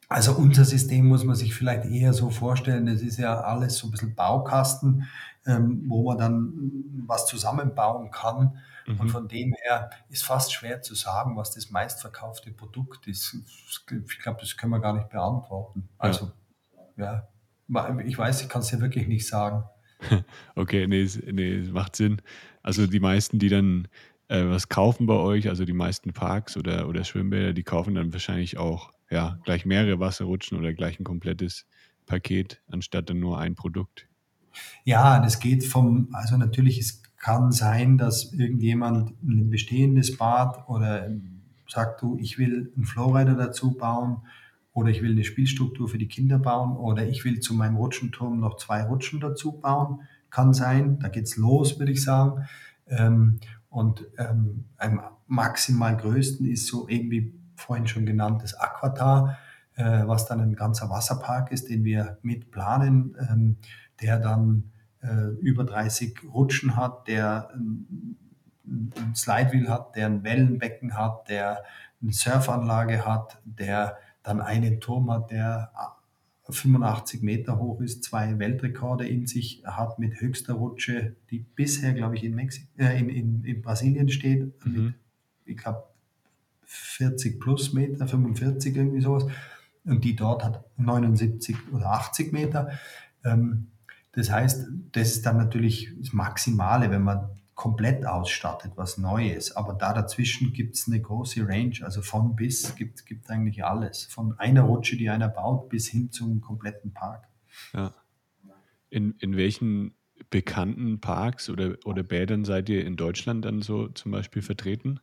Also 0.10 0.34
unser 0.34 0.66
System 0.66 1.08
muss 1.08 1.24
man 1.24 1.36
sich 1.36 1.56
vielleicht 1.56 1.86
eher 1.86 2.14
so 2.14 2.30
vorstellen, 2.30 2.86
das 2.86 3.02
ist 3.02 3.18
ja 3.18 3.42
alles 3.42 3.78
so 3.78 3.88
ein 3.88 3.92
bisschen 3.92 4.16
Baukasten, 4.16 5.08
ähm, 5.46 5.84
wo 5.88 6.04
man 6.04 6.18
dann 6.18 6.40
mm, 6.42 7.04
was 7.08 7.26
zusammenbauen 7.26 8.12
kann. 8.12 8.58
Und 8.86 9.04
mhm, 9.04 9.10
von 9.10 9.28
dem 9.28 9.54
her 9.64 9.90
ist 10.10 10.24
fast 10.24 10.54
schwer 10.54 10.82
zu 10.82 10.94
sagen, 10.94 11.38
was 11.38 11.52
das 11.52 11.70
meistverkaufte 11.70 12.52
Produkt 12.52 13.08
ist. 13.08 13.38
Ich 13.88 14.20
glaube, 14.20 14.42
das 14.42 14.58
können 14.58 14.72
wir 14.72 14.80
gar 14.80 14.94
nicht 14.94 15.10
beantworten. 15.10 15.88
ja. 15.90 16.00
Also, 16.00 16.32
ja, 16.98 17.28
ich 18.06 18.18
weiß, 18.18 18.42
ich 18.42 18.50
kann 18.50 18.62
es 18.62 18.68
dir 18.68 18.82
wirklich 18.82 19.08
nicht 19.08 19.28
sagen. 19.28 19.64
Okay, 20.56 20.86
nee, 20.86 21.02
es, 21.02 21.18
nee, 21.18 21.60
macht 21.72 21.96
Sinn. 21.96 22.22
Also 22.62 22.88
die 22.88 23.00
meisten, 23.00 23.40
die 23.40 23.48
dann 23.48 23.88
äh, 24.28 24.46
was 24.46 24.68
kaufen 24.68 25.06
bei 25.06 25.16
euch, 25.16 25.48
also 25.48 25.64
die 25.64 25.74
meisten 25.74 26.12
Parks 26.12 26.58
oder, 26.58 26.88
oder 26.88 27.04
Schwimmbäder, 27.04 27.54
die 27.54 27.64
kaufen 27.64 27.96
dann 27.96 28.12
wahrscheinlich 28.12 28.58
auch 28.58 28.92
ja, 29.10 29.40
gleich 29.44 29.66
mehrere 29.66 30.00
Wasserrutschen 30.00 30.58
oder 30.58 30.74
gleich 30.74 31.00
ein 31.00 31.04
komplettes 31.04 31.66
Paket, 32.06 32.62
anstatt 32.68 33.10
dann 33.10 33.20
nur 33.20 33.40
ein 33.40 33.56
Produkt. 33.56 34.08
Ja, 34.84 35.20
das 35.20 35.40
geht 35.40 35.64
vom, 35.66 36.10
also 36.14 36.38
natürlich, 36.38 36.80
es 36.80 37.02
kann 37.18 37.52
sein, 37.52 37.98
dass 37.98 38.34
irgendjemand 38.34 39.14
ein 39.24 39.50
bestehendes 39.50 40.18
Bad 40.18 40.68
oder 40.68 41.10
sagt 41.68 42.02
du, 42.02 42.18
ich 42.20 42.38
will 42.38 42.72
einen 42.76 42.86
Flowrider 42.86 43.36
dazu 43.36 43.72
bauen 43.72 44.24
oder 44.74 44.90
ich 44.90 45.02
will 45.02 45.12
eine 45.12 45.24
Spielstruktur 45.24 45.88
für 45.88 45.98
die 45.98 46.08
Kinder 46.08 46.40
bauen 46.40 46.76
oder 46.76 47.08
ich 47.08 47.24
will 47.24 47.40
zu 47.40 47.54
meinem 47.54 47.78
Rutschenturm 47.78 48.40
noch 48.40 48.58
zwei 48.58 48.84
Rutschen 48.84 49.20
dazu 49.20 49.54
bauen. 49.54 50.02
Kann 50.30 50.54
sein, 50.54 51.00
da 51.00 51.10
geht's 51.10 51.38
los, 51.38 51.80
würde 51.80 51.92
ich 51.92 52.04
sagen. 52.04 52.46
Ähm, 52.88 53.40
und 53.70 54.06
ähm, 54.18 54.66
am 54.78 55.02
maximal 55.28 55.96
größten 55.96 56.46
ist 56.46 56.68
so 56.68 56.88
irgendwie 56.88 57.34
vorhin 57.56 57.88
schon 57.88 58.06
genannt 58.06 58.44
das 58.44 58.54
Aquatar, 58.54 59.38
äh, 59.76 60.04
was 60.06 60.28
dann 60.28 60.42
ein 60.42 60.56
ganzer 60.56 60.90
Wasserpark 60.90 61.52
ist, 61.52 61.70
den 61.70 61.84
wir 61.84 62.18
mit 62.22 62.52
planen, 62.52 63.16
ähm, 63.30 63.58
der 64.04 64.20
dann 64.20 64.72
äh, 65.02 65.30
über 65.40 65.64
30 65.64 66.20
Rutschen 66.34 66.76
hat, 66.76 67.08
der 67.08 67.50
ein, 67.54 68.18
ein 68.66 69.16
Slidewheel 69.16 69.70
hat, 69.70 69.96
der 69.96 70.08
ein 70.08 70.24
Wellenbecken 70.24 70.98
hat, 70.98 71.30
der 71.30 71.64
eine 72.02 72.14
Surfanlage 72.14 73.06
hat, 73.06 73.42
der 73.46 73.98
dann 74.24 74.42
einen 74.42 74.80
Turm 74.80 75.12
hat, 75.12 75.32
der 75.32 75.72
85 76.50 77.22
Meter 77.22 77.58
hoch 77.58 77.82
ist, 77.82 78.04
zwei 78.04 78.38
Weltrekorde 78.38 79.08
in 79.08 79.28
sich 79.28 79.64
hat 79.66 80.00
mit 80.00 80.20
höchster 80.20 80.54
Rutsche, 80.54 81.16
die 81.32 81.40
bisher, 81.40 81.94
glaube 81.94 82.16
ich, 82.16 82.24
in, 82.24 82.36
Mexi 82.36 82.68
äh, 82.78 83.00
in, 83.00 83.10
in, 83.10 83.44
in 83.44 83.62
Brasilien 83.62 84.10
steht, 84.10 84.54
mhm. 84.66 84.86
mit, 84.86 84.94
ich 85.46 85.58
glaube, 85.58 85.84
40 86.64 87.40
plus 87.40 87.74
Meter, 87.74 88.08
45 88.08 88.76
irgendwie 88.76 89.02
sowas. 89.02 89.26
Und 89.86 90.04
die 90.04 90.16
dort 90.16 90.44
hat 90.44 90.64
79 90.78 91.56
oder 91.74 91.92
80 91.92 92.32
Meter. 92.32 92.72
Ähm, 93.24 93.68
das 94.14 94.32
heißt, 94.32 94.68
das 94.92 95.10
ist 95.10 95.26
dann 95.26 95.38
natürlich 95.38 95.92
das 96.00 96.14
Maximale, 96.14 96.92
wenn 96.92 97.04
man 97.04 97.30
komplett 97.56 98.06
ausstattet, 98.06 98.74
was 98.76 98.98
Neues. 98.98 99.56
Aber 99.56 99.74
da 99.74 99.94
dazwischen 99.94 100.54
gibt 100.54 100.76
es 100.76 100.88
eine 100.88 101.02
große 101.02 101.48
Range, 101.48 101.76
also 101.82 102.02
von 102.02 102.36
bis 102.36 102.76
gibt 102.76 103.00
es 103.00 103.30
eigentlich 103.30 103.64
alles. 103.64 104.06
Von 104.06 104.38
einer 104.40 104.62
Rutsche, 104.64 104.98
die 104.98 105.10
einer 105.10 105.30
baut, 105.30 105.70
bis 105.70 105.88
hin 105.88 106.12
zum 106.12 106.42
kompletten 106.42 106.94
Park. 106.94 107.28
Ja. 107.74 107.94
In, 108.90 109.16
in 109.20 109.36
welchen 109.36 109.96
bekannten 110.30 111.00
Parks 111.00 111.50
oder, 111.50 111.76
oder 111.86 112.04
Bädern 112.04 112.46
seid 112.46 112.70
ihr 112.70 112.86
in 112.86 112.96
Deutschland 112.96 113.46
dann 113.46 113.62
so 113.62 113.88
zum 113.90 114.12
Beispiel 114.12 114.42
vertreten? 114.42 115.00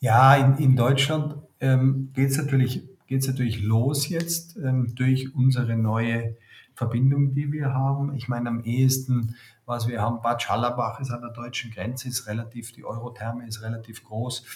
Ja, 0.00 0.36
in, 0.36 0.56
in 0.58 0.76
Deutschland 0.76 1.36
ähm, 1.60 2.10
geht 2.12 2.30
es 2.30 2.38
natürlich, 2.38 2.82
geht's 3.06 3.26
natürlich 3.26 3.62
los 3.62 4.08
jetzt 4.08 4.56
ähm, 4.56 4.94
durch 4.94 5.34
unsere 5.34 5.76
neue 5.76 6.36
Verbindung, 6.78 7.34
die 7.34 7.50
wir 7.50 7.74
haben. 7.74 8.14
Ich 8.14 8.28
meine, 8.28 8.48
am 8.48 8.62
ehesten, 8.62 9.34
was 9.66 9.88
wir 9.88 10.00
haben, 10.00 10.22
Bad 10.22 10.40
Schallerbach 10.40 11.00
ist 11.00 11.10
an 11.10 11.22
der 11.22 11.32
deutschen 11.32 11.72
Grenze, 11.72 12.06
ist 12.08 12.28
relativ, 12.28 12.70
die 12.70 12.84
Eurotherme 12.84 13.46
ist 13.48 13.62
relativ 13.62 14.04
groß. 14.04 14.46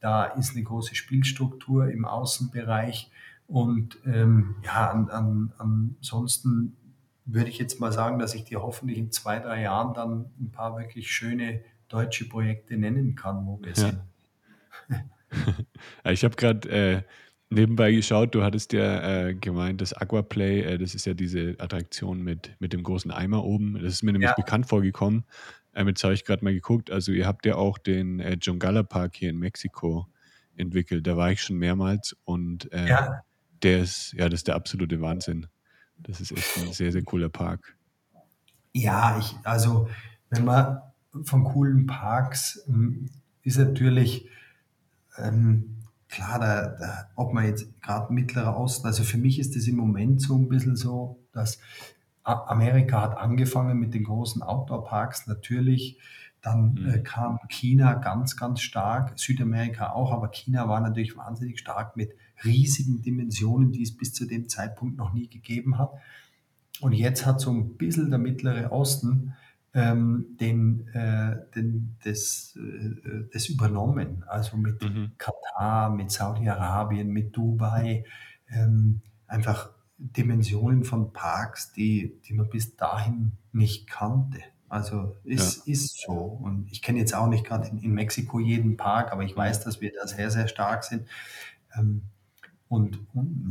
Da 0.00 0.26
ist 0.26 0.52
eine 0.54 0.62
große 0.62 0.94
Spielstruktur 0.94 1.88
im 1.88 2.04
Außenbereich. 2.04 3.10
Und 3.48 3.98
ähm, 4.06 4.54
ja, 4.64 4.92
an, 4.92 5.10
an, 5.10 5.52
ansonsten 5.58 6.76
würde 7.24 7.50
ich 7.50 7.58
jetzt 7.58 7.80
mal 7.80 7.92
sagen, 7.92 8.20
dass 8.20 8.34
ich 8.34 8.44
dir 8.44 8.62
hoffentlich 8.62 8.98
in 8.98 9.10
zwei, 9.10 9.40
drei 9.40 9.62
Jahren 9.62 9.92
dann 9.92 10.30
ein 10.40 10.52
paar 10.52 10.78
wirklich 10.78 11.10
schöne 11.10 11.62
deutsche 11.88 12.28
Projekte 12.28 12.76
nennen 12.76 13.16
kann, 13.16 13.44
wo 13.44 13.60
wir 13.60 13.72
ja. 13.72 13.74
sind. 15.44 15.66
ich 16.04 16.22
habe 16.22 16.36
gerade 16.36 16.68
äh, 16.68 17.02
nebenbei 17.52 17.92
geschaut, 17.92 18.34
du 18.34 18.42
hattest 18.42 18.72
ja 18.72 19.28
äh, 19.28 19.34
gemeint, 19.34 19.80
das 19.80 19.92
Aquaplay, 19.92 20.62
äh, 20.62 20.78
das 20.78 20.94
ist 20.94 21.06
ja 21.06 21.14
diese 21.14 21.56
Attraktion 21.58 22.22
mit, 22.22 22.56
mit 22.58 22.72
dem 22.72 22.82
großen 22.82 23.10
Eimer 23.10 23.44
oben. 23.44 23.74
Das 23.74 23.92
ist 23.92 24.02
mir 24.02 24.12
nämlich 24.12 24.30
ja. 24.30 24.34
bekannt 24.34 24.66
vorgekommen. 24.66 25.24
Ähm, 25.74 25.88
jetzt 25.88 26.02
habe 26.04 26.14
ich 26.14 26.24
gerade 26.24 26.44
mal 26.44 26.52
geguckt. 26.52 26.90
Also, 26.90 27.12
ihr 27.12 27.26
habt 27.26 27.46
ja 27.46 27.56
auch 27.56 27.78
den 27.78 28.20
äh, 28.20 28.36
Jungala 28.40 28.82
Park 28.82 29.16
hier 29.16 29.30
in 29.30 29.38
Mexiko 29.38 30.06
entwickelt. 30.56 31.06
Da 31.06 31.16
war 31.16 31.30
ich 31.30 31.42
schon 31.42 31.56
mehrmals 31.56 32.16
und 32.24 32.70
äh, 32.72 32.88
ja. 32.88 33.22
der 33.62 33.80
ist, 33.80 34.12
ja, 34.12 34.28
das 34.28 34.40
ist 34.40 34.48
der 34.48 34.56
absolute 34.56 35.00
Wahnsinn. 35.00 35.46
Das 35.98 36.20
ist 36.20 36.32
echt 36.32 36.58
ein 36.58 36.72
sehr, 36.72 36.92
sehr 36.92 37.02
cooler 37.02 37.28
Park. 37.28 37.76
Ja, 38.72 39.18
ich, 39.18 39.34
also, 39.44 39.88
wenn 40.30 40.44
man 40.44 40.80
von 41.24 41.44
coolen 41.44 41.86
Parks 41.86 42.62
hm, 42.66 43.08
ist 43.42 43.58
natürlich, 43.58 44.28
ähm, 45.18 45.81
klar, 46.12 46.38
da, 46.38 46.68
da, 46.68 47.10
ob 47.16 47.32
man 47.32 47.46
jetzt 47.46 47.80
gerade 47.80 48.12
Mittlerer 48.12 48.56
Osten, 48.56 48.86
also 48.86 49.02
für 49.02 49.18
mich 49.18 49.38
ist 49.38 49.56
es 49.56 49.66
im 49.66 49.76
Moment 49.76 50.20
so 50.20 50.36
ein 50.36 50.48
bisschen 50.48 50.76
so, 50.76 51.18
dass 51.32 51.58
Amerika 52.22 53.00
hat 53.00 53.16
angefangen 53.16 53.78
mit 53.78 53.94
den 53.94 54.04
großen 54.04 54.42
Outdoor-Parks 54.42 55.26
natürlich. 55.26 55.98
Dann 56.42 56.74
mhm. 56.74 56.88
äh, 56.88 56.98
kam 57.00 57.38
China 57.48 57.94
ganz, 57.94 58.36
ganz 58.36 58.60
stark, 58.60 59.18
Südamerika 59.18 59.92
auch, 59.92 60.12
aber 60.12 60.28
China 60.28 60.68
war 60.68 60.80
natürlich 60.80 61.16
wahnsinnig 61.16 61.58
stark 61.58 61.96
mit 61.96 62.12
riesigen 62.44 63.00
Dimensionen, 63.02 63.72
die 63.72 63.82
es 63.82 63.96
bis 63.96 64.12
zu 64.12 64.26
dem 64.26 64.48
Zeitpunkt 64.48 64.98
noch 64.98 65.12
nie 65.12 65.28
gegeben 65.28 65.78
hat. 65.78 65.92
Und 66.80 66.92
jetzt 66.92 67.24
hat 67.24 67.40
so 67.40 67.50
ein 67.50 67.76
bisschen 67.76 68.10
der 68.10 68.18
Mittlere 68.18 68.70
Osten 68.70 69.34
ähm, 69.74 70.36
den, 70.38 70.88
äh, 70.88 71.36
den, 71.54 71.96
das, 72.04 72.56
äh, 72.56 73.28
das 73.32 73.48
übernommen. 73.48 74.24
Also 74.26 74.56
mit 74.56 74.82
mhm. 74.82 75.12
Katar, 75.18 75.90
mit 75.90 76.10
Saudi-Arabien, 76.10 77.08
mit 77.08 77.36
Dubai. 77.36 78.04
Ähm, 78.48 79.00
einfach 79.26 79.70
Dimensionen 79.96 80.84
von 80.84 81.12
Parks, 81.12 81.72
die, 81.72 82.20
die 82.24 82.34
man 82.34 82.50
bis 82.50 82.76
dahin 82.76 83.32
nicht 83.52 83.88
kannte. 83.88 84.40
Also 84.68 85.16
ist, 85.24 85.66
ja. 85.66 85.72
ist 85.72 86.00
so. 86.00 86.12
Und 86.12 86.70
ich 86.70 86.82
kenne 86.82 86.98
jetzt 86.98 87.14
auch 87.14 87.28
nicht 87.28 87.44
gerade 87.44 87.68
in, 87.68 87.78
in, 87.78 87.92
Mexiko 87.92 88.40
jeden 88.40 88.76
Park, 88.76 89.12
aber 89.12 89.22
ich 89.22 89.36
weiß, 89.36 89.64
dass 89.64 89.80
wir 89.80 89.92
da 89.92 90.06
sehr, 90.06 90.30
sehr 90.30 90.48
stark 90.48 90.84
sind. 90.84 91.06
Ähm, 91.76 92.02
und, 92.72 92.98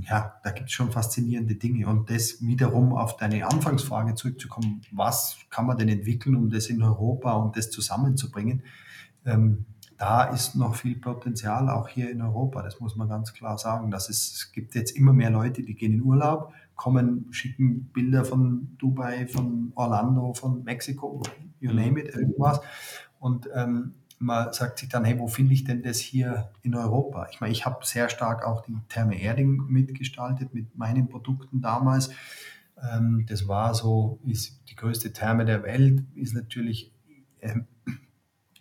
ja, 0.09 0.33
da 0.43 0.49
gibt 0.49 0.69
es 0.69 0.71
schon 0.71 0.91
faszinierende 0.91 1.53
Dinge. 1.53 1.85
Und 1.85 2.09
das 2.09 2.41
wiederum 2.41 2.93
auf 2.93 3.17
deine 3.17 3.45
Anfangsfrage 3.45 4.15
zurückzukommen, 4.15 4.81
was 4.91 5.37
kann 5.51 5.67
man 5.67 5.77
denn 5.77 5.89
entwickeln, 5.89 6.35
um 6.35 6.49
das 6.49 6.71
in 6.71 6.81
Europa 6.81 7.33
und 7.33 7.49
um 7.49 7.51
das 7.51 7.69
zusammenzubringen? 7.69 8.63
Ähm, 9.23 9.65
da 9.99 10.23
ist 10.23 10.55
noch 10.55 10.73
viel 10.73 10.95
Potenzial, 10.95 11.69
auch 11.69 11.87
hier 11.87 12.09
in 12.09 12.23
Europa. 12.23 12.63
Das 12.63 12.79
muss 12.79 12.95
man 12.95 13.09
ganz 13.09 13.31
klar 13.31 13.59
sagen. 13.59 13.91
Das 13.91 14.09
ist, 14.09 14.33
es 14.33 14.51
gibt 14.53 14.73
jetzt 14.73 14.97
immer 14.97 15.13
mehr 15.13 15.29
Leute, 15.29 15.61
die 15.61 15.75
gehen 15.75 15.93
in 15.93 16.01
Urlaub, 16.01 16.51
kommen, 16.75 17.27
schicken 17.29 17.91
Bilder 17.93 18.25
von 18.25 18.75
Dubai, 18.79 19.27
von 19.27 19.71
Orlando, 19.75 20.33
von 20.33 20.63
Mexiko, 20.63 21.21
you 21.59 21.71
name 21.71 21.99
it, 21.99 22.15
irgendwas. 22.15 22.59
Und 23.19 23.47
ähm, 23.53 23.93
man 24.21 24.53
sagt 24.53 24.79
sich 24.79 24.89
dann, 24.89 25.03
hey, 25.03 25.17
wo 25.19 25.27
finde 25.27 25.53
ich 25.53 25.63
denn 25.63 25.81
das 25.81 25.99
hier 25.99 26.51
in 26.61 26.75
Europa? 26.75 27.27
Ich 27.31 27.41
meine, 27.41 27.51
ich 27.51 27.65
habe 27.65 27.85
sehr 27.85 28.07
stark 28.07 28.45
auch 28.45 28.61
die 28.61 28.77
Therme 28.87 29.19
Erding 29.19 29.65
mitgestaltet 29.67 30.53
mit 30.53 30.77
meinen 30.77 31.09
Produkten 31.09 31.61
damals. 31.61 32.11
Ähm, 32.81 33.25
das 33.27 33.47
war 33.47 33.73
so, 33.73 34.19
ist 34.25 34.61
die 34.69 34.75
größte 34.75 35.11
Therme 35.11 35.45
der 35.45 35.63
Welt, 35.63 36.03
ist 36.15 36.33
natürlich 36.33 36.93
ähm, 37.41 37.65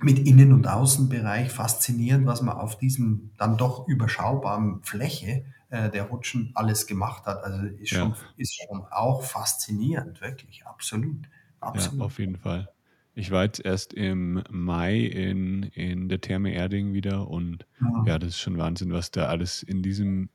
mit 0.00 0.18
Innen- 0.18 0.54
und 0.54 0.66
Außenbereich 0.66 1.50
faszinierend, 1.50 2.26
was 2.26 2.40
man 2.40 2.56
auf 2.56 2.78
diesem 2.78 3.30
dann 3.36 3.58
doch 3.58 3.86
überschaubaren 3.86 4.82
Fläche 4.82 5.44
äh, 5.68 5.90
der 5.90 6.04
Rutschen 6.04 6.52
alles 6.54 6.86
gemacht 6.86 7.26
hat. 7.26 7.44
Also 7.44 7.66
ist, 7.66 7.92
ja. 7.92 7.98
schon, 7.98 8.14
ist 8.36 8.58
schon 8.66 8.82
auch 8.90 9.22
faszinierend, 9.22 10.22
wirklich, 10.22 10.66
absolut. 10.66 11.28
absolut. 11.60 11.98
Ja, 11.98 12.06
auf 12.06 12.18
jeden 12.18 12.36
Fall. 12.36 12.72
Ich 13.14 13.30
war 13.30 13.44
jetzt 13.44 13.64
erst 13.64 13.92
im 13.92 14.42
Mai 14.50 15.00
in, 15.00 15.64
in 15.64 16.08
der 16.08 16.20
Therme 16.20 16.52
Erding 16.52 16.92
wieder 16.92 17.28
und 17.28 17.66
ja. 17.80 18.04
ja, 18.06 18.18
das 18.18 18.30
ist 18.30 18.40
schon 18.40 18.58
Wahnsinn, 18.58 18.92
was 18.92 19.10
da 19.10 19.26
alles 19.26 19.62
in 19.62 19.82
diesem 19.82 20.30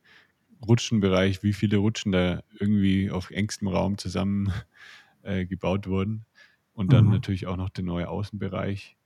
Rutschenbereich, 0.68 1.44
wie 1.44 1.54
viele 1.54 1.78
Rutschen 1.78 2.12
da 2.12 2.42
irgendwie 2.60 3.12
auf 3.12 3.32
engstem 3.32 3.68
Raum 3.68 3.98
zusammen 3.98 4.52
äh, 5.24 5.46
gebaut 5.46 5.88
wurden. 5.88 6.26
Und 6.74 6.92
dann 6.92 7.06
mhm. 7.06 7.12
natürlich 7.12 7.48
auch 7.48 7.56
noch 7.56 7.70
der 7.70 7.86
neue 7.86 8.10
Außenbereich. 8.10 8.98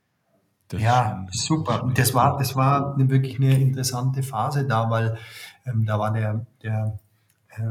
Das 0.68 0.80
ja, 0.80 1.26
super. 1.30 1.84
Und 1.84 1.98
das 1.98 2.14
war, 2.14 2.38
das 2.38 2.54
war 2.56 2.96
wirklich 2.96 3.36
eine 3.36 3.60
interessante 3.60 4.22
Phase 4.22 4.66
da, 4.66 4.88
weil 4.90 5.18
ähm, 5.66 5.84
da 5.84 5.98
war 5.98 6.12
der, 6.12 6.46
der, 6.62 6.98
äh, 7.50 7.62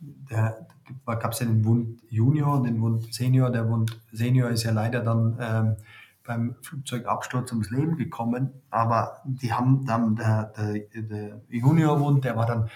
der, 0.00 0.66
gab 1.06 1.32
es 1.32 1.40
ja 1.40 1.46
den 1.46 1.64
Wund 1.64 2.00
Junior 2.08 2.58
und 2.58 2.64
den 2.64 2.80
Wund 2.80 3.12
Senior. 3.12 3.50
Der 3.50 3.68
Wund 3.68 4.00
Senior 4.12 4.50
ist 4.50 4.64
ja 4.64 4.72
leider 4.72 5.00
dann 5.00 5.36
ähm, 5.40 5.76
beim 6.24 6.56
Flugzeugabsturz 6.60 7.50
ums 7.52 7.70
Leben 7.70 7.96
gekommen, 7.96 8.50
aber 8.70 9.22
die 9.24 9.52
haben 9.52 9.86
dann, 9.86 10.14
der, 10.14 10.52
der, 10.56 11.02
der 11.02 11.40
Junior-Wund, 11.48 12.24
der 12.24 12.36
war 12.36 12.46
dann 12.46 12.68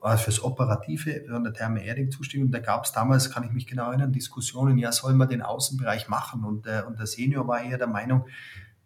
war 0.00 0.16
fürs 0.16 0.44
Operative 0.44 1.24
von 1.28 1.42
der 1.42 1.52
Therme 1.52 1.84
Erding 1.84 2.10
zuständig 2.10 2.46
und 2.46 2.52
da 2.52 2.60
gab 2.60 2.84
es 2.84 2.92
damals, 2.92 3.30
kann 3.30 3.44
ich 3.44 3.50
mich 3.50 3.66
genau 3.66 3.88
erinnern, 3.88 4.12
Diskussionen, 4.12 4.78
ja, 4.78 4.92
soll 4.92 5.14
man 5.14 5.28
den 5.28 5.42
Außenbereich 5.42 6.08
machen? 6.08 6.44
Und, 6.44 6.66
äh, 6.66 6.82
und 6.86 6.98
der 6.98 7.06
Senior 7.06 7.48
war 7.48 7.62
eher 7.62 7.78
der 7.78 7.88
Meinung, 7.88 8.26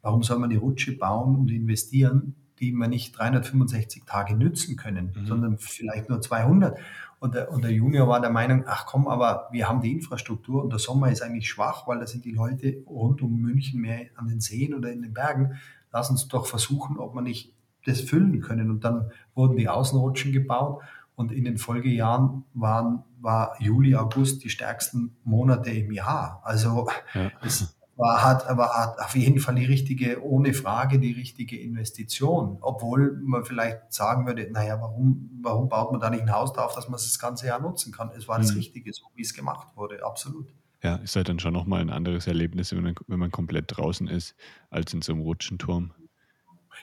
warum 0.01 0.23
soll 0.23 0.39
man 0.39 0.51
die 0.51 0.57
Rutsche 0.57 0.97
bauen 0.97 1.37
und 1.37 1.51
investieren, 1.51 2.35
die 2.63 2.71
man 2.71 2.91
nicht 2.91 3.19
365 3.19 4.05
Tage 4.05 4.37
nützen 4.37 4.77
können, 4.77 5.13
mhm. 5.15 5.27
sondern 5.27 5.59
vielleicht 5.59 6.09
nur 6.09 6.21
200. 6.21 6.79
Und 7.19 7.35
der, 7.35 7.51
und 7.51 7.65
der 7.65 7.73
Junior 7.73 8.07
war 8.07 8.21
der 8.21 8.31
Meinung, 8.31 8.65
ach 8.67 8.87
komm, 8.87 9.09
aber 9.09 9.49
wir 9.51 9.69
haben 9.69 9.81
die 9.81 9.91
Infrastruktur 9.91 10.63
und 10.63 10.71
der 10.71 10.79
Sommer 10.79 11.11
ist 11.11 11.23
eigentlich 11.23 11.49
schwach, 11.49 11.89
weil 11.89 11.99
da 11.99 12.07
sind 12.07 12.25
die 12.25 12.31
Leute 12.31 12.83
rund 12.87 13.21
um 13.21 13.37
München 13.37 13.81
mehr 13.81 14.07
an 14.15 14.29
den 14.29 14.41
Seen 14.41 14.75
oder 14.75 14.93
in 14.93 15.03
den 15.03 15.13
Bergen. 15.13 15.59
Lass 15.93 16.09
uns 16.09 16.29
doch 16.29 16.47
versuchen, 16.47 16.99
ob 16.99 17.15
wir 17.15 17.23
nicht 17.23 17.53
das 17.85 18.01
füllen 18.01 18.41
können. 18.41 18.71
Und 18.71 18.85
dann 18.85 19.11
wurden 19.35 19.57
die 19.57 19.69
Außenrutschen 19.69 20.33
gebaut 20.33 20.83
und 21.17 21.33
in 21.33 21.45
den 21.45 21.59
Folgejahren 21.59 22.45
waren, 22.55 23.03
war 23.21 23.57
Juli, 23.59 23.97
August 23.97 24.45
die 24.45 24.51
stärksten 24.51 25.17
Monate 25.25 25.71
im 25.71 25.91
Jahr. 25.91 26.41
Also 26.45 26.89
ja. 27.15 27.31
es, 27.43 27.77
war, 28.03 28.23
hat, 28.23 28.47
aber 28.47 28.71
hat 28.71 28.99
auf 28.99 29.15
jeden 29.17 29.39
Fall 29.39 29.55
die 29.55 29.65
richtige, 29.65 30.23
ohne 30.23 30.53
Frage 30.53 30.99
die 30.99 31.13
richtige 31.13 31.59
Investition. 31.59 32.59
Obwohl 32.61 33.19
man 33.23 33.45
vielleicht 33.45 33.93
sagen 33.93 34.27
würde, 34.27 34.51
naja, 34.51 34.81
warum, 34.81 35.31
warum 35.41 35.69
baut 35.69 35.93
man 35.93 36.01
da 36.01 36.11
nicht 36.11 36.23
ein 36.23 36.33
Haus 36.33 36.53
drauf, 36.53 36.75
dass 36.75 36.89
man 36.89 36.97
es 36.97 37.05
das 37.05 37.19
ganze 37.19 37.47
Jahr 37.47 37.61
nutzen 37.61 37.93
kann? 37.93 38.11
Es 38.17 38.29
war 38.29 38.39
das 38.39 38.51
mhm. 38.51 38.59
Richtige, 38.59 38.93
so 38.93 39.05
wie 39.15 39.23
es 39.23 39.33
gemacht 39.33 39.69
wurde, 39.77 40.05
absolut. 40.05 40.49
Ja, 40.83 40.97
ist 40.97 41.15
halt 41.15 41.29
dann 41.29 41.39
schon 41.39 41.55
nochmal 41.55 41.81
ein 41.81 41.91
anderes 41.91 42.27
Erlebnis, 42.27 42.73
wenn 42.73 42.83
man, 42.83 42.95
wenn 43.07 43.21
man 43.21 43.31
komplett 43.31 43.77
draußen 43.77 44.09
ist, 44.09 44.35
als 44.69 44.93
in 44.93 45.01
so 45.01 45.13
einem 45.13 45.23
Rutschenturm. 45.23 45.93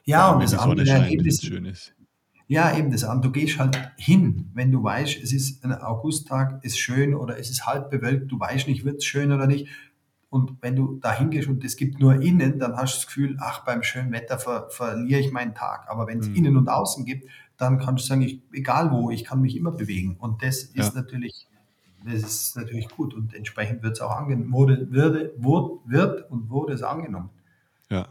Ja, 0.06 0.32
und 0.32 0.42
das 0.42 0.54
andere 0.54 0.88
Erlebnis, 0.88 1.42
schön 1.42 1.66
ist. 1.66 1.94
Ja, 2.48 2.76
eben 2.76 2.90
das 2.90 3.04
an. 3.04 3.22
Du 3.22 3.32
gehst 3.32 3.60
halt 3.60 3.78
hin, 3.98 4.50
wenn 4.56 4.72
du 4.72 4.82
weißt, 4.82 5.22
es 5.22 5.34
ist 5.34 5.64
ein 5.64 5.72
Augusttag, 5.72 6.64
ist 6.64 6.80
schön 6.80 7.14
oder 7.14 7.38
es 7.38 7.52
ist 7.52 7.68
halb 7.68 7.92
bewölkt, 7.92 8.32
du 8.32 8.40
weißt 8.40 8.68
nicht, 8.68 8.86
wird 8.86 8.98
es 8.98 9.06
schön 9.06 9.32
oder 9.32 9.46
nicht. 9.46 9.68
Und 10.30 10.62
wenn 10.62 10.76
du 10.76 11.00
da 11.02 11.12
hingehst 11.12 11.48
und 11.48 11.64
es 11.64 11.76
gibt 11.76 12.00
nur 12.00 12.22
innen, 12.22 12.60
dann 12.60 12.76
hast 12.78 12.94
du 12.94 12.98
das 12.98 13.08
Gefühl, 13.08 13.38
ach, 13.40 13.66
beim 13.66 13.82
schönen 13.82 14.12
Wetter 14.12 14.38
ver 14.38 14.70
verliere 14.70 15.20
ich 15.20 15.32
meinen 15.32 15.56
Tag. 15.56 15.88
Aber 15.90 16.06
wenn 16.08 16.20
es 16.20 16.30
mhm. 16.30 16.36
innen 16.36 16.58
und 16.58 16.70
außen 16.70 17.04
gibt, 17.06 17.28
dann 17.58 17.80
kannst 17.80 18.06
du 18.06 18.10
sagen, 18.10 18.22
ich, 18.22 18.42
egal 18.54 18.92
wo, 18.92 19.10
ich 19.10 19.26
kann 19.26 19.42
mich 19.42 19.58
immer 19.58 19.72
bewegen. 19.72 20.18
Und 20.18 20.44
das 20.44 20.64
ist 20.64 20.76
ja. 20.76 21.02
natürlich, 21.02 21.48
das 22.06 22.22
ist 22.22 22.56
natürlich 22.56 22.90
gut. 22.90 23.16
Und 23.16 23.34
entsprechend 23.34 23.82
wird 23.82 23.94
es 23.94 24.02
auch 24.02 24.16
angenommen, 24.16 24.52
wurde, 24.52 24.92
würde, 24.92 25.34
wurde, 25.38 25.80
wird 25.86 26.30
und 26.30 26.50
wurde 26.50 26.74
es 26.74 26.84
angenommen. 26.84 27.32
Ja. 27.90 28.08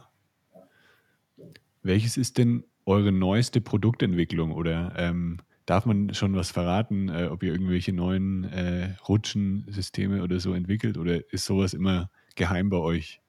Welches 1.83 2.17
ist 2.17 2.37
denn 2.37 2.65
eure 2.85 3.13
neueste 3.13 3.61
Produktentwicklung 3.61 4.53
oder 4.53 4.93
ähm, 4.97 5.39
darf 5.69 5.85
man 5.85 6.15
schon 6.15 6.35
was 6.35 6.51
verraten, 6.51 7.09
äh, 7.09 7.29
ob 7.31 7.43
ihr 7.43 7.53
irgendwelche 7.53 7.93
neuen 7.93 8.45
äh, 8.45 8.95
Rutschensysteme 9.07 10.23
oder 10.23 10.41
so 10.41 10.55
entwickelt 10.55 10.97
oder 10.97 11.21
ist 11.33 11.45
sowas 11.45 11.75
immer 11.75 12.11
geheim 12.37 12.71
bei 12.71 12.79
euch? 12.79 13.21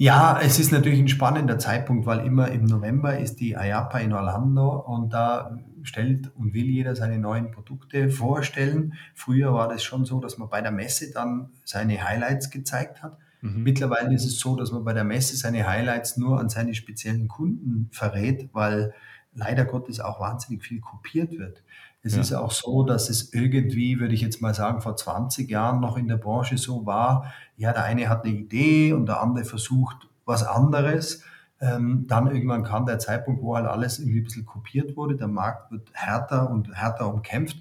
Ja, 0.00 0.40
es 0.40 0.60
ist 0.60 0.70
natürlich 0.70 1.00
ein 1.00 1.08
spannender 1.08 1.58
Zeitpunkt, 1.58 2.06
weil 2.06 2.24
immer 2.24 2.52
im 2.52 2.66
November 2.66 3.18
ist 3.18 3.40
die 3.40 3.52
IAPA 3.52 3.98
in 3.98 4.12
Orlando 4.12 4.78
und 4.78 5.12
da 5.12 5.58
stellt 5.82 6.32
und 6.36 6.54
will 6.54 6.66
jeder 6.66 6.94
seine 6.94 7.18
neuen 7.18 7.50
Produkte 7.50 8.08
vorstellen. 8.08 8.94
Früher 9.14 9.52
war 9.52 9.68
das 9.68 9.82
schon 9.82 10.04
so, 10.04 10.20
dass 10.20 10.38
man 10.38 10.48
bei 10.48 10.60
der 10.60 10.70
Messe 10.70 11.10
dann 11.12 11.50
seine 11.64 12.04
Highlights 12.04 12.50
gezeigt 12.50 13.02
hat. 13.02 13.18
Mhm. 13.40 13.64
Mittlerweile 13.64 14.14
ist 14.14 14.24
es 14.24 14.38
so, 14.38 14.54
dass 14.54 14.70
man 14.70 14.84
bei 14.84 14.92
der 14.92 15.02
Messe 15.02 15.36
seine 15.36 15.66
Highlights 15.66 16.16
nur 16.16 16.38
an 16.38 16.48
seine 16.48 16.74
speziellen 16.74 17.26
Kunden 17.26 17.88
verrät, 17.90 18.50
weil 18.52 18.94
leider 19.38 19.64
Gottes 19.64 20.00
auch 20.00 20.20
wahnsinnig 20.20 20.62
viel 20.62 20.80
kopiert 20.80 21.38
wird. 21.38 21.62
Es 22.02 22.14
ja. 22.14 22.20
ist 22.20 22.32
auch 22.32 22.52
so, 22.52 22.84
dass 22.84 23.10
es 23.10 23.32
irgendwie, 23.32 24.00
würde 24.00 24.14
ich 24.14 24.20
jetzt 24.20 24.40
mal 24.40 24.54
sagen, 24.54 24.80
vor 24.80 24.96
20 24.96 25.48
Jahren 25.50 25.80
noch 25.80 25.96
in 25.96 26.08
der 26.08 26.16
Branche 26.16 26.58
so 26.58 26.86
war, 26.86 27.32
ja, 27.56 27.72
der 27.72 27.84
eine 27.84 28.08
hat 28.08 28.24
eine 28.24 28.34
Idee 28.34 28.92
und 28.92 29.06
der 29.06 29.20
andere 29.20 29.44
versucht 29.44 30.08
was 30.24 30.44
anderes. 30.44 31.22
Ähm, 31.60 32.06
dann 32.06 32.28
irgendwann 32.28 32.62
kam 32.62 32.86
der 32.86 33.00
Zeitpunkt, 33.00 33.42
wo 33.42 33.56
halt 33.56 33.66
alles 33.66 33.98
irgendwie 33.98 34.20
ein 34.20 34.24
bisschen 34.24 34.46
kopiert 34.46 34.96
wurde. 34.96 35.16
Der 35.16 35.26
Markt 35.26 35.72
wird 35.72 35.88
härter 35.92 36.50
und 36.50 36.72
härter 36.72 37.12
umkämpft. 37.12 37.60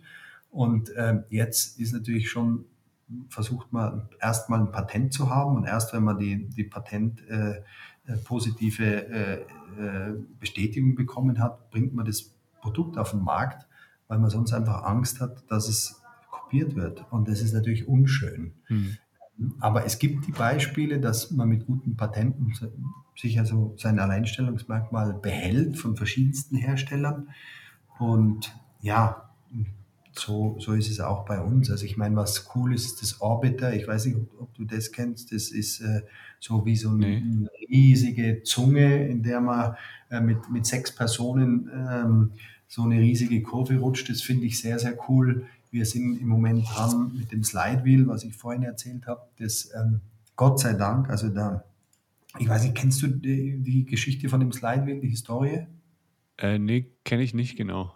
Und 0.52 0.92
ähm, 0.96 1.24
jetzt 1.30 1.80
ist 1.80 1.94
natürlich 1.94 2.30
schon 2.30 2.66
versucht 3.30 3.72
man 3.72 4.10
erstmal 4.20 4.60
ein 4.60 4.72
Patent 4.72 5.14
zu 5.14 5.30
haben 5.30 5.56
und 5.56 5.66
erst 5.66 5.94
wenn 5.94 6.04
man 6.04 6.18
die, 6.18 6.50
die 6.50 6.66
Patent 6.66 7.26
äh, 7.30 7.62
positive 8.16 8.84
äh, 8.84 9.42
äh, 9.42 10.14
Bestätigung 10.40 10.96
bekommen 10.96 11.40
hat, 11.40 11.70
bringt 11.72 11.94
man 11.94 12.06
das 12.06 12.34
Produkt 12.62 12.98
auf 12.98 13.12
den 13.12 13.22
Markt, 13.22 13.68
weil 14.08 14.20
man 14.20 14.30
sonst 14.30 14.54
einfach 14.54 14.84
Angst 14.84 15.20
hat, 15.20 15.44
dass 15.50 15.68
es 15.68 16.02
kopiert 16.32 16.76
wird. 16.76 17.06
Und 17.12 17.28
das 17.28 17.42
ist 17.42 17.54
natürlich 17.54 17.88
unschön. 17.88 18.54
Hm. 18.68 18.98
Aber 19.60 19.86
es 19.86 20.00
gibt 20.00 20.26
die 20.26 20.32
Beispiele, 20.32 21.00
dass 21.00 21.32
man 21.32 21.50
mit 21.50 21.66
guten 21.66 21.96
Patenten 21.96 22.54
sich 23.16 23.40
also 23.40 23.76
sein 23.78 24.00
Alleinstellungsmerkmal 24.00 25.14
behält 25.14 25.78
von 25.78 25.96
verschiedensten 25.96 26.56
Herstellern. 26.56 27.30
Und 28.00 28.56
ja, 28.82 29.30
so, 30.20 30.58
so 30.60 30.74
ist 30.74 30.90
es 30.90 31.00
auch 31.00 31.26
bei 31.26 31.40
uns. 31.40 31.70
Also 31.70 31.86
ich 31.86 31.98
meine, 31.98 32.16
was 32.16 32.50
cool 32.56 32.74
ist, 32.74 32.86
ist 32.86 33.02
das 33.02 33.22
Orbiter. 33.22 33.74
Ich 33.74 33.88
weiß 33.88 34.06
nicht, 34.06 34.18
ob, 34.18 34.42
ob 34.42 34.54
du 34.56 34.66
das 34.66 34.92
kennst. 34.92 35.32
Das 35.32 35.50
ist 35.50 35.82
äh, 35.82 36.02
so 36.40 36.66
wie 36.66 36.76
so 36.76 36.90
eine, 36.90 37.22
nee. 37.22 37.48
riesige 37.70 38.44
Zunge, 38.44 39.08
in 39.08 39.24
der 39.24 39.42
man 39.42 39.76
äh, 40.10 40.22
mit, 40.22 40.50
mit 40.50 40.66
sechs 40.66 40.94
Personen 40.94 41.70
ähm, 41.74 42.32
so 42.68 42.84
eine 42.84 43.00
riesige 43.00 43.42
Kurve 43.42 43.78
rutscht. 43.78 44.10
Das 44.10 44.22
finde 44.22 44.46
ich 44.46 44.60
sehr, 44.60 44.80
sehr 44.80 44.98
cool. 45.10 45.46
Wir 45.72 45.86
sind 45.86 46.20
im 46.20 46.28
Moment 46.28 46.66
dran 46.68 47.12
mit 47.18 47.32
dem 47.32 47.44
Slide 47.44 47.84
Wheel, 47.84 48.08
was 48.08 48.24
ich 48.24 48.36
vorhin 48.36 48.64
erzählt 48.64 49.06
habe. 49.08 49.22
Das 49.38 49.70
ähm, 49.76 50.02
Gott 50.36 50.60
sei 50.60 50.74
Dank, 50.74 51.10
also 51.10 51.30
da, 51.30 51.64
ich 52.38 52.48
weiß 52.48 52.64
nicht, 52.64 52.76
kennst 52.76 53.02
du 53.02 53.08
die, 53.08 53.58
die 53.58 53.86
Geschichte 53.86 54.30
von 54.30 54.40
dem 54.40 54.54
Slide 54.54 54.86
Wheel, 54.86 55.00
die 55.00 55.10
Historie? 55.10 55.66
Äh, 56.38 56.60
nee, 56.60 56.92
kenne 57.04 57.24
ich 57.24 57.34
nicht 57.34 57.58
genau. 57.58 57.94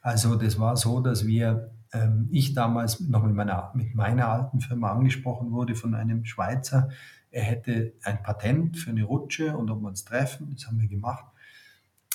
Also 0.00 0.36
das 0.36 0.58
war 0.58 0.76
so, 0.76 1.00
dass 1.00 1.26
wir, 1.26 1.70
ähm, 1.92 2.28
ich 2.30 2.54
damals 2.54 3.00
noch 3.00 3.24
mit 3.24 3.34
meiner, 3.34 3.70
mit 3.74 3.94
meiner 3.94 4.28
alten 4.28 4.60
Firma 4.60 4.92
angesprochen 4.92 5.52
wurde 5.52 5.74
von 5.74 5.94
einem 5.94 6.24
Schweizer, 6.24 6.88
er 7.30 7.42
hätte 7.42 7.92
ein 8.04 8.22
Patent 8.22 8.78
für 8.78 8.90
eine 8.90 9.04
Rutsche 9.04 9.56
und 9.56 9.70
ob 9.70 9.80
wir 9.82 9.88
uns 9.88 10.04
treffen, 10.04 10.50
das 10.54 10.66
haben 10.66 10.80
wir 10.80 10.88
gemacht. 10.88 11.24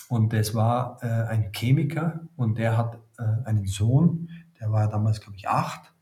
Und 0.09 0.33
das 0.33 0.53
war 0.53 0.97
äh, 1.01 1.07
ein 1.07 1.51
Chemiker 1.51 2.21
und 2.35 2.57
der 2.57 2.77
hat 2.77 2.99
äh, 3.17 3.47
einen 3.47 3.65
Sohn, 3.67 4.29
der 4.59 4.71
war 4.71 4.87
damals, 4.87 5.21
glaube 5.21 5.37
ich, 5.37 5.47
acht 5.47 5.92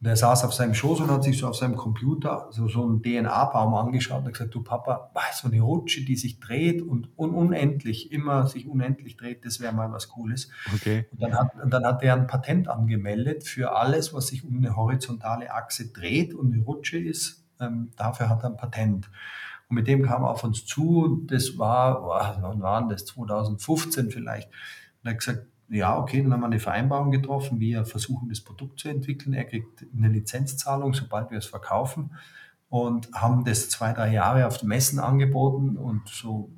und 0.00 0.06
er 0.06 0.14
saß 0.14 0.44
auf 0.44 0.54
seinem 0.54 0.74
Schoß 0.74 1.00
und 1.00 1.10
hat 1.10 1.24
sich 1.24 1.38
so 1.38 1.48
auf 1.48 1.56
seinem 1.56 1.74
Computer 1.74 2.46
so, 2.50 2.68
so 2.68 2.84
einen 2.84 3.02
DNA-Baum 3.02 3.74
angeschaut 3.74 4.20
und 4.20 4.26
hat 4.26 4.32
gesagt, 4.34 4.54
du 4.54 4.62
Papa, 4.62 5.10
so 5.34 5.48
eine 5.48 5.60
Rutsche, 5.60 6.04
die 6.04 6.14
sich 6.14 6.38
dreht 6.38 6.82
und 6.82 7.08
un 7.18 7.34
unendlich, 7.34 8.12
immer 8.12 8.46
sich 8.46 8.68
unendlich 8.68 9.16
dreht, 9.16 9.44
das 9.44 9.58
wäre 9.58 9.72
mal 9.72 9.90
was 9.90 10.08
Cooles. 10.08 10.50
Okay. 10.72 11.06
Und 11.10 11.20
dann 11.20 11.34
hat, 11.34 11.50
dann 11.68 11.84
hat 11.84 12.02
er 12.04 12.14
ein 12.14 12.28
Patent 12.28 12.68
angemeldet 12.68 13.42
für 13.42 13.74
alles, 13.74 14.14
was 14.14 14.28
sich 14.28 14.44
um 14.44 14.58
eine 14.58 14.76
horizontale 14.76 15.52
Achse 15.52 15.88
dreht 15.88 16.32
und 16.32 16.52
eine 16.52 16.62
Rutsche 16.62 16.98
ist. 16.98 17.44
Ähm, 17.60 17.90
dafür 17.96 18.28
hat 18.28 18.44
er 18.44 18.50
ein 18.50 18.56
Patent. 18.56 19.10
Und 19.68 19.74
mit 19.74 19.88
dem 19.88 20.04
kam 20.04 20.22
er 20.22 20.30
auf 20.30 20.44
uns 20.44 20.64
zu. 20.64 21.24
Das 21.26 21.58
war, 21.58 22.38
wann 22.40 22.62
waren 22.62 22.88
das? 22.88 23.04
2015 23.04 24.10
vielleicht. 24.10 24.48
Und 24.48 25.08
er 25.08 25.10
hat 25.10 25.18
gesagt, 25.18 25.46
ja, 25.68 25.98
okay, 25.98 26.22
dann 26.22 26.32
haben 26.32 26.40
wir 26.40 26.46
eine 26.46 26.60
Vereinbarung 26.60 27.10
getroffen. 27.10 27.60
Wir 27.60 27.84
versuchen 27.84 28.28
das 28.28 28.40
Produkt 28.40 28.80
zu 28.80 28.88
entwickeln. 28.88 29.34
Er 29.34 29.44
kriegt 29.44 29.84
eine 29.94 30.08
Lizenzzahlung, 30.08 30.94
sobald 30.94 31.30
wir 31.30 31.38
es 31.38 31.46
verkaufen. 31.46 32.12
Und 32.70 33.10
haben 33.14 33.44
das 33.44 33.70
zwei, 33.70 33.92
drei 33.92 34.12
Jahre 34.12 34.46
auf 34.46 34.58
den 34.58 34.68
Messen 34.68 34.98
angeboten 34.98 35.76
und 35.76 36.08
so 36.08 36.50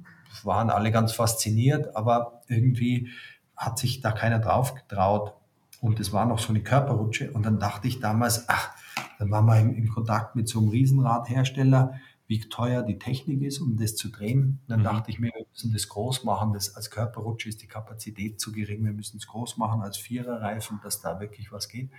waren 0.43 0.71
alle 0.71 0.91
ganz 0.91 1.13
fasziniert, 1.13 1.95
aber 1.97 2.43
irgendwie 2.49 3.11
hat 3.57 3.79
sich 3.79 4.01
da 4.01 4.13
keiner 4.13 4.39
drauf 4.39 4.75
getraut. 4.75 5.35
Und 5.81 5.99
es 5.99 6.13
war 6.13 6.27
noch 6.27 6.39
so 6.39 6.51
eine 6.51 6.63
Körperrutsche. 6.63 7.33
Und 7.33 7.47
dann 7.47 7.59
dachte 7.59 7.89
ich 7.89 8.01
damals, 8.01 8.49
ach, 8.49 8.71
dann 9.19 9.31
waren 9.31 9.47
wir 9.47 9.59
im, 9.59 9.75
im 9.75 9.89
Kontakt 9.89 10.37
mit 10.37 10.49
so 10.49 10.61
einem 10.61 10.69
Riesenradhersteller 10.69 11.95
wie 12.31 12.39
teuer 12.39 12.85
die 12.85 12.97
Technik 12.97 13.43
ist, 13.43 13.59
um 13.59 13.77
das 13.77 13.97
zu 13.97 14.09
drehen. 14.09 14.61
Dann 14.69 14.81
mhm. 14.81 14.85
dachte 14.85 15.11
ich 15.11 15.19
mir, 15.19 15.33
wir 15.35 15.45
müssen 15.51 15.73
das 15.73 15.89
groß 15.89 16.23
machen. 16.23 16.53
Das, 16.53 16.77
als 16.77 16.89
Körperrutsche 16.89 17.49
ist 17.49 17.61
die 17.61 17.67
Kapazität 17.67 18.39
zu 18.39 18.53
gering. 18.53 18.85
Wir 18.85 18.93
müssen 18.93 19.17
es 19.17 19.27
groß 19.27 19.57
machen 19.57 19.83
als 19.83 19.97
Viererreifen, 19.97 20.79
dass 20.85 21.01
da 21.01 21.19
wirklich 21.19 21.51
was 21.51 21.69
geht. 21.69 21.91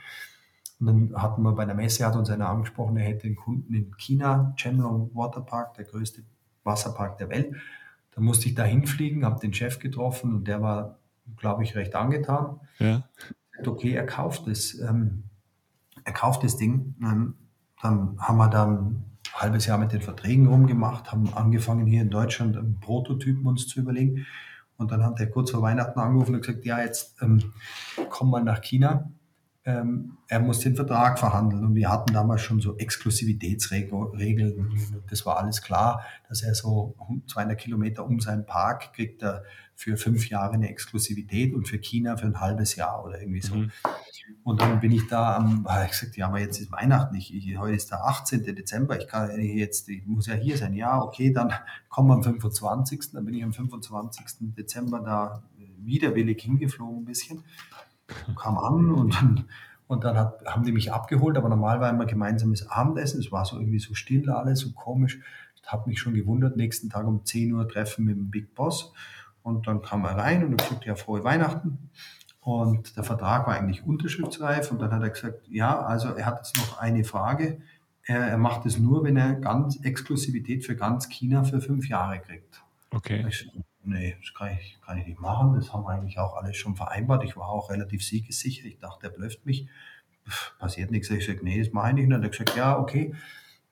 Und 0.80 0.88
dann 0.88 1.22
hatten 1.22 1.42
wir 1.42 1.52
bei 1.52 1.66
der 1.66 1.76
Messe, 1.76 2.06
hat 2.06 2.16
uns 2.16 2.30
einer 2.30 2.48
angesprochen, 2.48 2.96
er 2.96 3.10
hätte 3.10 3.28
einen 3.28 3.36
Kunden 3.36 3.74
in 3.74 3.94
China, 3.98 4.54
Chenlong 4.56 5.12
Waterpark, 5.14 5.74
der 5.74 5.84
größte 5.84 6.24
Wasserpark 6.64 7.18
der 7.18 7.28
Welt. 7.28 7.54
Da 8.12 8.22
musste 8.22 8.48
ich 8.48 8.56
da 8.56 8.64
hinfliegen, 8.64 9.26
habe 9.26 9.42
den 9.42 9.54
Chef 9.54 9.80
getroffen 9.80 10.34
und 10.34 10.48
der 10.48 10.62
war, 10.62 10.98
glaube 11.36 11.64
ich, 11.64 11.76
recht 11.76 11.94
angetan. 11.94 12.62
Ja. 12.80 13.04
Okay, 13.66 13.92
er 13.92 14.06
kauft 14.06 14.48
es. 14.48 14.80
Ähm, 14.80 15.24
er 16.06 16.14
kauft 16.14 16.46
das 16.46 16.56
Ding. 16.56 16.96
Ähm, 17.04 17.34
dann 17.82 18.18
haben 18.18 18.38
wir 18.38 18.48
dann 18.48 19.11
halbes 19.34 19.66
Jahr 19.66 19.78
mit 19.78 19.92
den 19.92 20.02
Verträgen 20.02 20.48
rumgemacht, 20.48 21.12
haben 21.12 21.34
angefangen 21.34 21.86
hier 21.86 22.02
in 22.02 22.10
Deutschland 22.10 22.58
einen 22.58 22.80
Prototypen 22.80 23.46
uns 23.46 23.68
zu 23.68 23.80
überlegen. 23.80 24.26
Und 24.78 24.92
dann 24.92 25.04
hat 25.04 25.20
er 25.20 25.28
kurz 25.28 25.52
vor 25.52 25.62
Weihnachten 25.62 26.00
angerufen 26.00 26.36
und 26.36 26.42
gesagt, 26.42 26.66
ja, 26.66 26.82
jetzt 26.82 27.22
ähm, 27.22 27.54
komm 28.10 28.32
mal 28.32 28.44
nach 28.44 28.62
China. 28.62 29.12
Ähm, 29.64 30.18
er 30.28 30.40
muss 30.40 30.60
den 30.60 30.76
Vertrag 30.76 31.20
verhandeln. 31.20 31.64
Und 31.64 31.76
wir 31.76 31.90
hatten 31.90 32.14
damals 32.14 32.42
schon 32.42 32.62
so 32.62 32.78
Exklusivitätsregeln. 32.78 35.04
Das 35.10 35.26
war 35.26 35.38
alles 35.38 35.62
klar, 35.62 36.04
dass 36.28 36.42
er 36.42 36.56
so 36.56 36.96
200 37.28 37.60
Kilometer 37.60 38.06
um 38.06 38.20
seinen 38.20 38.46
Park 38.46 38.94
kriegt 38.94 39.22
er 39.22 39.44
für 39.82 39.98
fünf 39.98 40.30
Jahre 40.30 40.54
eine 40.54 40.70
Exklusivität 40.70 41.56
und 41.56 41.68
für 41.68 41.80
China 41.80 42.16
für 42.16 42.28
ein 42.28 42.40
halbes 42.40 42.76
Jahr 42.76 43.04
oder 43.04 43.20
irgendwie 43.20 43.42
so. 43.42 43.56
Mhm. 43.56 43.72
Und 44.44 44.62
dann 44.62 44.80
bin 44.80 44.92
ich 44.92 45.08
da 45.08 45.36
am, 45.36 45.66
habe 45.68 45.86
ich 45.86 45.92
gesagt, 45.92 46.16
ja, 46.18 46.28
aber 46.28 46.40
jetzt 46.40 46.62
ist 46.62 46.72
Weihnachten, 46.72 47.16
ich, 47.16 47.34
ich, 47.34 47.58
heute 47.58 47.76
ist 47.76 47.90
der 47.90 48.06
18. 48.06 48.44
Dezember, 48.44 49.00
ich 49.00 49.08
kann 49.08 49.42
jetzt, 49.42 49.90
ich 49.90 50.06
muss 50.06 50.28
ja 50.28 50.36
hier 50.36 50.56
sein. 50.56 50.76
Ja, 50.76 51.02
okay, 51.02 51.34
dann 51.34 51.52
kommen 51.90 52.10
wir 52.10 52.14
am 52.14 52.24
25. 52.24 53.12
Dann 53.14 53.26
bin 53.26 53.34
ich 53.34 53.44
am 53.44 53.54
25. 53.54 54.54
Dezember 54.56 55.00
da 55.00 55.44
widerwillig 55.84 56.44
hingeflogen 56.44 57.00
ein 57.00 57.06
bisschen, 57.06 57.44
und 58.28 58.36
kam 58.38 58.60
an 58.60 58.92
und 58.92 59.16
dann, 59.16 59.46
und 59.88 60.04
dann 60.04 60.16
hat, 60.16 60.46
haben 60.46 60.64
die 60.64 60.74
mich 60.74 60.94
abgeholt, 60.94 61.38
aber 61.38 61.50
normal 61.50 61.82
war 61.82 61.90
immer 61.90 62.06
gemeinsames 62.06 62.70
Abendessen, 62.70 63.20
es 63.20 63.32
war 63.32 63.46
so 63.46 63.58
irgendwie 63.58 63.80
so 63.80 63.96
still 63.96 64.30
alles, 64.30 64.60
so 64.60 64.74
komisch. 64.74 65.20
Ich 65.56 65.72
habe 65.72 65.90
mich 65.90 66.00
schon 66.00 66.14
gewundert, 66.14 66.56
nächsten 66.56 66.90
Tag 66.90 67.08
um 67.08 67.26
10 67.26 67.54
Uhr 67.54 67.68
treffen 67.68 68.06
mit 68.06 68.16
dem 68.16 68.30
Big 68.30 68.54
Boss. 68.54 68.94
Und 69.44 69.68
dann 69.68 69.82
kam 69.82 70.06
er 70.06 70.18
rein 70.18 70.44
und 70.44 70.58
gesagt, 70.58 70.86
ja, 70.86 70.96
frohe 70.96 71.24
Weihnachten. 71.24 71.90
Und 72.42 72.98
der 72.98 73.04
Vertrag 73.04 73.48
war 73.48 73.56
eigentlich 73.56 73.84
unterschriftsreif. 73.84 74.72
Und 74.72 74.82
dann 74.82 74.92
hat 74.92 75.04
er 75.04 75.10
gesagt, 75.10 75.48
ja, 75.48 75.80
also 75.80 76.10
er 76.10 76.26
hat 76.26 76.38
jetzt 76.38 76.58
noch 76.58 76.80
eine 76.80 77.04
Frage. 77.04 77.62
Er, 78.04 78.20
er 78.20 78.38
macht 78.38 78.66
es 78.66 78.80
nur, 78.80 79.04
wenn 79.04 79.16
er 79.16 79.36
ganz 79.36 79.78
Exklusivität 79.84 80.66
für 80.66 80.76
ganz 80.76 81.08
China 81.10 81.44
für 81.44 81.62
fünf 81.62 81.88
Jahre 81.88 82.20
kriegt. 82.20 82.64
Okay. 82.90 83.26
Ich, 83.28 83.48
nee, 83.84 84.16
das 84.20 84.34
kann 84.34 84.50
ich, 84.60 84.80
kann 84.84 84.98
ich 84.98 85.06
nicht 85.06 85.20
machen. 85.20 85.54
Das 85.54 85.72
haben 85.72 85.84
wir 85.84 85.90
eigentlich 85.90 86.18
auch 86.18 86.36
alles 86.36 86.58
schon 86.58 86.76
vereinbart. 86.76 87.24
Ich 87.24 87.38
war 87.38 87.48
auch 87.48 87.70
relativ 87.70 88.04
siegessicher. 88.04 88.66
Ich 88.66 88.80
dachte, 88.80 89.08
er 89.08 89.12
blöft 89.12 89.46
mich. 89.46 89.68
Pff, 90.28 90.58
passiert 90.58 90.90
nichts. 90.92 91.10
Ich 91.12 91.26
sage, 91.26 91.42
nee, 91.44 91.60
das 91.60 91.72
mache 91.74 91.90
ich 91.90 91.96
nicht. 91.96 92.04
Und 92.06 92.10
dann 92.12 92.24
hat 92.24 92.28
er 92.28 92.32
gesagt, 92.32 92.56
ja, 92.56 92.78
okay, 92.80 93.14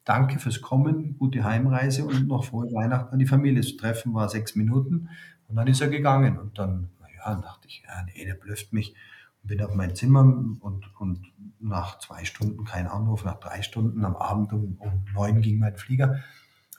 danke 0.03 0.39
fürs 0.39 0.61
Kommen, 0.61 1.17
gute 1.17 1.43
Heimreise 1.43 2.05
und 2.05 2.27
noch 2.27 2.45
frohe 2.45 2.71
Weihnachten 2.71 3.13
an 3.13 3.19
die 3.19 3.27
Familie 3.27 3.61
zu 3.61 3.77
treffen. 3.77 4.13
War 4.13 4.29
sechs 4.29 4.55
Minuten. 4.55 5.09
Und 5.49 5.57
dann 5.57 5.67
ist 5.67 5.81
er 5.81 5.89
gegangen. 5.89 6.37
Und 6.37 6.57
dann 6.57 6.89
ja, 7.19 7.33
dann 7.33 7.41
dachte 7.41 7.67
ich, 7.67 7.83
ja, 7.85 8.03
nee, 8.03 8.25
der 8.25 8.35
blöfft 8.35 8.73
mich. 8.73 8.95
Und 9.41 9.47
bin 9.47 9.61
auf 9.61 9.73
mein 9.73 9.95
Zimmer 9.95 10.21
und, 10.21 10.83
und 10.99 11.31
nach 11.59 11.99
zwei 11.99 12.25
Stunden 12.25 12.65
kein 12.65 12.87
Anruf, 12.87 13.23
nach 13.23 13.39
drei 13.39 13.61
Stunden 13.61 14.03
am 14.05 14.15
Abend 14.15 14.51
um, 14.53 14.77
um 14.79 15.05
neun 15.13 15.41
ging 15.41 15.59
mein 15.59 15.77
Flieger. 15.77 16.19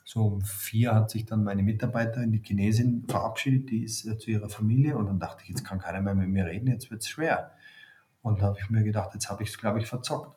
So 0.05 0.27
um 0.27 0.43
vier 0.43 0.95
hat 0.95 1.11
sich 1.11 1.25
dann 1.25 1.45
meine 1.45 1.63
Mitarbeiterin, 1.63 2.33
die 2.33 2.43
Chinesin, 2.43 3.05
verabschiedet, 3.09 3.71
die 3.71 3.85
ist 3.85 4.07
äh, 4.07 4.19
zu 4.19 4.31
ihrer 4.31 4.49
Familie 4.49 4.97
und 4.97 5.07
dann 5.07 5.21
dachte 5.21 5.43
ich, 5.43 5.51
jetzt 5.51 5.65
kann 5.65 5.79
keiner 5.79 6.01
mehr 6.01 6.15
mit 6.15 6.29
mir 6.29 6.47
reden, 6.47 6.69
jetzt 6.69 6.91
wird 6.91 7.03
es 7.03 7.09
schwer. 7.09 7.53
Und 8.23 8.41
da 8.41 8.47
habe 8.47 8.59
ich 8.61 8.69
mir 8.71 8.83
gedacht, 8.83 9.11
jetzt 9.15 9.31
habe 9.31 9.43
ich 9.43 9.51
es, 9.51 9.59
glaube 9.59 9.79
ich, 9.79 9.87
verzockt. 9.87 10.37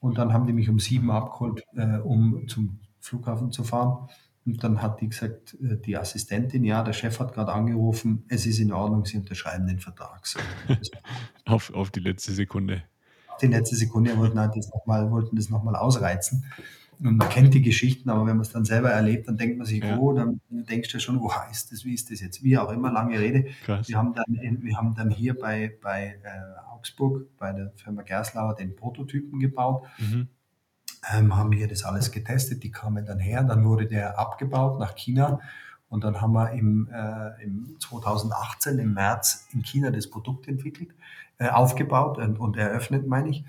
Und 0.00 0.18
dann 0.18 0.32
haben 0.32 0.46
die 0.46 0.52
mich 0.52 0.68
um 0.68 0.78
sieben 0.78 1.10
abgeholt, 1.10 1.62
äh, 1.74 1.98
um 1.98 2.46
zum 2.48 2.80
Flughafen 3.00 3.52
zu 3.52 3.64
fahren. 3.64 4.08
Und 4.48 4.64
dann 4.64 4.80
hat 4.80 5.00
die 5.02 5.08
gesagt, 5.10 5.56
äh, 5.62 5.76
die 5.76 5.96
Assistentin, 5.98 6.64
ja, 6.64 6.82
der 6.82 6.94
Chef 6.94 7.20
hat 7.20 7.34
gerade 7.34 7.52
angerufen, 7.52 8.24
es 8.28 8.46
ist 8.46 8.58
in 8.58 8.72
Ordnung, 8.72 9.04
Sie 9.04 9.18
unterschreiben 9.18 9.66
den 9.66 9.78
Vertrag. 9.78 10.26
So, 10.26 10.38
auf, 11.44 11.72
auf 11.74 11.90
die 11.90 12.00
letzte 12.00 12.32
Sekunde. 12.32 12.82
Auf 13.28 13.36
die 13.38 13.48
letzte 13.48 13.76
Sekunde 13.76 14.16
wollten, 14.16 14.40
halt 14.40 14.56
das 14.56 14.68
noch 14.70 14.86
mal, 14.86 15.10
wollten 15.10 15.36
das 15.36 15.50
nochmal 15.50 15.76
ausreizen. 15.76 16.44
Und 17.00 17.16
man 17.18 17.28
kennt 17.28 17.52
die 17.54 17.62
Geschichten, 17.62 18.08
aber 18.10 18.22
wenn 18.26 18.36
man 18.36 18.40
es 18.40 18.50
dann 18.50 18.64
selber 18.64 18.90
erlebt, 18.90 19.28
dann 19.28 19.36
denkt 19.36 19.58
man 19.58 19.66
sich, 19.66 19.84
Ja. 19.84 19.98
oh, 19.98 20.14
dann 20.14 20.40
denkst 20.50 20.90
du 20.90 20.98
schon, 20.98 21.20
wo 21.20 21.32
heißt 21.32 21.70
das, 21.70 21.84
wie 21.84 21.94
ist 21.94 22.10
das 22.10 22.20
jetzt? 22.20 22.42
Wie 22.42 22.56
auch 22.58 22.72
immer, 22.72 22.90
lange 22.90 23.20
Rede. 23.20 23.44
Krass. 23.64 23.86
Wir 23.88 23.98
haben 23.98 24.14
dann, 24.14 24.24
wir 24.62 24.76
haben 24.78 24.94
dann 24.96 25.10
hier 25.10 25.38
bei, 25.38 25.76
bei 25.82 26.18
äh, 26.24 26.72
Augsburg, 26.74 27.36
bei 27.36 27.52
der 27.52 27.70
Firma 27.76 28.02
Gerslauer, 28.02 28.56
den 28.56 28.74
Prototypen 28.74 29.38
gebaut 29.38 29.84
Mhm. 29.98 30.28
Ähm, 31.12 31.36
haben 31.36 31.52
hier 31.52 31.68
das 31.68 31.84
alles 31.84 32.10
getestet, 32.10 32.62
die 32.62 32.70
kamen 32.70 33.06
dann 33.06 33.18
her, 33.18 33.42
dann 33.44 33.64
wurde 33.64 33.86
der 33.86 34.18
abgebaut 34.18 34.78
nach 34.78 34.94
China 34.94 35.40
und 35.88 36.04
dann 36.04 36.20
haben 36.20 36.32
wir 36.32 36.50
im, 36.52 36.88
äh, 36.92 37.42
im 37.42 37.76
2018 37.80 38.78
im 38.78 38.94
März 38.94 39.46
in 39.52 39.62
China 39.62 39.90
das 39.90 40.10
Produkt 40.10 40.48
entwickelt, 40.48 40.90
äh, 41.38 41.48
aufgebaut 41.48 42.18
und, 42.18 42.38
und 42.38 42.56
eröffnet, 42.56 43.06
meine 43.06 43.30
ich, 43.30 43.44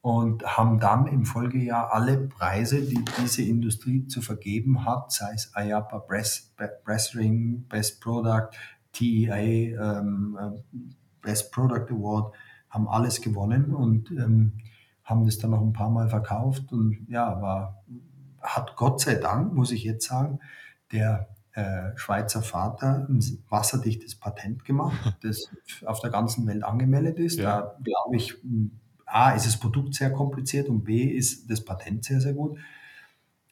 und 0.00 0.44
haben 0.44 0.78
dann 0.78 1.06
im 1.06 1.24
Folgejahr 1.24 1.92
alle 1.92 2.16
Preise, 2.28 2.80
die 2.80 3.04
diese 3.20 3.42
Industrie 3.42 4.06
zu 4.06 4.22
vergeben 4.22 4.84
hat, 4.84 5.12
sei 5.12 5.32
es 5.34 5.52
IAPA, 5.56 5.98
Brass, 5.98 6.52
Brass 6.84 7.14
Ring, 7.14 7.64
Best 7.68 8.00
Product, 8.00 8.50
TEA, 8.92 9.36
ähm, 9.36 10.38
äh, 10.40 10.78
Best 11.20 11.52
Product 11.52 11.90
Award, 11.90 12.32
haben 12.70 12.88
alles 12.88 13.20
gewonnen 13.20 13.74
und 13.74 14.10
ähm, 14.12 14.52
haben 15.06 15.24
das 15.24 15.38
dann 15.38 15.52
noch 15.52 15.62
ein 15.62 15.72
paar 15.72 15.88
Mal 15.88 16.10
verkauft 16.10 16.72
und 16.72 17.06
ja, 17.08 17.40
war, 17.40 17.82
hat 18.42 18.76
Gott 18.76 19.00
sei 19.00 19.14
Dank, 19.14 19.54
muss 19.54 19.70
ich 19.70 19.84
jetzt 19.84 20.06
sagen, 20.06 20.40
der 20.92 21.28
äh, 21.52 21.96
Schweizer 21.96 22.42
Vater 22.42 23.06
ein 23.08 23.20
wasserdichtes 23.48 24.16
Patent 24.16 24.64
gemacht, 24.64 25.16
das 25.22 25.48
auf 25.86 26.00
der 26.00 26.10
ganzen 26.10 26.46
Welt 26.46 26.64
angemeldet 26.64 27.18
ist. 27.18 27.38
Ja. 27.38 27.60
Da 27.60 27.76
glaube 27.82 28.16
ich, 28.16 28.34
A, 29.06 29.30
ist 29.30 29.46
das 29.46 29.58
Produkt 29.58 29.94
sehr 29.94 30.12
kompliziert 30.12 30.68
und 30.68 30.82
B, 30.82 31.04
ist 31.04 31.48
das 31.48 31.64
Patent 31.64 32.04
sehr, 32.04 32.20
sehr 32.20 32.34
gut. 32.34 32.58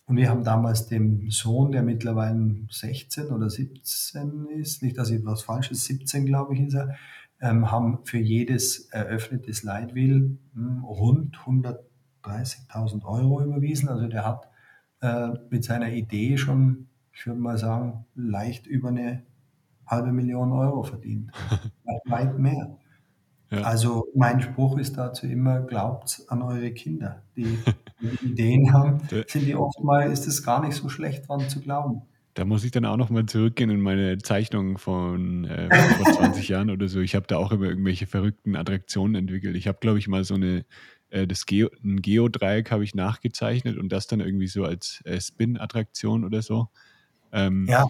Und 0.06 0.16
wir 0.16 0.28
haben 0.28 0.44
damals 0.44 0.88
dem 0.88 1.30
Sohn, 1.30 1.72
der 1.72 1.82
mittlerweile 1.82 2.56
16 2.68 3.28
oder 3.28 3.48
17 3.48 4.48
ist, 4.50 4.82
nicht, 4.82 4.98
dass 4.98 5.10
ich 5.10 5.24
was 5.24 5.42
Falsches, 5.42 5.84
17 5.84 6.26
glaube 6.26 6.54
ich 6.54 6.60
ist 6.60 6.74
er, 6.74 6.96
haben 7.40 7.98
für 8.04 8.18
jedes 8.18 8.88
eröffnete 8.90 9.52
Slide 9.52 9.94
Wheel 9.94 10.38
hm, 10.54 10.84
rund 10.84 11.36
130.000 11.36 13.04
Euro 13.04 13.42
überwiesen. 13.42 13.88
Also 13.88 14.08
der 14.08 14.24
hat 14.24 14.48
äh, 15.00 15.28
mit 15.50 15.64
seiner 15.64 15.90
Idee 15.90 16.36
schon, 16.38 16.88
ich 17.12 17.26
würde 17.26 17.40
mal 17.40 17.58
sagen, 17.58 18.06
leicht 18.14 18.66
über 18.66 18.88
eine 18.88 19.22
halbe 19.86 20.12
Million 20.12 20.52
Euro 20.52 20.82
verdient. 20.82 21.30
Weit 22.06 22.38
mehr. 22.38 22.78
Ja. 23.50 23.62
Also 23.62 24.06
mein 24.14 24.40
Spruch 24.40 24.78
ist 24.78 24.96
dazu 24.96 25.26
immer, 25.26 25.60
glaubt 25.60 26.22
an 26.28 26.42
eure 26.42 26.72
Kinder. 26.72 27.22
Die, 27.36 27.58
die 28.00 28.26
Ideen 28.26 28.72
haben, 28.72 28.98
sind 29.26 29.46
die 29.46 29.54
oft 29.54 29.82
mal, 29.82 30.10
ist 30.10 30.26
es 30.26 30.42
gar 30.42 30.64
nicht 30.64 30.74
so 30.74 30.88
schlecht 30.88 31.28
dran 31.28 31.48
zu 31.48 31.60
glauben. 31.60 32.02
Da 32.34 32.44
muss 32.44 32.64
ich 32.64 32.72
dann 32.72 32.84
auch 32.84 32.96
nochmal 32.96 33.26
zurückgehen 33.26 33.70
in 33.70 33.80
meine 33.80 34.18
Zeichnung 34.18 34.78
von 34.78 35.44
äh, 35.44 35.68
vor 35.96 36.12
20 36.12 36.48
Jahren 36.48 36.70
oder 36.70 36.88
so. 36.88 37.00
Ich 37.00 37.14
habe 37.14 37.26
da 37.28 37.36
auch 37.36 37.52
immer 37.52 37.66
irgendwelche 37.66 38.06
verrückten 38.06 38.56
Attraktionen 38.56 39.14
entwickelt. 39.14 39.54
Ich 39.54 39.68
habe, 39.68 39.78
glaube 39.80 40.00
ich, 40.00 40.08
mal 40.08 40.24
so 40.24 40.34
eine, 40.34 40.64
äh, 41.10 41.28
das 41.28 41.46
Geo, 41.46 41.70
ein 41.84 42.02
Geodreieck 42.02 42.72
habe 42.72 42.82
ich 42.82 42.94
nachgezeichnet 42.94 43.78
und 43.78 43.90
das 43.90 44.08
dann 44.08 44.18
irgendwie 44.20 44.48
so 44.48 44.64
als 44.64 45.00
äh, 45.04 45.20
Spin-Attraktion 45.20 46.24
oder 46.24 46.42
so. 46.42 46.68
Ähm, 47.32 47.66
Ja, 47.68 47.86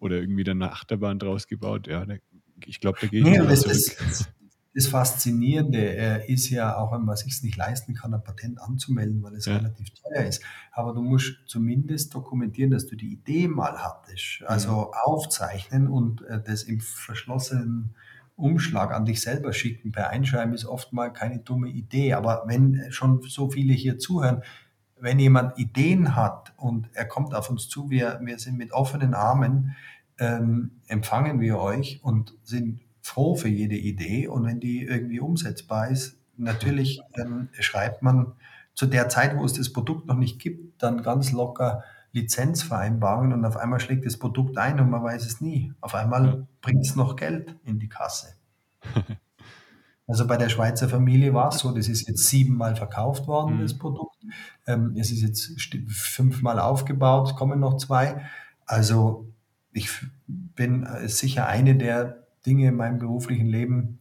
Oder 0.00 0.16
irgendwie 0.16 0.44
dann 0.44 0.60
eine 0.60 0.72
Achterbahn 0.72 1.20
draus 1.20 1.46
gebaut. 1.46 1.86
Ja, 1.86 2.04
da, 2.04 2.16
ich 2.66 2.80
glaube, 2.80 2.98
da 3.00 3.06
gehe 3.06 3.20
ich 3.20 3.26
nee, 3.26 3.38
mal 3.38 3.56
zurück. 3.56 3.74
das, 3.74 4.28
das 4.74 4.88
Faszinierende 4.88 5.78
äh, 5.96 6.32
ist 6.32 6.50
ja, 6.50 6.76
auch 6.76 6.92
wenn 6.92 7.02
man 7.04 7.16
sich 7.16 7.42
nicht 7.42 7.56
leisten 7.56 7.94
kann, 7.94 8.12
ein 8.12 8.22
Patent 8.24 8.60
anzumelden, 8.60 9.22
weil 9.22 9.34
es 9.34 9.46
Ja. 9.46 9.56
relativ 9.58 9.88
teuer 9.90 10.24
ist. 10.24 10.42
Aber 10.72 10.92
du 10.92 11.00
musst 11.02 11.36
zumindest 11.46 12.14
dokumentieren, 12.14 12.70
dass 12.72 12.86
du 12.86 12.96
die 12.96 13.12
Idee 13.12 13.46
mal 13.48 13.78
hattest. 13.82 14.42
Also 14.46 14.92
aufzeichnen 15.04 15.88
und 15.88 16.22
äh, 16.22 16.42
das 16.42 16.64
im 16.64 16.80
verschlossenen 16.80 17.94
Umschlag 18.36 18.90
an 18.92 19.04
dich 19.04 19.20
selber 19.20 19.52
schicken 19.52 19.92
per 19.92 20.10
Einschreiben 20.10 20.54
ist 20.54 20.64
oft 20.64 20.92
mal 20.92 21.12
keine 21.12 21.38
dumme 21.38 21.68
Idee. 21.68 22.14
Aber 22.14 22.42
wenn 22.46 22.86
schon 22.90 23.22
so 23.22 23.50
viele 23.50 23.72
hier 23.72 23.98
zuhören, 23.98 24.42
wenn 24.98 25.18
jemand 25.20 25.56
Ideen 25.58 26.16
hat 26.16 26.52
und 26.56 26.88
er 26.94 27.04
kommt 27.04 27.34
auf 27.34 27.48
uns 27.50 27.68
zu, 27.68 27.90
wir, 27.90 28.20
wir 28.24 28.38
sind 28.40 28.56
mit 28.56 28.72
offenen 28.72 29.14
Armen, 29.14 29.76
ähm, 30.18 30.80
empfangen 30.86 31.40
wir 31.40 31.58
euch 31.58 32.00
und 32.02 32.34
sind 32.42 32.80
froh 33.04 33.34
für 33.36 33.48
jede 33.48 33.76
Idee. 33.76 34.28
Und 34.28 34.46
wenn 34.46 34.60
die 34.60 34.82
irgendwie 34.82 35.20
umsetzbar 35.20 35.88
ist, 35.90 36.16
natürlich 36.36 37.00
ähm, 37.14 37.48
schreibt 37.60 38.02
man 38.02 38.32
zu 38.74 38.86
der 38.86 39.08
Zeit, 39.10 39.36
wo 39.36 39.44
es 39.44 39.52
das 39.52 39.72
Produkt 39.72 40.06
noch 40.06 40.16
nicht 40.16 40.40
gibt, 40.40 40.82
dann 40.82 41.02
ganz 41.02 41.30
locker 41.32 41.84
Lizenzvereinbarungen 42.12 43.32
und 43.34 43.44
auf 43.44 43.56
einmal 43.56 43.80
schlägt 43.80 44.06
das 44.06 44.16
Produkt 44.18 44.56
ein 44.56 44.80
und 44.80 44.88
man 44.90 45.02
weiß 45.02 45.26
es 45.26 45.40
nie. 45.40 45.72
Auf 45.80 45.94
einmal 45.94 46.24
Ja. 46.26 46.46
bringt 46.62 46.86
es 46.86 46.96
noch 46.96 47.16
Geld 47.16 47.56
in 47.64 47.78
die 47.78 47.88
Kasse. 47.88 48.34
Also 50.06 50.26
bei 50.26 50.36
der 50.36 50.50
Schweizer 50.50 50.88
Familie 50.88 51.32
war 51.32 51.48
es 51.48 51.60
so, 51.60 51.72
das 51.74 51.88
ist 51.88 52.06
jetzt 52.06 52.26
siebenmal 52.26 52.76
verkauft 52.76 53.26
worden, 53.26 53.56
Mhm. 53.56 53.62
das 53.62 53.78
Produkt. 53.78 54.16
Ähm, 54.66 54.94
es 54.98 55.10
ist 55.10 55.22
jetzt 55.22 55.50
fünfmal 55.88 56.58
aufgebaut, 56.60 57.36
kommen 57.36 57.58
noch 57.58 57.78
zwei. 57.78 58.26
Also 58.66 59.32
ich 59.72 59.88
bin 60.26 60.84
äh, 60.84 61.08
sicher 61.08 61.46
eine 61.46 61.74
der 61.76 62.23
Dinge 62.46 62.68
in 62.68 62.76
meinem 62.76 62.98
beruflichen 62.98 63.46
Leben, 63.46 64.00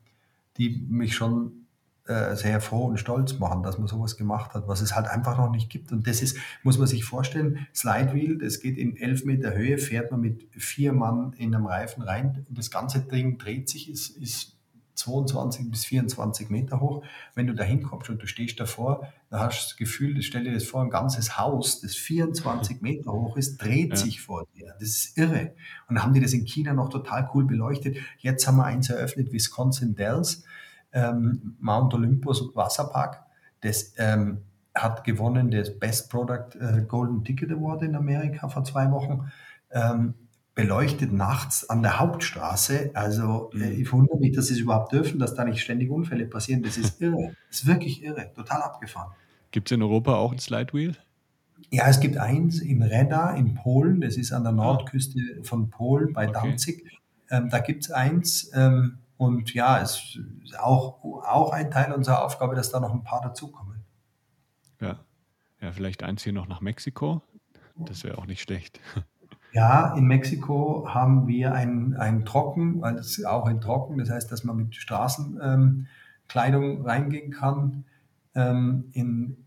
die 0.58 0.86
mich 0.90 1.16
schon 1.16 1.64
äh, 2.06 2.36
sehr 2.36 2.60
froh 2.60 2.86
und 2.86 3.00
stolz 3.00 3.40
machen, 3.40 3.64
dass 3.64 3.78
man 3.78 3.88
sowas 3.88 4.18
gemacht 4.18 4.54
hat, 4.54 4.68
was 4.68 4.82
es 4.82 4.96
halt 4.96 5.08
einfach 5.08 5.38
noch 5.38 5.50
nicht 5.50 5.70
gibt. 5.70 5.92
Und 5.92 6.06
das 6.06 6.22
ist, 6.22 6.38
muss 6.62 6.78
man 6.78 6.88
sich 6.88 7.06
vorstellen, 7.06 7.66
Slide 7.74 8.14
Wheel, 8.14 8.38
das 8.38 8.60
geht 8.60 8.78
in 8.78 8.98
elf 8.98 9.24
Meter 9.24 9.54
Höhe, 9.54 9.78
fährt 9.78 10.12
man 10.12 10.20
mit 10.20 10.50
vier 10.52 10.92
Mann 10.92 11.34
in 11.38 11.56
einem 11.56 11.66
Reifen 11.66 12.04
rein 12.04 12.46
und 12.50 12.58
das 12.58 12.72
ganze 12.72 13.00
Ding 13.00 13.38
dreht 13.38 13.70
sich, 13.70 13.90
ist, 13.90 14.18
ist 14.18 14.58
22 14.96 15.72
bis 15.72 15.86
24 15.86 16.50
Meter 16.50 16.80
hoch. 16.80 17.04
Wenn 17.36 17.48
du 17.48 17.54
da 17.54 17.64
hinkommst 17.64 18.10
und 18.10 18.22
du 18.22 18.28
stehst 18.28 18.60
davor, 18.60 19.08
da 19.30 19.40
hast 19.40 19.62
du 19.62 19.66
das 19.70 19.78
Gefühl, 19.78 20.22
stell 20.22 20.44
dir 20.44 20.54
das 20.54 20.64
vor, 20.64 20.82
ein 20.82 20.90
ganzes 20.90 21.38
Haus, 21.38 21.82
das 21.82 21.96
24 21.96 22.82
Meter 22.82 23.12
hoch 23.12 23.38
ist, 23.38 23.58
dreht 23.58 23.92
Ja. 23.92 23.96
sich 23.96 24.22
vor 24.22 24.46
dir. 24.56 24.76
Das 24.80 24.90
ist 24.90 25.18
irre. 25.18 25.54
Und 25.88 25.96
dann 25.96 26.04
haben 26.04 26.14
die 26.14 26.22
das 26.22 26.34
in 26.34 26.46
China 26.46 26.74
noch 26.74 26.90
total 26.90 27.30
cool 27.34 27.46
beleuchtet. 27.46 27.98
Jetzt 28.20 28.48
haben 28.48 28.58
wir 28.58 28.66
eins 28.66 28.90
eröffnet, 28.90 29.32
Wisconsin 29.32 29.96
Dells, 29.96 30.44
ähm, 30.92 31.56
Mount 31.60 31.94
Olympus 31.94 32.56
Wasserpark. 32.56 33.24
Das 33.62 33.94
ähm, 33.98 34.40
hat 34.76 35.04
gewonnen 35.04 35.52
das 35.52 35.78
Best 35.80 36.10
Product 36.10 36.56
äh, 36.60 36.82
Golden 36.88 37.24
Ticket 37.24 37.52
Award 37.52 37.84
in 37.84 37.96
Amerika 37.96 38.48
vor 38.48 38.64
zwei 38.64 38.90
Wochen. 38.92 39.32
Ähm, 39.72 40.14
beleuchtet 40.56 41.12
nachts 41.12 41.70
an 41.70 41.82
der 41.82 42.00
Hauptstraße. 42.00 42.92
Also 42.94 43.50
äh, 43.54 43.58
Mhm. 43.58 43.82
ich 43.82 43.92
wundere 43.92 44.18
mich, 44.20 44.36
dass 44.36 44.48
sie 44.48 44.54
es 44.54 44.60
überhaupt 44.60 44.92
dürfen, 44.92 45.20
dass 45.20 45.34
da 45.34 45.46
nicht 45.46 45.62
ständig 45.62 45.90
Unfälle 45.90 46.26
passieren. 46.26 46.62
Das 46.64 46.78
ist 46.78 47.02
irre. 47.02 47.36
Das 47.50 47.60
ist 47.62 47.66
wirklich 47.68 48.04
irre. 48.04 48.32
Total 48.36 48.62
abgefahren. 48.62 49.12
Gibt 49.52 49.70
es 49.72 49.76
in 49.76 49.82
Europa 49.82 50.16
auch 50.16 50.32
ein 50.32 50.40
Slide 50.40 50.74
Wheel? 50.74 50.96
Ja, 51.70 51.88
es 51.88 52.00
gibt 52.00 52.18
eins 52.18 52.60
in 52.60 52.84
Reda 52.84 53.32
in 53.32 53.56
Polen, 53.56 54.02
das 54.02 54.18
ist 54.18 54.32
an 54.32 54.44
der 54.44 54.52
Nordküste 54.52 55.20
von 55.44 55.70
Polen 55.70 56.14
bei 56.14 56.28
Okay. 56.30 56.40
Danzig. 56.42 57.00
Ähm, 57.30 57.50
da 57.50 57.60
gibt 57.60 57.86
es 57.86 57.92
eins, 57.92 58.52
ähm, 58.54 59.00
Und 59.18 59.54
ja, 59.54 59.80
es 59.82 60.20
ist 60.44 60.60
auch, 60.60 61.04
auch 61.04 61.52
ein 61.54 61.72
Teil 61.72 61.94
unserer 61.94 62.26
Aufgabe, 62.26 62.56
dass 62.56 62.72
da 62.72 62.80
noch 62.80 62.92
ein 62.94 63.04
paar 63.04 63.22
dazukommen. 63.22 63.84
Ja. 64.82 65.00
Ja, 65.62 65.72
vielleicht 65.72 66.04
eins 66.04 66.24
hier 66.24 66.34
noch 66.34 66.48
nach 66.48 66.60
Mexiko. 66.62 67.22
Das 67.78 68.04
wäre 68.04 68.18
auch 68.18 68.26
nicht 68.26 68.42
schlecht. 68.42 68.80
Ja, 69.54 69.94
in 69.96 70.06
Mexiko 70.06 70.88
haben 70.90 71.28
wir 71.28 71.54
ein, 71.54 71.96
ein 71.96 72.26
Trocken, 72.26 72.82
weil 72.82 72.96
das 72.96 73.18
ist 73.18 73.26
auch 73.26 73.46
ein 73.46 73.62
Trocken, 73.62 74.00
das 74.00 74.10
heißt, 74.10 74.32
dass 74.32 74.44
man 74.44 74.58
mit 74.58 74.76
Straßenkleidung 74.76 75.88
ähm, 76.64 76.82
reingehen 76.84 77.32
kann. 77.32 77.86
Ähm, 78.34 78.86
in, 78.94 79.38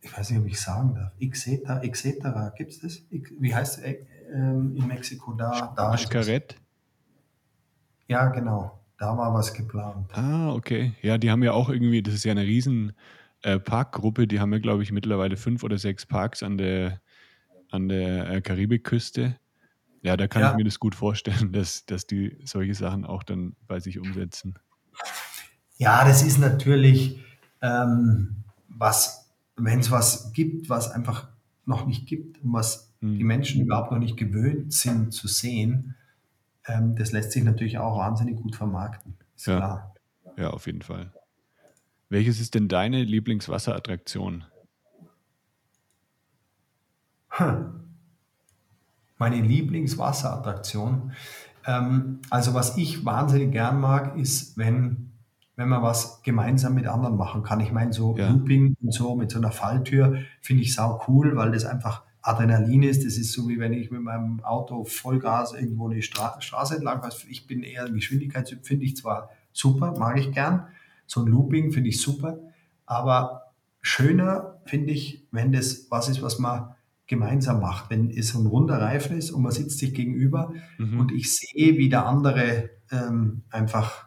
ich 0.00 0.16
weiß 0.16 0.30
nicht, 0.30 0.38
ob 0.38 0.46
ich 0.46 0.60
sagen 0.60 0.94
darf, 0.94 1.10
Exeter, 1.18 1.82
Exetera, 1.82 2.50
gibt 2.56 2.70
es 2.70 2.80
das? 2.80 3.02
Wie 3.10 3.52
heißt 3.52 3.78
es 3.78 3.84
äh, 3.84 4.06
ähm, 4.32 4.76
in 4.76 4.86
Mexiko 4.86 5.32
da? 5.32 5.74
da 5.76 5.96
Xcaret? 5.96 6.54
Ja, 8.06 8.26
genau. 8.26 8.78
Da 8.96 9.16
war 9.18 9.34
was 9.34 9.52
geplant. 9.52 10.16
Ah, 10.16 10.52
okay. 10.52 10.92
Ja, 11.02 11.18
die 11.18 11.32
haben 11.32 11.42
ja 11.42 11.50
auch 11.50 11.68
irgendwie, 11.68 12.02
das 12.02 12.14
ist 12.14 12.24
ja 12.24 12.30
eine 12.30 12.42
riesen 12.42 12.92
äh, 13.42 13.58
Parkgruppe, 13.58 14.28
die 14.28 14.38
haben 14.38 14.52
ja, 14.52 14.60
glaube 14.60 14.84
ich, 14.84 14.92
mittlerweile 14.92 15.36
fünf 15.36 15.64
oder 15.64 15.78
sechs 15.78 16.06
Parks 16.06 16.44
an 16.44 16.58
der, 16.58 17.00
an 17.72 17.88
der 17.88 18.30
äh, 18.30 18.40
Karibikküste. 18.40 19.36
Ja, 20.02 20.16
da 20.16 20.28
kann 20.28 20.42
ja. 20.42 20.50
ich 20.50 20.56
mir 20.56 20.64
das 20.64 20.78
gut 20.78 20.94
vorstellen, 20.94 21.52
dass, 21.52 21.86
dass 21.86 22.06
die 22.06 22.38
solche 22.44 22.74
Sachen 22.74 23.04
auch 23.04 23.22
dann 23.22 23.56
bei 23.66 23.80
sich 23.80 23.98
umsetzen. 23.98 24.58
Ja, 25.76 26.04
das 26.04 26.22
ist 26.22 26.38
natürlich 26.38 27.20
ähm, 27.62 28.44
was, 28.68 29.32
wenn 29.56 29.80
es 29.80 29.90
was 29.90 30.32
gibt, 30.32 30.68
was 30.68 30.90
einfach 30.90 31.28
noch 31.64 31.86
nicht 31.86 32.06
gibt 32.06 32.42
und 32.42 32.52
was 32.52 32.92
hm. 33.00 33.18
die 33.18 33.24
Menschen 33.24 33.62
überhaupt 33.62 33.92
noch 33.92 33.98
nicht 33.98 34.16
gewöhnt 34.16 34.72
sind 34.72 35.12
zu 35.12 35.28
sehen, 35.28 35.94
ähm, 36.66 36.94
das 36.96 37.12
lässt 37.12 37.32
sich 37.32 37.44
natürlich 37.44 37.78
auch 37.78 37.98
wahnsinnig 37.98 38.36
gut 38.36 38.56
vermarkten. 38.56 39.16
Ist 39.36 39.46
ja. 39.46 39.56
klar. 39.56 39.94
Ja, 40.36 40.50
auf 40.50 40.66
jeden 40.66 40.82
Fall. 40.82 41.12
Welches 42.08 42.40
ist 42.40 42.54
denn 42.54 42.68
deine 42.68 43.02
Lieblingswasserattraktion? 43.04 44.44
Hm. 47.32 47.80
Meine 49.18 49.40
Lieblingswasserattraktion. 49.40 51.12
Ähm, 51.66 52.20
also 52.28 52.54
was 52.54 52.76
ich 52.76 53.04
wahnsinnig 53.04 53.52
gern 53.52 53.80
mag, 53.80 54.16
ist, 54.16 54.58
wenn, 54.58 55.12
wenn 55.56 55.68
man 55.68 55.82
was 55.82 56.22
gemeinsam 56.22 56.74
mit 56.74 56.86
anderen 56.86 57.16
machen 57.16 57.42
kann. 57.42 57.60
Ich 57.60 57.72
meine, 57.72 57.92
so 57.92 58.16
ja. 58.16 58.28
Looping 58.28 58.76
und 58.82 58.92
so 58.92 59.14
mit 59.14 59.30
so 59.30 59.38
einer 59.38 59.52
Falltür 59.52 60.18
finde 60.40 60.62
ich 60.62 60.74
sau 60.74 61.02
cool, 61.08 61.36
weil 61.36 61.52
das 61.52 61.64
einfach 61.64 62.02
Adrenalin 62.20 62.82
ist. 62.82 63.04
Das 63.04 63.16
ist 63.16 63.32
so 63.32 63.48
wie 63.48 63.58
wenn 63.58 63.72
ich 63.72 63.90
mit 63.90 64.02
meinem 64.02 64.42
Auto 64.44 64.84
Vollgas 64.84 65.54
irgendwo 65.54 65.88
eine 65.88 66.02
Stra 66.02 66.40
Straße 66.40 66.76
entlang 66.76 67.00
fahre. 67.00 67.14
Ich 67.28 67.46
bin 67.46 67.62
eher 67.62 67.88
Geschwindigkeitstyp, 67.88 68.66
finde 68.66 68.84
ich 68.84 68.96
zwar 68.96 69.30
super, 69.52 69.96
mag 69.98 70.18
ich 70.18 70.32
gern. 70.32 70.66
So 71.06 71.22
ein 71.22 71.26
Looping 71.26 71.72
finde 71.72 71.88
ich 71.88 72.00
super, 72.00 72.38
aber 72.86 73.52
schöner 73.80 74.60
finde 74.64 74.92
ich, 74.92 75.26
wenn 75.30 75.52
das 75.52 75.88
was 75.90 76.08
ist, 76.08 76.22
was 76.22 76.38
man 76.38 76.74
gemeinsam 77.12 77.60
macht. 77.60 77.90
Wenn 77.90 78.10
es 78.10 78.28
so 78.28 78.40
ein 78.40 78.46
runder 78.46 78.80
Reifen 78.80 79.18
ist 79.18 79.32
und 79.32 79.42
man 79.42 79.52
sitzt 79.52 79.78
sich 79.78 79.92
gegenüber 79.92 80.54
mhm. 80.78 80.98
und 80.98 81.12
ich 81.12 81.36
sehe, 81.36 81.76
wie 81.76 81.90
der 81.90 82.06
andere 82.06 82.70
ähm, 82.90 83.42
einfach, 83.50 84.06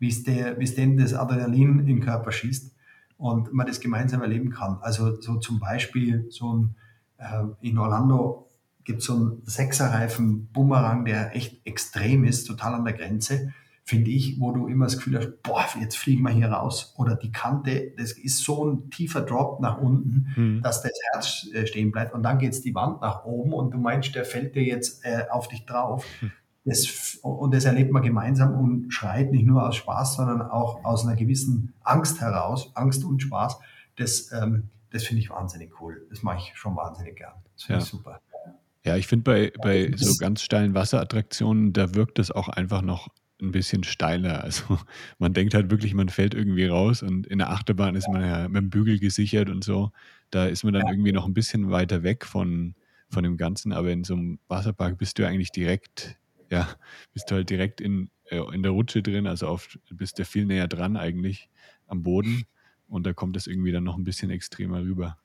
wie 0.00 0.08
es, 0.08 0.24
der, 0.24 0.58
wie 0.58 0.64
es 0.64 0.74
dem 0.74 0.96
das 0.96 1.14
Adrenalin 1.14 1.78
in 1.78 1.86
den 1.86 2.00
Körper 2.00 2.32
schießt 2.32 2.74
und 3.18 3.52
man 3.52 3.68
das 3.68 3.78
gemeinsam 3.78 4.20
erleben 4.20 4.50
kann. 4.50 4.78
Also 4.80 5.20
so 5.20 5.36
zum 5.36 5.60
Beispiel 5.60 6.26
so 6.28 6.52
ein 6.52 6.74
äh, 7.18 7.44
in 7.60 7.78
Orlando 7.78 8.50
gibt 8.82 8.98
es 8.98 9.06
so 9.06 9.14
einen 9.14 9.42
Sechserreifen 9.44 10.48
Bumerang, 10.48 11.04
der 11.04 11.36
echt 11.36 11.64
extrem 11.64 12.24
ist, 12.24 12.46
total 12.46 12.74
an 12.74 12.84
der 12.84 12.94
Grenze, 12.94 13.54
finde 13.86 14.10
ich, 14.10 14.40
wo 14.40 14.50
du 14.50 14.66
immer 14.66 14.86
das 14.86 14.96
Gefühl 14.96 15.18
hast, 15.18 15.42
boah, 15.42 15.64
jetzt 15.78 15.98
fliegen 15.98 16.22
wir 16.22 16.30
hier 16.30 16.48
raus. 16.48 16.94
Oder 16.96 17.16
die 17.16 17.30
Kante, 17.30 17.92
das 17.98 18.12
ist 18.12 18.38
so 18.42 18.64
ein 18.64 18.90
tiefer 18.90 19.20
Drop 19.20 19.60
nach 19.60 19.78
unten, 19.78 20.32
mhm. 20.36 20.62
dass 20.62 20.82
das 20.82 20.92
Herz 21.12 21.46
äh, 21.52 21.66
stehen 21.66 21.92
bleibt. 21.92 22.14
Und 22.14 22.22
dann 22.22 22.38
geht 22.38 22.52
es 22.52 22.62
die 22.62 22.74
Wand 22.74 23.02
nach 23.02 23.24
oben 23.24 23.52
und 23.52 23.72
du 23.72 23.78
meinst, 23.78 24.14
der 24.14 24.24
fällt 24.24 24.54
dir 24.54 24.64
jetzt 24.64 25.04
äh, 25.04 25.26
auf 25.30 25.48
dich 25.48 25.66
drauf. 25.66 26.06
Mhm. 26.22 26.32
Das, 26.64 27.18
und 27.20 27.52
das 27.52 27.66
erlebt 27.66 27.92
man 27.92 28.02
gemeinsam 28.02 28.54
und 28.54 28.90
schreit 28.90 29.30
nicht 29.30 29.44
nur 29.44 29.68
aus 29.68 29.76
Spaß, 29.76 30.16
sondern 30.16 30.40
auch 30.40 30.82
aus 30.82 31.06
einer 31.06 31.14
gewissen 31.14 31.74
Angst 31.82 32.22
heraus, 32.22 32.72
Angst 32.74 33.04
und 33.04 33.20
Spaß. 33.20 33.58
Das, 33.96 34.32
ähm, 34.32 34.70
das 34.90 35.04
finde 35.04 35.20
ich 35.20 35.28
wahnsinnig 35.28 35.78
cool. 35.82 36.06
Das 36.08 36.22
mache 36.22 36.38
ich 36.38 36.52
schon 36.54 36.74
wahnsinnig 36.74 37.16
gern. 37.16 37.34
Das 37.52 37.64
finde 37.64 37.80
ja. 37.80 37.84
ich 37.84 37.90
super. 37.90 38.20
Ja, 38.82 38.96
ich 38.96 39.06
finde 39.06 39.24
bei, 39.24 39.52
bei 39.62 39.92
so 39.94 40.16
ganz 40.18 40.42
steilen 40.42 40.74
Wasserattraktionen, 40.74 41.74
da 41.74 41.94
wirkt 41.94 42.18
es 42.18 42.30
auch 42.30 42.48
einfach 42.48 42.80
noch 42.80 43.08
ein 43.44 43.52
bisschen 43.52 43.84
steiler. 43.84 44.42
Also 44.44 44.78
man 45.18 45.32
denkt 45.32 45.54
halt 45.54 45.70
wirklich, 45.70 45.94
man 45.94 46.08
fällt 46.08 46.34
irgendwie 46.34 46.66
raus 46.66 47.02
und 47.02 47.26
in 47.26 47.38
der 47.38 47.50
Achterbahn 47.50 47.94
ist 47.94 48.08
man 48.08 48.22
ja 48.22 48.48
mit 48.48 48.62
dem 48.62 48.70
Bügel 48.70 48.98
gesichert 48.98 49.48
und 49.48 49.64
so. 49.64 49.92
Da 50.30 50.46
ist 50.46 50.64
man 50.64 50.74
dann 50.74 50.88
irgendwie 50.88 51.12
noch 51.12 51.26
ein 51.26 51.34
bisschen 51.34 51.70
weiter 51.70 52.02
weg 52.02 52.24
von, 52.24 52.74
von 53.08 53.22
dem 53.22 53.36
Ganzen, 53.36 53.72
aber 53.72 53.90
in 53.90 54.04
so 54.04 54.14
einem 54.14 54.38
Wasserpark 54.48 54.98
bist 54.98 55.18
du 55.18 55.26
eigentlich 55.26 55.52
direkt, 55.52 56.18
ja, 56.50 56.68
bist 57.12 57.30
du 57.30 57.36
halt 57.36 57.50
direkt 57.50 57.80
in, 57.80 58.10
äh, 58.30 58.40
in 58.52 58.62
der 58.62 58.72
Rutsche 58.72 59.02
drin, 59.02 59.26
also 59.26 59.48
oft 59.48 59.78
bist 59.90 60.18
du 60.18 60.24
viel 60.24 60.46
näher 60.46 60.68
dran 60.68 60.96
eigentlich 60.96 61.48
am 61.86 62.02
Boden. 62.02 62.44
Und 62.88 63.06
da 63.06 63.12
kommt 63.12 63.36
es 63.36 63.46
irgendwie 63.46 63.72
dann 63.72 63.84
noch 63.84 63.96
ein 63.96 64.04
bisschen 64.04 64.30
extremer 64.30 64.80
rüber. 64.80 65.16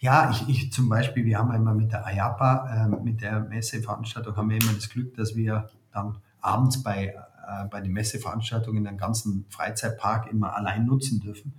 Ja, 0.00 0.30
ich, 0.30 0.48
ich 0.48 0.72
zum 0.72 0.88
Beispiel, 0.88 1.24
wir 1.24 1.38
haben 1.38 1.50
einmal 1.50 1.74
mit 1.74 1.92
der 1.92 2.04
IAPA, 2.06 2.86
äh, 2.86 3.02
mit 3.02 3.20
der 3.20 3.40
Messeveranstaltung, 3.40 4.36
haben 4.36 4.50
wir 4.50 4.60
immer 4.60 4.72
das 4.72 4.88
Glück, 4.88 5.14
dass 5.14 5.36
wir 5.36 5.70
dann 5.92 6.18
abends 6.40 6.82
bei, 6.82 7.14
äh, 7.46 7.66
bei 7.68 7.80
den 7.80 7.92
Messeveranstaltungen 7.92 8.84
den 8.84 8.96
ganzen 8.96 9.46
Freizeitpark 9.48 10.30
immer 10.30 10.54
allein 10.56 10.86
nutzen 10.86 11.20
dürfen. 11.20 11.54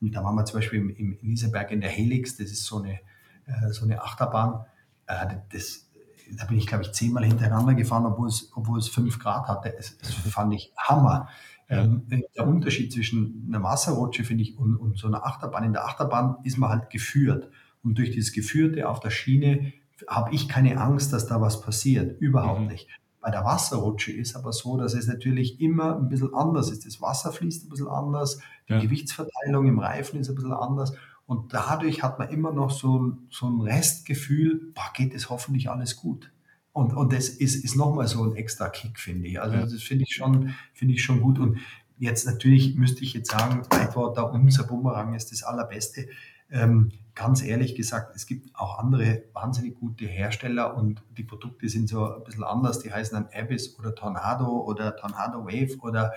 Und 0.00 0.14
da 0.14 0.22
waren 0.22 0.34
wir 0.34 0.44
zum 0.44 0.60
Beispiel 0.60 0.80
im, 0.80 0.90
im 0.90 1.18
Elisabeth 1.22 1.70
in 1.70 1.80
der 1.80 1.90
Helix, 1.90 2.36
das 2.36 2.50
ist 2.50 2.64
so 2.64 2.82
eine, 2.82 3.00
äh, 3.46 3.70
so 3.70 3.84
eine 3.84 4.02
Achterbahn. 4.02 4.64
Äh, 5.06 5.36
das, 5.52 5.90
da 6.36 6.44
bin 6.44 6.58
ich, 6.58 6.66
glaube 6.66 6.84
ich, 6.84 6.92
zehnmal 6.92 7.24
hintereinander 7.24 7.74
gefahren, 7.74 8.04
obwohl 8.06 8.28
es, 8.28 8.50
obwohl 8.54 8.78
es 8.78 8.88
fünf 8.88 9.18
Grad 9.18 9.48
hatte. 9.48 9.72
Das, 9.76 9.96
das 9.98 10.10
fand 10.10 10.54
ich 10.54 10.72
Hammer. 10.76 11.28
Ähm, 11.68 12.06
der 12.08 12.46
Unterschied 12.46 12.92
zwischen 12.92 13.44
einer 13.48 13.62
Wasserrutsche, 13.62 14.22
finde 14.22 14.44
ich, 14.44 14.56
und, 14.56 14.76
und, 14.76 14.98
so 14.98 15.08
einer 15.08 15.26
Achterbahn. 15.26 15.64
In 15.64 15.72
der 15.72 15.84
Achterbahn 15.84 16.36
ist 16.44 16.58
man 16.58 16.70
halt 16.70 16.90
geführt. 16.90 17.50
Und 17.82 17.98
durch 17.98 18.10
dieses 18.10 18.32
Geführte 18.32 18.88
auf 18.88 19.00
der 19.00 19.10
Schiene 19.10 19.72
habe 20.06 20.32
ich 20.34 20.48
keine 20.48 20.80
Angst, 20.80 21.12
dass 21.12 21.26
da 21.26 21.40
was 21.40 21.60
passiert. 21.60 22.20
Überhaupt 22.20 22.60
mhm. 22.60 22.66
nicht. 22.68 22.88
Bei 23.26 23.32
der 23.32 23.44
Wasserrutsche 23.44 24.12
ist 24.12 24.36
aber 24.36 24.52
so, 24.52 24.76
dass 24.76 24.94
es 24.94 25.08
natürlich 25.08 25.60
immer 25.60 25.96
ein 25.96 26.08
bisschen 26.08 26.32
anders 26.32 26.70
ist. 26.70 26.86
Das 26.86 27.02
Wasser 27.02 27.32
fließt 27.32 27.66
ein 27.66 27.68
bisschen 27.70 27.88
anders, 27.88 28.38
die 28.68 28.74
ja. 28.74 28.80
Gewichtsverteilung 28.80 29.66
im 29.66 29.80
Reifen 29.80 30.20
ist 30.20 30.28
ein 30.28 30.36
bisschen 30.36 30.52
anders. 30.52 30.92
Und 31.26 31.52
dadurch 31.52 32.04
hat 32.04 32.20
man 32.20 32.28
immer 32.28 32.52
noch 32.52 32.70
so, 32.70 33.14
so 33.28 33.48
ein 33.48 33.60
Restgefühl, 33.62 34.70
boah, 34.76 34.92
geht 34.94 35.12
es 35.12 35.28
hoffentlich 35.28 35.68
alles 35.68 35.96
gut. 35.96 36.30
Und, 36.70 36.94
und 36.94 37.12
das 37.12 37.28
ist, 37.28 37.64
ist 37.64 37.74
nochmal 37.74 38.06
so 38.06 38.22
ein 38.22 38.36
extra 38.36 38.68
Kick, 38.68 39.00
finde 39.00 39.26
ich. 39.26 39.40
Also 39.40 39.56
ja. 39.56 39.62
das 39.62 39.82
finde 39.82 40.04
ich, 40.04 40.14
schon, 40.14 40.54
finde 40.72 40.94
ich 40.94 41.02
schon 41.02 41.20
gut. 41.20 41.40
Und 41.40 41.58
jetzt 41.98 42.26
natürlich 42.26 42.76
müsste 42.76 43.02
ich 43.02 43.12
jetzt 43.12 43.32
sagen, 43.32 43.66
Whitewater, 43.72 44.30
unser 44.30 44.62
Bumerang 44.62 45.14
ist 45.14 45.32
das 45.32 45.42
allerbeste. 45.42 46.06
Ähm, 46.48 46.92
ganz 47.16 47.42
ehrlich 47.42 47.74
gesagt, 47.74 48.14
es 48.14 48.26
gibt 48.26 48.54
auch 48.54 48.78
andere 48.78 49.24
wahnsinnig 49.32 49.74
gute 49.74 50.06
Hersteller 50.06 50.76
und 50.76 51.02
die 51.16 51.24
Produkte 51.24 51.68
sind 51.68 51.88
so 51.88 52.12
ein 52.12 52.22
bisschen 52.22 52.44
anders. 52.44 52.78
Die 52.80 52.92
heißen 52.92 53.16
dann 53.18 53.28
Abyss 53.34 53.76
oder 53.78 53.94
Tornado 53.94 54.60
oder 54.60 54.94
Tornado 54.96 55.46
Wave 55.46 55.78
oder, 55.80 56.12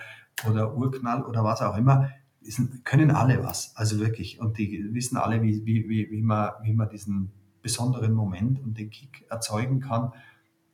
oder 0.47 0.76
Urknall 0.76 1.24
oder 1.24 1.43
was 1.43 1.62
auch 1.62 1.78
immer. 1.78 2.10
Sind, 2.41 2.84
können 2.86 3.12
alle 3.12 3.43
was, 3.43 3.76
also 3.76 4.00
wirklich. 4.00 4.39
Und 4.39 4.58
die 4.58 4.93
wissen 4.93 5.18
alle, 5.18 5.41
wie, 5.41 5.66
wie, 5.66 5.88
wie, 5.89 6.12
wie, 6.12 6.22
man, 6.22 6.52
wie 6.64 6.74
man 6.74 6.89
diesen 6.89 7.32
besonderen 7.62 8.14
Moment 8.14 8.62
und 8.62 8.78
den 8.78 8.89
Kick 8.89 9.26
erzeugen 9.30 9.80
kann. 9.80 10.12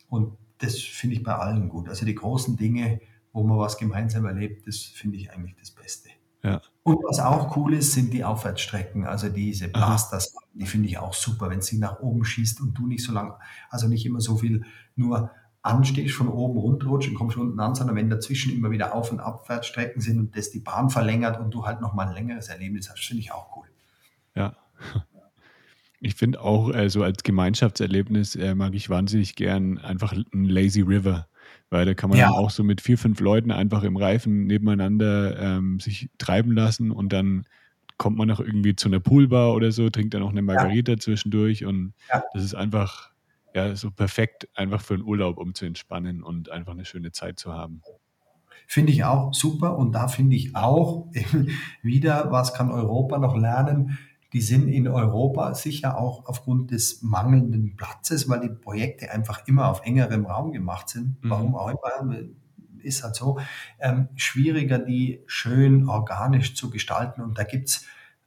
Und 0.09 0.37
das 0.57 0.79
finde 0.79 1.15
ich 1.15 1.23
bei 1.23 1.35
allen 1.35 1.69
gut. 1.69 1.87
Also 1.87 2.03
die 2.05 2.15
großen 2.15 2.57
Dinge, 2.57 2.99
wo 3.31 3.43
man 3.43 3.59
was 3.59 3.77
gemeinsam 3.77 4.25
erlebt, 4.25 4.67
das 4.67 4.79
finde 4.79 5.17
ich 5.17 5.31
eigentlich 5.31 5.55
das 5.55 5.69
Beste. 5.69 6.09
Ja. 6.45 6.61
Und 6.83 6.97
was 7.03 7.19
auch 7.19 7.57
cool 7.57 7.73
ist, 7.73 7.93
sind 7.93 8.13
die 8.13 8.23
Aufwärtsstrecken, 8.23 9.05
also 9.05 9.29
diese 9.29 9.67
Blasters, 9.67 10.35
die 10.53 10.67
finde 10.67 10.87
ich 10.87 10.99
auch 10.99 11.15
super, 11.15 11.49
wenn 11.49 11.61
sie 11.61 11.79
nach 11.79 11.99
oben 12.01 12.23
schießt 12.23 12.61
und 12.61 12.75
du 12.75 12.85
nicht 12.85 13.03
so 13.03 13.11
lang, 13.11 13.33
also 13.71 13.87
nicht 13.87 14.05
immer 14.05 14.21
so 14.21 14.37
viel 14.37 14.63
nur 14.95 15.31
anstehst, 15.63 16.13
von 16.13 16.27
oben 16.27 16.59
runterrutscht 16.59 17.09
und 17.09 17.15
kommst 17.15 17.37
unten 17.37 17.59
an, 17.59 17.73
sondern 17.73 17.95
wenn 17.95 18.11
dazwischen 18.11 18.53
immer 18.53 18.69
wieder 18.69 18.93
Auf- 18.93 19.11
und 19.11 19.19
Abwärtsstrecken 19.19 19.99
sind 19.99 20.19
und 20.19 20.37
das 20.37 20.51
die 20.51 20.59
Bahn 20.59 20.91
verlängert 20.91 21.39
und 21.39 21.51
du 21.51 21.65
halt 21.65 21.81
nochmal 21.81 22.09
ein 22.09 22.13
längeres 22.13 22.49
Erlebnis 22.49 22.91
hast, 22.91 23.03
finde 23.03 23.21
ich 23.21 23.31
auch 23.31 23.57
cool. 23.57 23.65
Ja. 24.35 24.55
Ich 25.99 26.13
finde 26.13 26.41
auch, 26.41 26.71
äh, 26.71 26.87
so 26.91 27.01
als 27.01 27.23
Gemeinschaftserlebnis 27.23 28.35
äh, 28.35 28.53
mag 28.53 28.75
ich 28.75 28.91
wahnsinnig 28.91 29.35
gern 29.35 29.79
einfach 29.79 30.13
ein 30.13 30.45
Lazy 30.45 30.81
River, 30.81 31.27
weil 31.69 31.85
da 31.85 31.93
kann 31.93 32.09
man 32.09 32.19
ja. 32.19 32.29
auch 32.29 32.49
so 32.49 32.63
mit 32.63 32.81
vier, 32.81 32.97
fünf 32.97 33.19
Leuten 33.19 33.51
einfach 33.51 33.83
im 33.83 33.97
Reifen 33.97 34.45
nebeneinander 34.45 35.39
ähm, 35.39 35.79
sich 35.79 36.09
treiben 36.17 36.51
lassen 36.51 36.91
und 36.91 37.11
dann 37.11 37.45
kommt 37.97 38.17
man 38.17 38.27
noch 38.27 38.39
irgendwie 38.39 38.75
zu 38.75 38.89
einer 38.89 38.99
Poolbar 38.99 39.53
oder 39.53 39.71
so, 39.71 39.89
trinkt 39.89 40.13
dann 40.13 40.23
auch 40.23 40.31
eine 40.31 40.41
Margarita 40.41 40.93
ja. 40.93 40.97
zwischendurch 40.97 41.65
und 41.65 41.93
ja. 42.09 42.23
das 42.33 42.43
ist 42.43 42.55
einfach 42.55 43.11
ja 43.55 43.75
so 43.75 43.89
perfekt 43.89 44.49
einfach 44.53 44.81
für 44.81 44.95
einen 44.95 45.03
Urlaub, 45.03 45.37
um 45.37 45.55
zu 45.55 45.65
entspannen 45.65 46.21
und 46.21 46.51
einfach 46.51 46.73
eine 46.73 46.85
schöne 46.85 47.11
Zeit 47.11 47.39
zu 47.39 47.53
haben. 47.53 47.81
finde 48.67 48.91
ich 48.91 49.03
auch 49.03 49.33
super. 49.33 49.77
Und 49.77 49.93
da 49.93 50.07
finde 50.07 50.35
ich 50.35 50.55
auch 50.55 51.07
wieder, 51.81 52.31
was 52.31 52.53
kann 52.53 52.69
Europa 52.69 53.17
noch 53.17 53.35
lernen? 53.35 53.97
Die 54.35 54.41
sind 54.41 54.67
in 54.67 54.89
Europa 54.89 55.53
sicher 55.53 55.97
auch 55.97 56.25
aufgrund 56.25 56.71
des 56.71 57.01
mangelnden 57.01 57.77
Platzes, 57.77 58.27
weil 58.27 58.41
die 58.41 58.49
Projekte 58.49 59.09
einfach 59.09 59.47
immer 59.47 59.69
auf 59.69 59.85
engerem 59.85 60.25
Raum 60.25 60.51
gemacht 60.51 60.89
sind. 60.89 61.23
Mhm. 61.23 61.29
Warum 61.29 61.55
auch 61.55 61.69
immer, 61.69 62.17
ist 62.83 63.05
halt 63.05 63.15
so, 63.15 63.39
ähm, 63.79 64.09
schwieriger, 64.17 64.77
die 64.77 65.23
schön 65.25 65.87
organisch 65.87 66.53
zu 66.53 66.69
gestalten. 66.69 67.21
Und 67.21 67.37
da 67.37 67.45
gibt's 67.45 67.85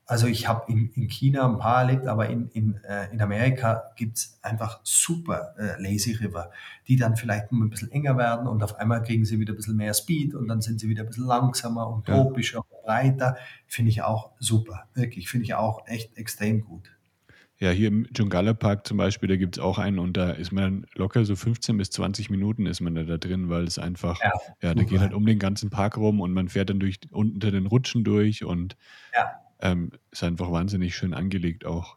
also 0.09 0.26
ich 0.26 0.48
habe 0.48 0.72
in, 0.72 0.90
in 0.94 1.06
China 1.09 1.46
ein 1.46 1.59
paar 1.59 1.82
erlebt, 1.82 2.06
aber 2.06 2.30
in, 2.30 2.48
in, 2.48 2.82
äh, 2.82 3.12
in 3.12 3.20
Amerika 3.20 3.92
gibt's 3.94 4.38
einfach 4.40 4.80
super 4.82 5.54
äh, 5.59 5.80
Lazy 5.80 6.12
River, 6.12 6.50
die 6.88 6.96
dann 6.96 7.14
vielleicht 7.14 7.52
ein 7.52 7.68
bisschen 7.68 7.92
enger 7.92 8.16
werden 8.16 8.48
und 8.48 8.62
auf 8.62 8.76
einmal 8.76 9.02
kriegen 9.02 9.26
sie 9.26 9.38
wieder 9.38 9.52
ein 9.52 9.56
bisschen 9.56 9.76
mehr 9.76 9.92
Speed 9.92 10.34
und 10.34 10.48
dann 10.48 10.62
sind 10.62 10.80
sie 10.80 10.88
wieder 10.88 11.02
ein 11.02 11.09
bisschen 11.09 11.26
langsamer 11.26 11.86
und 11.86 12.06
tropischer 12.06 12.56
ja. 12.56 12.61
und 12.61 12.86
breiter. 12.86 13.36
Finde 13.66 13.90
ich 13.90 14.00
auch 14.00 14.30
super, 14.38 14.88
wirklich, 14.94 15.28
finde 15.28 15.44
ich 15.44 15.54
auch 15.54 15.86
echt 15.86 16.16
extrem 16.16 16.62
gut. 16.62 16.90
Ja, 17.59 17.70
hier 17.70 17.88
im 17.88 18.06
Jungala 18.16 18.54
Park 18.54 18.86
zum 18.86 18.96
Beispiel, 18.96 19.28
da 19.28 19.36
gibt 19.36 19.59
es 19.59 19.62
auch 19.62 19.78
einen 19.78 19.98
und 19.98 20.16
da 20.16 20.30
ist 20.30 20.52
man 20.52 20.86
locker 20.94 21.26
so 21.26 21.36
15 21.36 21.76
bis 21.76 21.90
20 21.90 22.30
Minuten 22.30 22.64
ist 22.64 22.80
man 22.80 22.94
da, 22.94 23.02
da 23.02 23.18
drin, 23.18 23.50
weil 23.50 23.64
es 23.64 23.78
einfach, 23.78 24.18
ja, 24.22 24.32
ja 24.62 24.74
da 24.74 24.84
geht 24.84 25.00
halt 25.00 25.12
um 25.12 25.26
den 25.26 25.38
ganzen 25.38 25.68
Park 25.68 25.98
rum 25.98 26.22
und 26.22 26.32
man 26.32 26.48
fährt 26.48 26.70
dann 26.70 26.80
durch 26.80 26.98
unter 27.11 27.50
den 27.50 27.66
Rutschen 27.66 28.04
durch 28.04 28.42
und 28.42 28.74
ja 29.12 29.32
ähm, 29.61 29.90
ist 30.11 30.24
einfach 30.24 30.50
wahnsinnig 30.50 30.96
schön 30.96 31.14
angelegt 31.14 31.64
auch. 31.66 31.96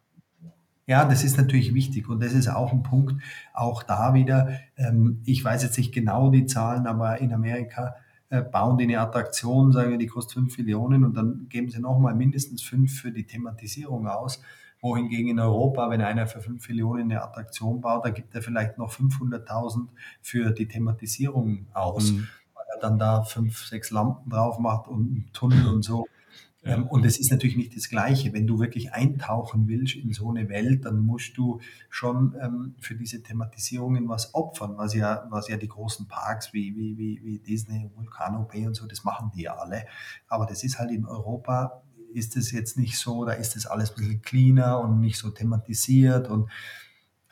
Ja, 0.87 1.05
das 1.05 1.23
ist 1.23 1.37
natürlich 1.37 1.73
wichtig 1.73 2.09
und 2.09 2.21
das 2.21 2.33
ist 2.33 2.49
auch 2.49 2.73
ein 2.73 2.83
Punkt, 2.83 3.21
auch 3.53 3.83
da 3.83 4.13
wieder, 4.13 4.59
ähm, 4.75 5.21
ich 5.25 5.43
weiß 5.43 5.63
jetzt 5.63 5.77
nicht 5.77 5.93
genau 5.93 6.31
die 6.31 6.47
Zahlen, 6.47 6.87
aber 6.87 7.19
in 7.19 7.33
Amerika 7.33 7.95
äh, 8.29 8.41
bauen 8.41 8.77
die 8.77 8.85
eine 8.85 8.99
Attraktion, 8.99 9.71
sagen 9.71 9.91
wir, 9.91 9.97
die 9.97 10.07
kostet 10.07 10.33
5 10.35 10.57
Millionen 10.57 11.03
und 11.03 11.15
dann 11.15 11.47
geben 11.49 11.69
sie 11.69 11.79
nochmal 11.79 12.15
mindestens 12.15 12.61
5 12.63 12.99
für 12.99 13.11
die 13.11 13.25
Thematisierung 13.25 14.07
aus. 14.07 14.41
Wohingegen 14.81 15.29
in 15.29 15.39
Europa, 15.39 15.89
wenn 15.91 16.01
einer 16.01 16.25
für 16.25 16.41
5 16.41 16.67
Millionen 16.69 17.03
eine 17.03 17.23
Attraktion 17.23 17.81
baut, 17.81 18.03
da 18.03 18.09
gibt 18.09 18.33
er 18.33 18.41
vielleicht 18.41 18.79
noch 18.79 18.91
500.000 18.91 19.87
für 20.21 20.51
die 20.51 20.67
Thematisierung 20.67 21.67
aus, 21.73 22.13
mhm. 22.13 22.27
weil 22.55 22.65
er 22.73 22.79
dann 22.81 22.97
da 22.97 23.23
fünf, 23.23 23.65
sechs 23.65 23.91
Lampen 23.91 24.29
drauf 24.31 24.57
macht 24.59 24.87
und 24.87 24.99
einen 24.99 25.29
Tunnel 25.33 25.67
und 25.67 25.83
so. 25.83 26.07
Ja. 26.63 26.75
Ähm, 26.75 26.87
und 26.87 27.05
es 27.05 27.19
ist 27.19 27.31
natürlich 27.31 27.57
nicht 27.57 27.75
das 27.75 27.89
Gleiche. 27.89 28.33
Wenn 28.33 28.45
du 28.45 28.59
wirklich 28.59 28.93
eintauchen 28.93 29.67
willst 29.67 29.95
in 29.95 30.13
so 30.13 30.29
eine 30.29 30.47
Welt, 30.49 30.85
dann 30.85 30.99
musst 30.99 31.37
du 31.37 31.59
schon 31.89 32.35
ähm, 32.41 32.75
für 32.79 32.95
diese 32.95 33.23
Thematisierungen 33.23 34.07
was 34.07 34.33
opfern, 34.35 34.77
was 34.77 34.93
ja, 34.93 35.25
was 35.29 35.47
ja 35.47 35.57
die 35.57 35.67
großen 35.67 36.07
Parks 36.07 36.53
wie, 36.53 36.75
wie, 36.75 36.97
wie, 36.97 37.21
wie 37.23 37.39
Disney, 37.39 37.89
Vulcano 37.95 38.43
Bay 38.43 38.67
und 38.67 38.75
so, 38.75 38.85
das 38.85 39.03
machen 39.03 39.31
die 39.35 39.43
ja 39.43 39.55
alle. 39.55 39.85
Aber 40.27 40.45
das 40.45 40.63
ist 40.63 40.77
halt 40.77 40.91
in 40.91 41.05
Europa, 41.05 41.81
ist 42.13 42.37
es 42.37 42.51
jetzt 42.51 42.77
nicht 42.77 42.97
so, 42.97 43.25
da 43.25 43.33
ist 43.33 43.55
das 43.55 43.65
alles 43.65 43.91
ein 43.91 43.95
bisschen 43.95 44.21
cleaner 44.21 44.79
und 44.81 44.99
nicht 44.99 45.17
so 45.17 45.31
thematisiert 45.31 46.29
und 46.29 46.49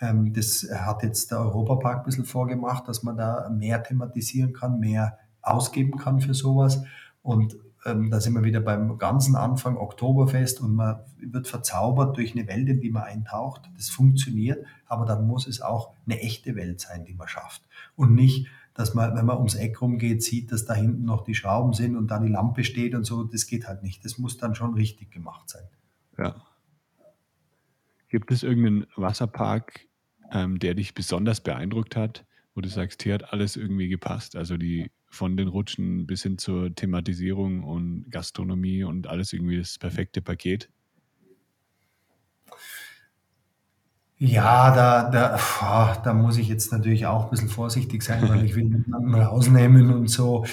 ähm, 0.02 0.34
das 0.34 0.68
hat 0.74 1.04
jetzt 1.04 1.32
der 1.32 1.40
Europapark 1.40 2.00
ein 2.00 2.06
bisschen 2.06 2.26
vorgemacht, 2.26 2.88
dass 2.88 3.04
man 3.04 3.18
da 3.18 3.50
mehr 3.50 3.84
thematisieren 3.84 4.54
kann, 4.54 4.80
mehr 4.80 5.20
ausgeben 5.42 5.98
kann 5.98 6.22
für 6.22 6.34
sowas. 6.34 6.84
Und 7.22 7.58
ähm, 7.90 8.10
da 8.10 8.20
sind 8.20 8.34
wir 8.34 8.44
wieder 8.44 8.60
beim 8.62 8.98
ganzen 8.98 9.36
Anfang 9.36 9.78
Oktoberfest 9.78 10.62
und 10.62 10.76
man 10.76 11.00
wird 11.20 11.48
verzaubert 11.48 12.18
durch 12.18 12.34
eine 12.34 12.48
Welt, 12.48 12.70
in 12.70 12.80
die 12.80 12.90
man 12.90 13.04
eintaucht. 13.04 13.70
Das 13.76 13.90
funktioniert, 13.90 14.66
aber 14.86 15.06
dann 15.06 15.28
muss 15.28 15.48
es 15.48 15.62
auch 15.62 15.94
eine 16.06 16.20
echte 16.20 16.56
Welt 16.56 16.80
sein, 16.80 17.06
die 17.06 17.14
man 17.14 17.28
schafft. 17.28 17.64
Und 17.96 18.14
nicht, 18.14 18.48
dass 18.74 18.94
man, 18.94 19.16
wenn 19.16 19.26
man 19.26 19.38
ums 19.38 19.56
Eck 19.56 19.82
rumgeht, 19.82 20.24
sieht, 20.24 20.52
dass 20.52 20.66
da 20.66 20.74
hinten 20.74 21.04
noch 21.04 21.24
die 21.24 21.36
Schrauben 21.36 21.74
sind 21.74 21.98
und 21.98 22.08
da 22.08 22.20
die 22.20 22.32
Lampe 22.32 22.64
steht 22.64 22.96
und 22.96 23.04
so. 23.04 23.24
Das 23.24 23.46
geht 23.46 23.68
halt 23.68 23.84
nicht. 23.84 24.06
Das 24.06 24.18
muss 24.18 24.38
dann 24.38 24.56
schon 24.56 24.74
richtig 24.74 25.12
gemacht 25.12 25.50
sein. 25.50 25.64
Ja. 26.18 26.36
Gibt 28.08 28.32
es 28.32 28.44
irgendeinen 28.44 28.88
Wasserpark, 28.96 29.82
ähm, 30.32 30.60
der 30.60 30.76
dich 30.76 30.94
besonders 30.94 31.42
beeindruckt 31.42 31.96
hat, 31.96 32.26
wo 32.56 32.62
du 32.62 32.70
sagst, 32.70 33.04
hier 33.04 33.16
hat 33.16 33.34
alles 33.34 33.56
irgendwie 33.56 33.90
gepasst? 33.90 34.36
Also 34.36 34.58
die 34.58 34.92
von 35.10 35.36
den 35.38 35.48
Rutschen 35.48 36.06
bis 36.06 36.24
hin 36.24 36.38
zur 36.38 36.74
Thematisierung 36.74 37.64
und 37.64 38.06
Gastronomie 38.10 38.84
und 38.84 39.08
alles 39.08 39.34
irgendwie 39.34 39.58
das 39.58 39.78
perfekte 39.78 40.22
Paket? 40.22 40.70
Ja, 44.22 44.76
da, 44.76 45.10
da, 45.10 46.02
da 46.04 46.14
muss 46.14 46.38
ich 46.38 46.50
jetzt 46.50 46.74
natürlich 46.74 47.06
auch 47.06 47.26
ein 47.26 47.30
bisschen 47.30 47.48
vorsichtig 47.48 48.04
sein, 48.04 48.28
weil 48.28 48.44
ich 48.44 48.54
will 48.54 48.66
niemanden 48.66 49.16
rausnehmen 49.22 49.94
und 49.94 50.10
so. 50.10 50.46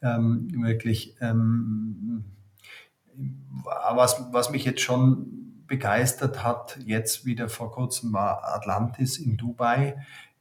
Ähm, 0.00 0.48
wirklich. 0.62 1.16
Ähm, 1.20 2.24
was, 3.94 4.24
was 4.32 4.50
mich 4.50 4.64
jetzt 4.64 4.80
schon 4.80 5.64
begeistert 5.66 6.42
hat, 6.42 6.78
jetzt 6.84 7.26
wieder 7.26 7.50
vor 7.50 7.70
kurzem 7.70 8.12
war 8.14 8.42
Atlantis 8.54 9.18
in 9.18 9.36
Dubai 9.36 9.96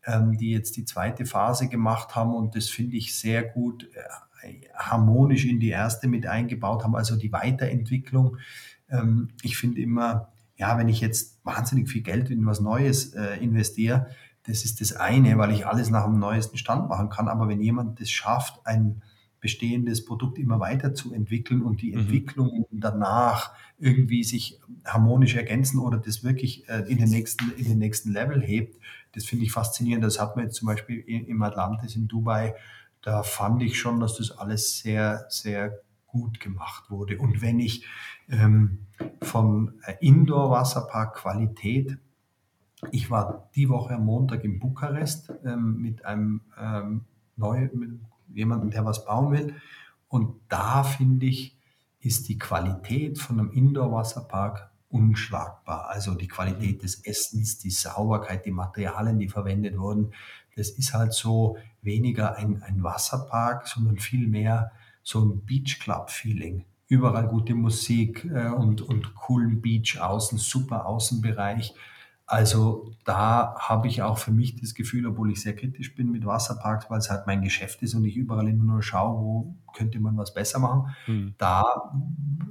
ähm, 0.09 0.37
die 0.37 0.51
jetzt 0.51 0.75
die 0.77 0.85
zweite 0.85 1.25
Phase 1.25 1.67
gemacht 1.69 2.15
haben 2.15 2.33
und 2.33 2.55
das 2.55 2.69
finde 2.69 2.97
ich 2.97 3.15
sehr 3.15 3.43
gut 3.43 3.89
äh, 3.93 4.53
harmonisch 4.73 5.45
in 5.45 5.59
die 5.59 5.69
erste 5.69 6.07
mit 6.07 6.25
eingebaut 6.25 6.83
haben, 6.83 6.95
also 6.95 7.15
die 7.15 7.31
Weiterentwicklung. 7.31 8.37
Ähm, 8.89 9.29
ich 9.43 9.57
finde 9.57 9.81
immer, 9.81 10.29
ja, 10.57 10.77
wenn 10.77 10.89
ich 10.89 10.99
jetzt 10.99 11.39
wahnsinnig 11.43 11.89
viel 11.89 12.01
Geld 12.01 12.29
in 12.29 12.45
was 12.45 12.59
Neues 12.59 13.13
äh, 13.13 13.37
investiere, 13.37 14.07
das 14.43 14.65
ist 14.65 14.81
das 14.81 14.93
eine, 14.93 15.37
weil 15.37 15.51
ich 15.51 15.67
alles 15.67 15.89
nach 15.89 16.05
dem 16.05 16.17
neuesten 16.17 16.57
Stand 16.57 16.89
machen 16.89 17.09
kann. 17.09 17.27
Aber 17.27 17.47
wenn 17.47 17.61
jemand 17.61 17.99
das 18.01 18.09
schafft, 18.09 18.65
ein 18.65 19.01
bestehendes 19.41 20.05
Produkt 20.05 20.37
immer 20.37 20.59
weiter 20.59 20.93
zu 20.93 21.13
entwickeln 21.13 21.61
und 21.61 21.81
die 21.81 21.91
mhm. 21.91 21.99
Entwicklung 21.99 22.65
danach 22.71 23.51
irgendwie 23.77 24.23
sich 24.23 24.59
harmonisch 24.85 25.35
ergänzen 25.35 25.79
oder 25.79 25.97
das 25.97 26.23
wirklich 26.23 26.67
äh, 26.67 26.79
in, 26.89 26.97
den 26.97 27.09
nächsten, 27.09 27.51
in 27.57 27.65
den 27.65 27.77
nächsten 27.77 28.11
Level 28.11 28.41
hebt, 28.41 28.77
das 29.13 29.25
finde 29.25 29.45
ich 29.45 29.51
faszinierend. 29.51 30.03
Das 30.03 30.19
hat 30.19 30.35
man 30.35 30.45
jetzt 30.45 30.55
zum 30.55 30.67
Beispiel 30.67 30.99
im 30.99 31.41
Atlantis 31.41 31.95
in 31.95 32.07
Dubai, 32.07 32.55
da 33.01 33.23
fand 33.23 33.63
ich 33.63 33.79
schon, 33.79 33.99
dass 33.99 34.17
das 34.17 34.31
alles 34.31 34.79
sehr, 34.79 35.25
sehr 35.29 35.79
gut 36.07 36.39
gemacht 36.39 36.89
wurde. 36.89 37.17
Und 37.17 37.41
wenn 37.41 37.59
ich 37.59 37.85
ähm, 38.29 38.87
von 39.21 39.79
äh, 39.85 39.95
Indoor-Wasserpark 40.01 41.15
Qualität, 41.15 41.97
ich 42.91 43.09
war 43.09 43.49
die 43.55 43.69
Woche 43.69 43.95
am 43.95 44.05
Montag 44.05 44.43
in 44.43 44.59
Bukarest 44.59 45.33
ähm, 45.45 45.81
mit 45.81 46.05
einem 46.05 46.41
ähm, 46.57 47.05
neu, 47.35 47.69
mit 47.73 47.99
jemandem, 48.33 48.71
der 48.71 48.85
was 48.85 49.05
bauen 49.05 49.31
will. 49.31 49.55
Und 50.07 50.35
da 50.49 50.83
finde 50.83 51.27
ich, 51.27 51.57
ist 51.99 52.29
die 52.29 52.37
Qualität 52.37 53.19
von 53.19 53.39
einem 53.39 53.51
Indoor-Wasserpark 53.51 54.68
unschlagbar. 54.89 55.89
Also 55.89 56.15
die 56.15 56.27
Qualität 56.27 56.83
des 56.83 57.05
Essens, 57.05 57.59
die 57.59 57.69
Sauberkeit, 57.69 58.45
die 58.45 58.51
Materialien, 58.51 59.19
die 59.19 59.29
verwendet 59.29 59.77
wurden, 59.77 60.13
das 60.55 60.71
ist 60.71 60.93
halt 60.93 61.13
so 61.13 61.57
weniger 61.81 62.35
ein, 62.35 62.61
ein 62.63 62.83
Wasserpark, 62.83 63.67
sondern 63.67 63.97
vielmehr 63.97 64.71
so 65.03 65.23
ein 65.23 65.45
Beach 65.45 65.79
Club 65.79 66.09
Feeling. 66.09 66.65
Überall 66.87 67.27
gute 67.27 67.53
Musik 67.55 68.25
äh, 68.25 68.49
und, 68.49 68.81
und 68.81 69.15
coolen 69.15 69.61
Beach 69.61 69.99
außen, 69.99 70.37
super 70.37 70.85
Außenbereich. 70.85 71.73
Also 72.29 72.91
da 73.05 73.55
habe 73.57 73.87
ich 73.87 74.03
auch 74.03 74.19
für 74.19 74.29
mich 74.29 74.55
das 74.55 74.75
Gefühl, 74.75 75.07
obwohl 75.07 75.31
ich 75.31 75.41
sehr 75.41 75.55
kritisch 75.55 75.95
bin 75.95 76.11
mit 76.11 76.27
Wasserparks, 76.27 76.87
weil 76.87 76.99
es 76.99 77.09
halt 77.09 77.25
mein 77.25 77.41
Geschäft 77.41 77.81
ist 77.81 77.95
und 77.95 78.05
ich 78.05 78.15
überall 78.15 78.47
immer 78.47 78.65
nur 78.65 78.83
schaue, 78.83 79.19
wo 79.19 79.55
könnte 79.73 79.99
man 79.99 80.15
was 80.15 80.35
besser 80.35 80.59
machen. 80.59 80.93
Mhm. 81.07 81.33
Da 81.39 81.63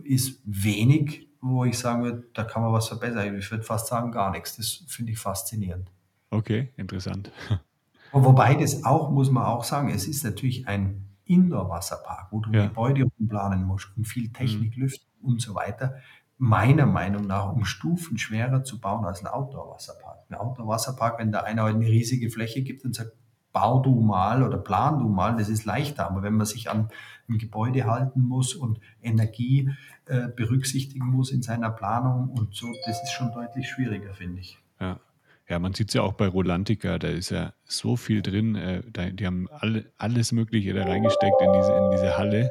ist 0.02 0.40
wenig, 0.44 1.28
wo 1.40 1.64
ich 1.64 1.78
sagen 1.78 2.02
würde, 2.02 2.24
da 2.34 2.42
kann 2.42 2.62
man 2.62 2.72
was 2.72 2.88
verbessern. 2.88 3.38
Ich 3.38 3.48
würde 3.52 3.62
fast 3.62 3.86
sagen, 3.86 4.10
gar 4.10 4.32
nichts. 4.32 4.56
Das 4.56 4.82
finde 4.88 5.12
ich 5.12 5.18
faszinierend. 5.20 5.92
Okay, 6.30 6.72
interessant. 6.76 7.30
Und 8.10 8.24
wobei 8.24 8.56
das 8.56 8.84
auch, 8.84 9.12
muss 9.12 9.30
man 9.30 9.44
auch 9.44 9.62
sagen, 9.62 9.90
es 9.90 10.08
ist 10.08 10.24
natürlich 10.24 10.66
ein 10.66 11.06
Indoor-Wasserpark, 11.26 12.32
wo 12.32 12.40
du 12.40 12.50
ja. 12.50 12.66
Gebäude 12.66 13.04
umplanen 13.16 13.62
musst 13.62 13.96
und 13.96 14.08
viel 14.08 14.32
Technik, 14.32 14.76
mhm. 14.76 14.82
Lüftung 14.82 15.06
und 15.22 15.40
so 15.40 15.54
weiter 15.54 15.94
meiner 16.38 16.86
Meinung 16.86 17.26
nach 17.26 17.52
um 17.52 17.64
Stufen 17.64 18.16
schwerer 18.16 18.62
zu 18.62 18.80
bauen 18.80 19.04
als 19.04 19.20
ein 19.20 19.26
Outdoor-Wasserpark. 19.26 20.18
Ein 20.30 20.36
Outdoor-Wasserpark, 20.36 21.18
wenn 21.18 21.32
da 21.32 21.40
einer 21.40 21.64
eine 21.64 21.86
riesige 21.86 22.30
Fläche 22.30 22.62
gibt 22.62 22.84
und 22.84 22.94
sagt, 22.94 23.12
bau 23.52 23.80
du 23.80 24.00
mal 24.00 24.42
oder 24.44 24.58
plan 24.58 25.00
du 25.00 25.08
mal, 25.08 25.36
das 25.36 25.48
ist 25.48 25.64
leichter. 25.64 26.08
Aber 26.08 26.22
wenn 26.22 26.34
man 26.34 26.46
sich 26.46 26.70
an 26.70 26.88
ein 27.28 27.38
Gebäude 27.38 27.84
halten 27.84 28.22
muss 28.22 28.54
und 28.54 28.78
Energie 29.02 29.70
äh, 30.06 30.28
berücksichtigen 30.28 31.06
muss 31.06 31.32
in 31.32 31.42
seiner 31.42 31.70
Planung 31.70 32.30
und 32.30 32.54
so, 32.54 32.66
das 32.86 33.02
ist 33.02 33.12
schon 33.12 33.32
deutlich 33.32 33.68
schwieriger, 33.68 34.14
finde 34.14 34.40
ich. 34.40 34.58
Ja. 34.80 35.00
Ja, 35.48 35.58
man 35.58 35.72
sieht 35.72 35.88
es 35.88 35.94
ja 35.94 36.02
auch 36.02 36.12
bei 36.12 36.28
Rolantica, 36.28 36.98
da 36.98 37.08
ist 37.08 37.30
ja 37.30 37.54
so 37.64 37.96
viel 37.96 38.20
drin. 38.20 38.54
Äh, 38.54 38.82
da, 38.92 39.08
die 39.08 39.26
haben 39.26 39.48
alle, 39.50 39.90
alles 39.96 40.30
Mögliche 40.32 40.74
da 40.74 40.84
reingesteckt 40.84 41.40
in 41.40 41.52
diese, 41.54 41.72
in 41.72 41.90
diese 41.90 42.18
Halle. 42.18 42.50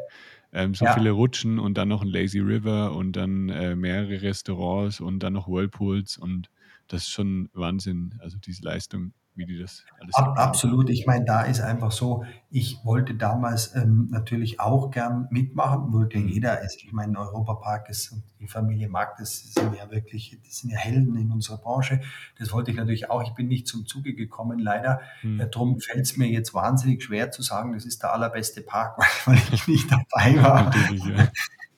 Ähm, 0.58 0.74
so 0.74 0.86
ja. 0.86 0.93
viele 0.95 1.12
Rutschen 1.12 1.60
und 1.60 1.78
dann 1.78 1.88
noch 1.88 2.01
ein 2.01 2.08
Lazy 2.08 2.39
River 2.39 2.95
und 2.95 3.12
dann 3.12 3.49
äh, 3.49 3.76
mehrere 3.76 4.24
Restaurants 4.24 4.99
und 4.99 5.20
dann 5.20 5.34
noch 5.34 5.47
Whirlpools 5.47 6.18
und 6.18 6.49
das 6.88 7.03
ist 7.03 7.10
schon 7.10 7.49
Wahnsinn, 7.53 8.16
also 8.20 8.39
diese 8.39 8.64
Leistung. 8.64 9.14
Wie 9.38 9.45
die 9.45 9.59
das 9.59 9.85
alles 9.99 10.15
Ab, 10.15 10.38
Absolut. 10.38 10.89
Ich 10.89 11.05
meine, 11.05 11.25
da 11.25 11.43
ist 11.43 11.61
einfach 11.61 11.91
so, 11.91 12.25
ich 12.49 12.79
wollte 12.83 13.13
damals 13.13 13.75
ähm, 13.75 14.07
natürlich 14.11 14.59
auch 14.59 14.89
gern 14.89 15.27
mitmachen, 15.31 15.93
wollte 15.93 16.17
mhm. 16.17 16.27
jeder. 16.27 16.63
Ich 16.63 16.91
meine, 16.91 17.17
Europapark 17.19 17.89
ist 17.89 18.11
und 18.11 18.23
die 18.39 18.47
Familie 18.47 18.89
mag 18.89 19.15
das, 19.17 19.53
sind 19.53 19.75
ja 19.75 19.89
wirklich, 19.91 20.38
das 20.45 20.57
sind 20.57 20.71
ja 20.71 20.77
Helden 20.77 21.15
in 21.17 21.31
unserer 21.31 21.57
Branche. 21.57 22.01
Das 22.39 22.51
wollte 22.51 22.71
ich 22.71 22.77
natürlich 22.77 23.09
auch. 23.09 23.23
Ich 23.23 23.33
bin 23.33 23.47
nicht 23.47 23.67
zum 23.67 23.85
Zuge 23.85 24.13
gekommen, 24.13 24.59
leider. 24.59 25.01
Mhm. 25.21 25.39
Äh, 25.39 25.49
darum 25.49 25.79
fällt 25.79 26.05
es 26.05 26.17
mir 26.17 26.27
jetzt 26.27 26.53
wahnsinnig 26.53 27.03
schwer 27.03 27.31
zu 27.31 27.41
sagen, 27.41 27.73
das 27.73 27.85
ist 27.85 28.01
der 28.01 28.13
allerbeste 28.13 28.61
Park, 28.61 28.97
weil 29.25 29.39
ich 29.51 29.67
nicht 29.67 29.91
dabei 29.91 30.41
war. 30.41 30.63
Natürlich, 30.63 31.03
ja. 31.05 31.27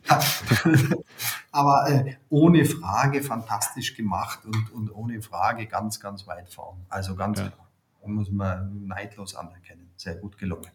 Aber 1.51 1.89
äh, 1.89 2.15
ohne 2.29 2.65
Frage 2.65 3.21
fantastisch 3.23 3.95
gemacht 3.95 4.45
und, 4.45 4.71
und 4.71 4.91
ohne 4.91 5.21
Frage 5.21 5.67
ganz, 5.67 5.99
ganz 5.99 6.27
weit 6.27 6.49
vorn. 6.49 6.85
Also 6.89 7.15
ganz 7.15 7.39
ja. 7.39 7.49
klar. 7.49 7.67
muss 8.05 8.31
man 8.31 8.87
neidlos 8.87 9.35
anerkennen. 9.35 9.89
Sehr 9.95 10.15
gut 10.15 10.37
gelungen. 10.37 10.71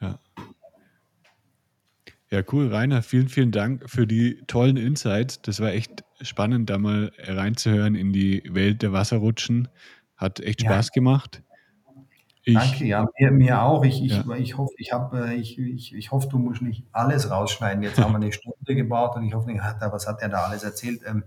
Ja. 0.00 0.18
Ja, 2.32 2.42
cool, 2.50 2.68
Rainer. 2.68 3.02
Vielen, 3.02 3.28
vielen 3.28 3.50
Dank 3.50 3.90
für 3.90 4.06
die 4.06 4.42
tollen 4.46 4.78
Insights. 4.78 5.42
Das 5.42 5.60
war 5.60 5.72
echt 5.72 6.02
spannend, 6.22 6.70
da 6.70 6.78
mal 6.78 7.12
reinzuhören 7.18 7.94
in 7.94 8.10
die 8.14 8.42
Welt 8.48 8.80
der 8.80 8.92
Wasserrutschen. 8.92 9.68
Hat 10.16 10.40
echt 10.40 10.62
ja. 10.62 10.70
Spaß 10.70 10.92
gemacht. 10.92 11.42
Ich, 12.44 12.54
Danke, 12.54 12.84
ja, 12.84 13.06
mir, 13.18 13.30
mir 13.30 13.62
auch. 13.62 13.84
Ich, 13.84 14.02
ich, 14.02 14.12
ja. 14.12 14.34
ich 14.34 14.58
hoffe, 14.58 14.74
ich, 14.78 14.92
hab, 14.92 15.14
äh, 15.14 15.34
ich, 15.34 15.58
ich, 15.58 15.94
ich 15.94 16.10
hoffe, 16.10 16.28
du 16.28 16.38
musst 16.38 16.60
nicht 16.60 16.84
alles 16.90 17.30
rausschneiden. 17.30 17.82
Jetzt 17.84 18.00
haben 18.00 18.12
wir 18.12 18.16
eine 18.16 18.32
Stunde 18.32 18.74
gebaut 18.74 19.14
und 19.16 19.24
ich 19.24 19.34
hoffe, 19.34 19.50
nicht, 19.50 19.62
was 19.62 20.08
hat 20.08 20.22
er 20.22 20.28
da 20.28 20.44
alles 20.44 20.64
erzählt? 20.64 21.02
Ähm, 21.06 21.22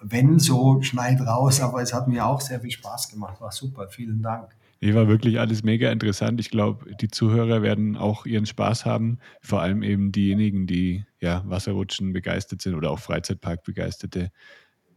wenn 0.00 0.38
so, 0.38 0.82
schneid 0.82 1.20
raus, 1.20 1.60
aber 1.60 1.80
es 1.80 1.94
hat 1.94 2.06
mir 2.06 2.26
auch 2.26 2.40
sehr 2.40 2.60
viel 2.60 2.70
Spaß 2.70 3.08
gemacht. 3.08 3.40
War 3.40 3.50
super, 3.50 3.88
vielen 3.88 4.22
Dank. 4.22 4.54
Nee, 4.80 4.94
war 4.94 5.08
wirklich 5.08 5.38
alles 5.38 5.62
mega 5.62 5.90
interessant. 5.92 6.40
Ich 6.40 6.50
glaube, 6.50 6.94
die 6.96 7.08
Zuhörer 7.08 7.62
werden 7.62 7.96
auch 7.96 8.26
ihren 8.26 8.46
Spaß 8.46 8.84
haben. 8.84 9.20
Vor 9.40 9.62
allem 9.62 9.82
eben 9.82 10.10
diejenigen, 10.12 10.66
die 10.66 11.04
ja 11.20 11.42
Wasserrutschen 11.46 12.12
begeistert 12.12 12.60
sind 12.62 12.74
oder 12.74 12.90
auch 12.90 12.98
Freizeitpark 12.98 13.62
begeisterte. 13.62 14.32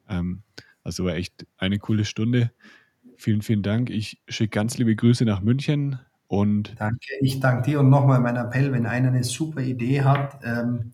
Ähm, 0.09 0.41
also 0.83 1.05
war 1.05 1.13
echt 1.13 1.45
eine 1.57 1.77
coole 1.77 2.03
Stunde. 2.03 2.51
Vielen, 3.17 3.41
vielen 3.41 3.63
Dank. 3.63 3.89
Ich 3.89 4.21
schicke 4.27 4.51
ganz 4.51 4.77
liebe 4.77 4.95
Grüße 4.95 5.25
nach 5.25 5.41
München 5.41 5.99
und. 6.27 6.75
Danke, 6.79 7.05
ich 7.21 7.39
danke 7.39 7.63
dir 7.63 7.79
und 7.79 7.89
nochmal 7.89 8.19
mein 8.19 8.35
Appell, 8.35 8.71
wenn 8.71 8.85
einer 8.85 9.09
eine 9.09 9.23
super 9.23 9.61
Idee 9.61 10.01
hat, 10.01 10.39
ähm, 10.43 10.91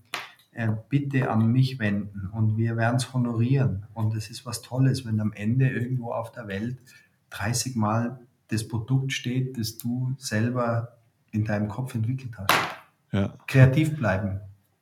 äh, 0.51 0.69
bitte 0.89 1.29
an 1.29 1.51
mich 1.51 1.79
wenden 1.79 2.27
und 2.27 2.57
wir 2.57 2.77
werden 2.77 2.97
es 2.97 3.13
honorieren. 3.13 3.85
Und 3.93 4.15
es 4.15 4.29
ist 4.29 4.45
was 4.45 4.61
Tolles, 4.61 5.05
wenn 5.05 5.19
am 5.19 5.33
Ende 5.33 5.69
irgendwo 5.69 6.11
auf 6.11 6.31
der 6.31 6.47
Welt 6.47 6.77
30 7.31 7.75
Mal 7.75 8.19
das 8.49 8.67
Produkt 8.67 9.13
steht, 9.13 9.57
das 9.57 9.77
du 9.77 10.13
selber 10.17 10.97
in 11.31 11.45
deinem 11.45 11.69
Kopf 11.69 11.95
entwickelt 11.95 12.37
hast. 12.37 12.53
Ja. 13.11 13.33
Kreativ 13.47 13.95
bleiben. 13.95 14.41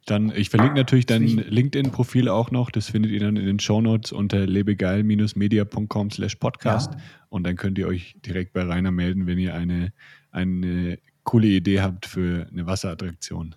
Dann, 0.10 0.32
ich 0.36 0.50
verlinke 0.50 0.74
natürlich 0.74 1.06
dein 1.06 1.28
LinkedIn-Profil 1.28 2.30
auch 2.30 2.50
noch. 2.50 2.72
Das 2.72 2.90
findet 2.90 3.12
ihr 3.12 3.20
dann 3.20 3.38
in 3.38 3.46
den 3.46 3.60
Shownotes 3.60 4.12
unter 4.12 4.48
lebegeil-media.com 4.48 6.10
slash 6.10 6.36
podcast. 6.36 6.94
Ja. 6.96 7.00
Und 7.30 7.44
dann 7.44 7.56
könnt 7.56 7.78
ihr 7.78 7.88
euch 7.88 8.16
direkt 8.26 8.54
bei 8.54 8.64
Rainer 8.64 8.90
melden, 8.90 9.28
wenn 9.28 9.38
ihr 9.38 9.54
eine, 9.54 9.94
eine 10.32 10.98
coole 11.24 11.46
Idee 11.46 11.82
habt 11.82 12.08
für 12.08 12.48
eine 12.52 12.66
Wasserattraktion. 12.66 13.54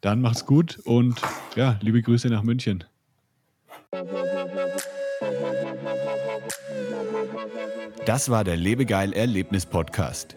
Dann 0.00 0.20
macht's 0.20 0.46
gut 0.46 0.78
und 0.84 1.20
ja, 1.56 1.80
liebe 1.82 2.00
Grüße 2.00 2.28
nach 2.28 2.44
München. 2.44 2.84
Das 8.06 8.28
war 8.30 8.44
der 8.44 8.56
Lebegeil 8.56 9.12
Erlebnis 9.12 9.66
Podcast. 9.66 10.36